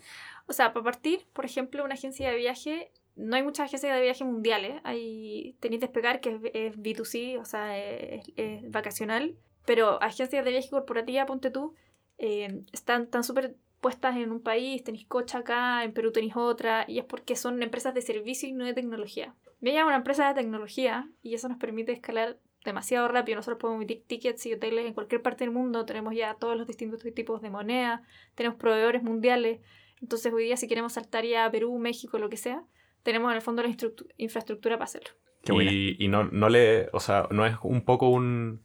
O 0.47 0.53
sea, 0.53 0.73
para 0.73 0.83
partir, 0.83 1.25
por 1.33 1.45
ejemplo, 1.45 1.83
una 1.83 1.93
agencia 1.93 2.29
de 2.29 2.37
viaje, 2.37 2.91
no 3.15 3.35
hay 3.35 3.43
muchas 3.43 3.67
agencias 3.67 3.93
de 3.95 4.01
viaje 4.01 4.23
mundiales. 4.23 4.81
Hay 4.83 5.55
tenéis 5.59 5.81
Despegar, 5.81 6.19
que 6.19 6.29
es, 6.29 6.41
es 6.53 6.77
B2C, 6.77 7.39
o 7.39 7.45
sea, 7.45 7.77
es, 7.77 8.23
es 8.35 8.69
vacacional. 8.71 9.35
Pero 9.65 10.02
agencias 10.02 10.43
de 10.43 10.52
viaje 10.52 10.69
corporativa, 10.69 11.26
ponte 11.26 11.52
tú, 11.52 11.73
eh, 12.17 12.63
están 12.71 13.08
tan 13.08 13.23
súper 13.23 13.56
puestas 13.84 14.15
en 14.15 14.32
un 14.32 14.41
país, 14.41 14.84
tenéis 14.84 15.06
cocha 15.06 15.39
acá, 15.39 15.84
en 15.84 15.93
Perú 15.93 16.12
tenéis 16.12 16.38
otra, 16.38 16.86
y 16.88 16.99
es 16.99 17.06
porque 17.06 17.36
son 17.36 17.62
empresas 17.62 17.93
de 17.93 18.02
servicio 18.02 18.47
y 18.47 18.54
no 18.54 18.65
de 18.65 18.73
tecnología. 18.73 19.36
Mella 19.60 19.82
es 19.82 19.86
una 19.86 19.97
empresa 19.97 20.28
de 20.30 20.34
tecnología 20.34 21.10
y 21.21 21.34
eso 21.36 21.49
nos 21.49 21.58
permite 21.58 21.91
escalar 21.91 22.39
demasiado 22.63 23.08
rápido. 23.10 23.36
Nosotros 23.36 23.60
podemos 23.60 23.82
emitir 23.82 24.04
tickets 24.08 24.45
y 24.45 24.54
hoteles 24.54 24.86
en 24.86 24.93
cualquier 24.93 25.21
parte 25.21 25.43
del 25.43 25.54
mundo, 25.54 25.86
tenemos 25.86 26.15
ya 26.15 26.36
todos 26.36 26.58
los 26.58 26.65
distintos 26.65 27.04
tipos 27.13 27.41
de 27.41 27.49
moneda, 27.49 28.04
tenemos 28.36 28.58
proveedores 28.58 29.04
mundiales. 29.04 29.60
Entonces 30.02 30.32
hoy 30.34 30.45
día 30.45 30.58
si 30.58 30.67
queremos 30.67 30.93
saltar 30.93 31.26
ya 31.26 31.45
a 31.45 31.52
Perú, 31.52 31.78
México, 31.78 32.17
lo 32.17 32.30
que 32.30 32.38
sea, 32.38 32.63
tenemos 33.04 33.32
en 33.32 33.36
el 33.36 33.41
fondo 33.41 33.63
la 33.63 33.76
infraestructura 34.17 34.78
para 34.78 34.86
hacerlo. 34.86 35.12
Qué. 35.43 35.54
Y, 35.54 35.97
y 35.99 36.08
no, 36.08 36.23
no 36.23 36.47
le, 36.47 36.88
o 36.93 37.02
sea, 37.02 37.28
no 37.32 37.45
es 37.45 37.56
un 37.63 37.84
poco 37.84 38.08
un, 38.08 38.63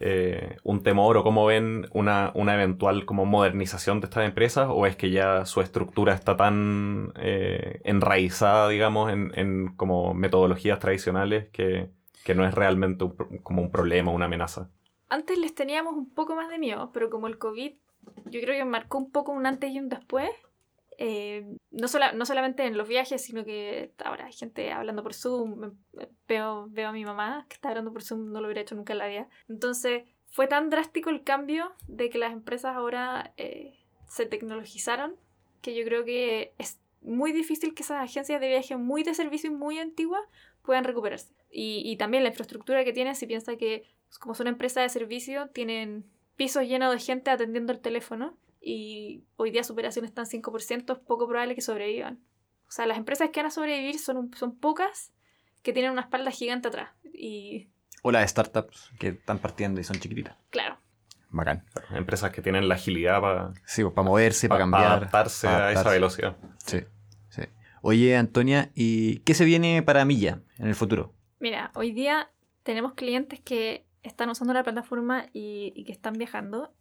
eh, 0.00 0.56
un 0.64 0.82
temor 0.82 1.16
o 1.16 1.22
cómo 1.22 1.46
ven 1.46 1.86
una, 1.92 2.32
una 2.34 2.54
eventual 2.54 3.04
como 3.04 3.24
modernización 3.24 4.00
de 4.00 4.06
estas 4.06 4.24
empresas 4.26 4.68
o 4.70 4.86
es 4.86 4.96
que 4.96 5.10
ya 5.10 5.46
su 5.46 5.60
estructura 5.60 6.14
está 6.14 6.36
tan 6.36 7.12
eh, 7.16 7.80
enraizada, 7.84 8.68
digamos, 8.68 9.12
en, 9.12 9.32
en 9.36 9.74
como 9.76 10.14
metodologías 10.14 10.78
tradicionales 10.78 11.48
que, 11.50 11.90
que 12.24 12.34
no 12.34 12.46
es 12.46 12.54
realmente 12.54 13.04
un 13.04 13.14
como 13.42 13.62
un 13.62 13.70
problema, 13.70 14.10
una 14.10 14.26
amenaza. 14.26 14.68
Antes 15.08 15.38
les 15.38 15.54
teníamos 15.54 15.94
un 15.94 16.10
poco 16.10 16.34
más 16.34 16.48
de 16.48 16.58
miedo, 16.58 16.90
pero 16.92 17.10
como 17.10 17.28
el 17.28 17.38
COVID 17.38 17.72
yo 18.26 18.40
creo 18.40 18.56
que 18.56 18.64
marcó 18.64 18.98
un 18.98 19.10
poco 19.10 19.32
un 19.32 19.46
antes 19.46 19.70
y 19.70 19.78
un 19.78 19.88
después, 19.88 20.30
eh, 20.98 21.46
no, 21.70 21.88
sola- 21.88 22.12
no 22.12 22.24
solamente 22.26 22.64
en 22.64 22.76
los 22.76 22.88
viajes, 22.88 23.22
sino 23.22 23.44
que 23.44 23.92
ahora 24.04 24.26
hay 24.26 24.32
gente 24.32 24.72
hablando 24.72 25.02
por 25.02 25.14
Zoom, 25.14 25.72
veo, 26.28 26.66
veo 26.70 26.88
a 26.88 26.92
mi 26.92 27.04
mamá 27.04 27.46
que 27.48 27.54
está 27.54 27.68
hablando 27.70 27.92
por 27.92 28.02
Zoom, 28.02 28.32
no 28.32 28.40
lo 28.40 28.46
hubiera 28.46 28.60
hecho 28.60 28.74
nunca 28.74 28.92
en 28.92 28.98
la 28.98 29.08
vida. 29.08 29.28
Entonces 29.48 30.04
fue 30.30 30.46
tan 30.46 30.70
drástico 30.70 31.10
el 31.10 31.22
cambio 31.22 31.72
de 31.88 32.10
que 32.10 32.18
las 32.18 32.32
empresas 32.32 32.74
ahora 32.76 33.32
eh, 33.36 33.78
se 34.08 34.26
tecnologizaron 34.26 35.16
que 35.62 35.74
yo 35.74 35.84
creo 35.84 36.04
que 36.04 36.54
es 36.58 36.80
muy 37.00 37.32
difícil 37.32 37.74
que 37.74 37.82
esas 37.82 38.02
agencias 38.02 38.40
de 38.40 38.48
viaje 38.48 38.76
muy 38.76 39.02
de 39.02 39.14
servicio 39.14 39.50
y 39.50 39.54
muy 39.54 39.78
antiguas 39.78 40.22
puedan 40.62 40.84
recuperarse. 40.84 41.34
Y, 41.50 41.82
y 41.84 41.96
también 41.96 42.22
la 42.24 42.30
infraestructura 42.30 42.84
que 42.84 42.92
tienen, 42.92 43.14
si 43.14 43.26
piensa 43.26 43.56
que 43.56 43.84
como 44.20 44.34
son 44.34 44.46
empresas 44.46 44.82
de 44.84 44.88
servicio, 44.88 45.48
tienen 45.48 46.04
pisos 46.36 46.64
llenos 46.64 46.92
de 46.92 46.98
gente 46.98 47.30
atendiendo 47.30 47.72
el 47.72 47.80
teléfono 47.80 48.36
y 48.64 49.24
hoy 49.36 49.50
día 49.50 49.62
su 49.64 49.72
operación 49.74 50.04
está 50.04 50.22
en 50.22 50.26
5%, 50.42 50.92
es 50.94 50.98
poco 51.00 51.28
probable 51.28 51.54
que 51.54 51.60
sobrevivan. 51.60 52.20
O 52.66 52.70
sea, 52.70 52.86
las 52.86 52.96
empresas 52.96 53.30
que 53.30 53.40
van 53.40 53.46
a 53.46 53.50
sobrevivir 53.50 53.98
son, 53.98 54.16
un- 54.16 54.34
son 54.34 54.56
pocas 54.58 55.12
que 55.62 55.72
tienen 55.72 55.92
una 55.92 56.00
espalda 56.02 56.30
gigante 56.30 56.68
atrás. 56.68 56.90
Y 57.12 57.68
O 58.02 58.10
las 58.10 58.30
startups 58.30 58.90
que 58.98 59.08
están 59.08 59.38
partiendo 59.38 59.80
y 59.80 59.84
son 59.84 59.98
chiquititas. 60.00 60.36
claro, 60.50 60.78
Bacán. 61.30 61.64
Empresas 61.90 62.30
que 62.30 62.42
tienen 62.42 62.68
la 62.68 62.76
agilidad 62.76 63.20
para, 63.20 63.52
Sí, 63.66 63.82
pues, 63.82 63.92
para 63.94 64.06
moverse, 64.08 64.48
para 64.48 64.60
para 64.60 64.70
cambiar. 64.70 64.98
adaptarse 64.98 65.46
para 65.48 65.56
a 65.66 65.70
esa 65.72 65.80
adaptarse. 65.80 65.96
velocidad. 65.98 66.36
Sí, 66.58 66.80
sí. 67.28 67.42
Oye, 67.82 68.16
Antonia, 68.16 68.70
¿y 68.74 69.18
qué 69.20 69.34
se 69.34 69.44
viene 69.44 69.82
para 69.82 70.04
Milla 70.04 70.40
en 70.58 70.68
el 70.68 70.74
futuro? 70.76 71.12
Mira, 71.40 71.70
hoy 71.74 71.90
día 71.92 72.30
tenemos 72.62 72.94
clientes 72.94 73.40
que 73.40 73.84
están 74.02 74.30
usando 74.30 74.54
la 74.54 74.62
plataforma 74.62 75.26
y, 75.32 75.72
y 75.74 75.84
que 75.84 75.92
están 75.92 76.14
viajando, 76.14 76.72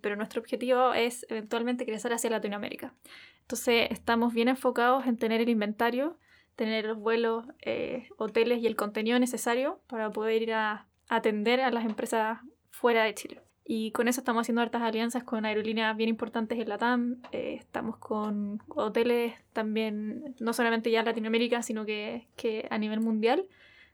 pero 0.00 0.16
nuestro 0.16 0.40
objetivo 0.40 0.92
es 0.94 1.26
eventualmente 1.28 1.86
crecer 1.86 2.12
hacia 2.12 2.30
Latinoamérica. 2.30 2.94
Entonces 3.42 3.88
estamos 3.90 4.32
bien 4.32 4.48
enfocados 4.48 5.06
en 5.06 5.16
tener 5.16 5.40
el 5.40 5.48
inventario, 5.48 6.18
tener 6.56 6.84
los 6.84 6.98
vuelos, 6.98 7.46
eh, 7.62 8.08
hoteles 8.16 8.62
y 8.62 8.66
el 8.66 8.76
contenido 8.76 9.18
necesario 9.18 9.80
para 9.88 10.10
poder 10.10 10.42
ir 10.42 10.52
a 10.52 10.86
atender 11.08 11.60
a 11.60 11.70
las 11.70 11.84
empresas 11.84 12.38
fuera 12.70 13.04
de 13.04 13.14
Chile. 13.14 13.40
Y 13.64 13.92
con 13.92 14.08
eso 14.08 14.20
estamos 14.20 14.42
haciendo 14.42 14.62
hartas 14.62 14.82
alianzas 14.82 15.22
con 15.22 15.44
aerolíneas 15.44 15.96
bien 15.96 16.08
importantes 16.08 16.58
en 16.58 16.68
la 16.68 16.78
TAM. 16.78 17.22
eh, 17.30 17.56
estamos 17.58 17.96
con 17.98 18.60
hoteles 18.68 19.34
también, 19.52 20.34
no 20.40 20.52
solamente 20.52 20.90
ya 20.90 21.00
en 21.00 21.06
Latinoamérica, 21.06 21.62
sino 21.62 21.84
que, 21.84 22.26
que 22.36 22.66
a 22.70 22.78
nivel 22.78 23.00
mundial. 23.00 23.46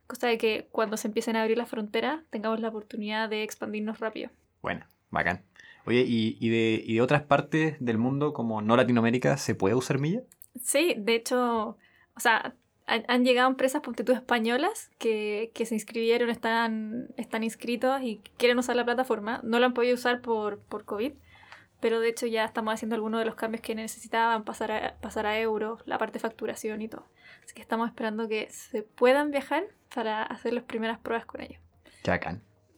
Cosa 0.07 0.29
de 0.29 0.39
que 0.39 0.69
cuando 0.71 0.97
se 0.97 1.09
empiecen 1.09 1.37
a 1.37 1.43
abrir 1.43 1.59
las 1.59 1.69
fronteras 1.69 2.23
tengamos 2.31 2.61
la 2.61 2.69
oportunidad 2.69 3.29
de 3.29 3.43
expandirnos 3.43 3.99
rápido. 3.99 4.31
Bueno, 4.63 4.87
bacán. 5.17 5.43
Oye, 5.87 6.05
¿y, 6.07 6.37
y 6.41 6.49
de, 6.49 6.83
¿y 6.85 6.95
de 6.95 7.01
otras 7.01 7.23
partes 7.23 7.77
del 7.79 7.99
mundo 7.99 8.33
como 8.33 8.61
no 8.61 8.77
Latinoamérica 8.77 9.37
se 9.37 9.55
puede 9.55 9.75
usar 9.75 9.99
milla? 9.99 10.23
Sí, 10.61 10.95
de 10.99 11.15
hecho, 11.15 11.77
o 12.17 12.21
sea, 12.21 12.55
han, 12.87 13.05
han 13.09 13.25
llegado 13.25 13.49
empresas, 13.49 13.83
ponte 13.83 14.05
tú, 14.05 14.13
españolas 14.13 14.91
que, 14.99 15.51
que 15.55 15.67
se 15.67 15.75
inscribieron, 15.75 16.31
están, 16.31 17.09
están 17.17 17.45
inscritos 17.45 18.01
y 18.03 18.21
quieren 18.37 18.59
usar 18.59 18.77
la 18.77 18.85
plataforma. 18.85 19.41
No 19.45 19.59
la 19.59 19.67
han 19.67 19.75
podido 19.75 19.95
usar 19.95 20.21
por, 20.21 20.59
por 20.61 20.85
COVID, 20.85 21.13
pero 21.81 22.01
de 22.01 22.09
hecho 22.09 22.27
ya 22.27 22.45
estamos 22.45 22.75
haciendo 22.75 22.97
algunos 22.97 23.21
de 23.21 23.27
los 23.27 23.35
cambios 23.35 23.63
que 23.63 23.75
necesitaban, 23.75 24.45
pasar 24.45 24.73
a, 24.73 24.97
pasar 25.01 25.27
a 25.27 25.39
euros, 25.39 25.83
la 25.87 25.99
parte 25.99 26.15
de 26.15 26.21
facturación 26.21 26.83
y 26.83 26.89
todo. 26.89 27.07
Así 27.45 27.55
que 27.55 27.63
estamos 27.63 27.89
esperando 27.89 28.29
que 28.29 28.49
se 28.51 28.83
puedan 28.83 29.31
viajar 29.31 29.65
para 29.95 30.23
hacer 30.23 30.53
las 30.53 30.65
primeras 30.65 30.99
pruebas 30.99 31.27
con 31.27 31.43
ellos. 31.43 31.61
Qué 32.03 32.11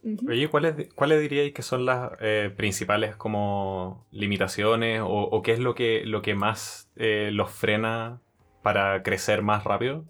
bacán. 0.02 0.14
Ujú. 0.14 0.30
Oye, 0.30 0.48
¿cuáles, 0.48 0.92
¿cuáles 0.94 1.20
diríais 1.20 1.52
que 1.52 1.62
son 1.62 1.86
las 1.86 2.12
eh, 2.20 2.52
principales 2.56 3.16
como 3.16 4.06
limitaciones 4.10 5.00
o, 5.00 5.06
o 5.08 5.42
qué 5.42 5.52
es 5.52 5.58
lo 5.58 5.74
que, 5.74 6.02
lo 6.04 6.22
que 6.22 6.34
más 6.34 6.90
eh, 6.96 7.30
los 7.32 7.50
frena 7.50 8.20
para 8.62 9.02
crecer 9.02 9.42
más 9.42 9.64
rápido? 9.64 10.04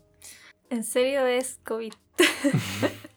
En 0.70 0.84
serio 0.84 1.26
es 1.26 1.58
COVID. 1.64 1.92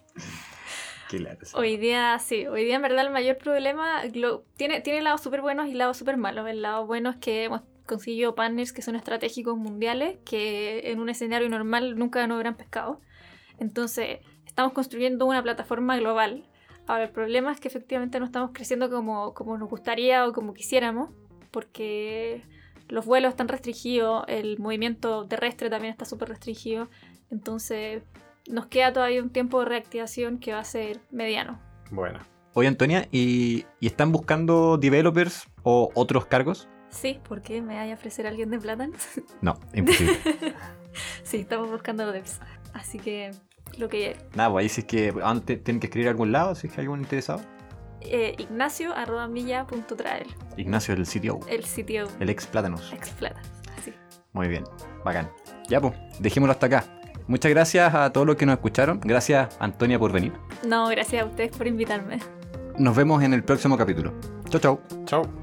Hoy 1.54 1.76
día, 1.78 2.18
sí, 2.20 2.48
hoy 2.48 2.64
día 2.64 2.76
en 2.78 2.82
verdad 2.82 3.06
el 3.06 3.12
mayor 3.12 3.38
problema 3.38 4.06
lo- 4.14 4.44
tiene, 4.56 4.80
tiene 4.80 5.02
lados 5.02 5.22
súper 5.22 5.42
buenos 5.42 5.68
y 5.68 5.74
lados 5.74 5.98
súper 5.98 6.16
malos. 6.16 6.48
El 6.48 6.62
lado 6.62 6.86
bueno 6.86 7.10
es 7.10 7.18
que 7.18 7.44
hemos 7.44 7.62
conseguido 7.86 8.34
partners 8.36 8.72
que 8.72 8.82
son 8.82 8.96
estratégicos 8.96 9.58
mundiales 9.58 10.20
que 10.24 10.90
en 10.92 11.00
un 11.02 11.10
escenario 11.10 11.50
normal 11.50 11.98
nunca 11.98 12.26
nos 12.28 12.36
hubieran 12.36 12.56
pescado. 12.56 13.02
Entonces, 13.60 14.20
estamos 14.46 14.72
construyendo 14.72 15.26
una 15.26 15.44
plataforma 15.44 15.98
global. 15.98 16.46
Ahora, 16.88 17.04
el 17.06 17.12
problema 17.12 17.52
es 17.52 17.60
que 17.60 17.68
efectivamente 17.68 18.20
no 18.20 18.26
estamos 18.26 18.52
creciendo 18.54 18.90
como, 18.90 19.34
como 19.34 19.58
nos 19.58 19.70
gustaría 19.70 20.28
o 20.28 20.34
como 20.34 20.54
quisiéramos, 20.54 21.10
porque 21.52 22.44
los 22.88 23.06
vuelos 23.06 23.30
están 23.30 23.48
restringidos, 23.48 24.24
el 24.28 24.60
movimiento 24.60 25.26
terrestre 25.28 25.70
también 25.70 25.92
está 25.92 26.06
súper 26.06 26.30
restringido. 26.30 26.90
Entonces, 27.30 28.04
nos 28.50 28.66
queda 28.68 28.92
todavía 28.92 29.22
un 29.22 29.30
tiempo 29.30 29.60
de 29.60 29.66
reactivación 29.66 30.40
que 30.40 30.54
va 30.54 30.60
a 30.60 30.66
ser 30.66 31.00
mediano. 31.12 31.60
Bueno, 31.92 32.20
Oye, 32.54 32.68
Antonia, 32.68 33.08
¿y, 33.12 33.66
y 33.80 33.88
están 33.88 34.12
buscando 34.12 34.78
developers 34.78 35.48
o 35.64 35.90
otros 35.94 36.26
cargos? 36.26 36.68
Sí, 36.90 37.18
¿por 37.24 37.42
qué 37.42 37.62
me 37.62 37.76
vaya 37.76 37.94
a 37.94 37.96
ofrecer 37.96 38.28
alguien 38.28 38.50
de 38.50 38.60
plátano? 38.60 38.94
No, 39.42 39.58
imposible. 39.74 40.18
sí, 41.24 41.38
estamos 41.38 41.72
buscando 41.72 42.12
devs. 42.12 42.42
Así 42.74 43.00
que 43.00 43.32
lo 43.78 43.90
que 43.90 44.16
Nada, 44.36 44.52
pues 44.52 44.64
ahí 44.64 44.70
si 44.70 44.82
es 44.82 44.88
que 44.88 45.14
antes 45.24 45.64
tienen 45.64 45.80
que 45.80 45.88
escribir 45.88 46.08
a 46.08 46.12
algún 46.12 46.32
lado, 46.32 46.56
si 46.56 46.68
es 46.68 46.74
que 46.74 46.82
hay 46.82 46.86
algún 46.86 47.02
interesado. 47.02 47.42
eh, 48.02 48.36
ignacio 48.38 48.94
arroba 48.96 49.28
milla 49.28 49.66
punto 49.68 49.96
travel, 49.96 50.28
Ignacio, 50.58 50.94
el 50.94 51.06
sitio, 51.06 51.40
el 51.48 51.66
sitio 51.66 52.08
el 52.20 52.30
ex 52.30 52.48
Plátanos. 52.48 52.92
ex 52.94 53.10
plátano. 53.12 53.42
Así. 53.78 53.94
Muy 54.34 54.48
bien, 54.48 54.64
bacán. 55.06 55.30
Ya 55.70 55.80
pues, 55.80 55.94
dejémoslo 56.20 56.52
hasta 56.54 56.66
acá. 56.68 56.86
Muchas 57.28 57.52
gracias 57.52 57.94
a 57.94 58.12
todos 58.12 58.26
los 58.28 58.36
que 58.36 58.46
nos 58.46 58.54
escucharon. 58.56 59.00
Gracias, 59.00 59.56
Antonia, 59.60 59.98
por 60.00 60.12
venir. 60.12 60.34
No, 60.68 60.88
gracias 60.90 61.22
a 61.24 61.26
ustedes 61.26 61.56
por 61.56 61.68
invitarme. 61.68 62.20
Nos 62.78 62.96
vemos 62.96 63.24
en 63.24 63.34
el 63.34 63.44
próximo 63.44 63.78
capítulo. 63.78 64.14
Chau, 64.50 64.60
chau. 64.60 64.82
chao. 65.06 65.41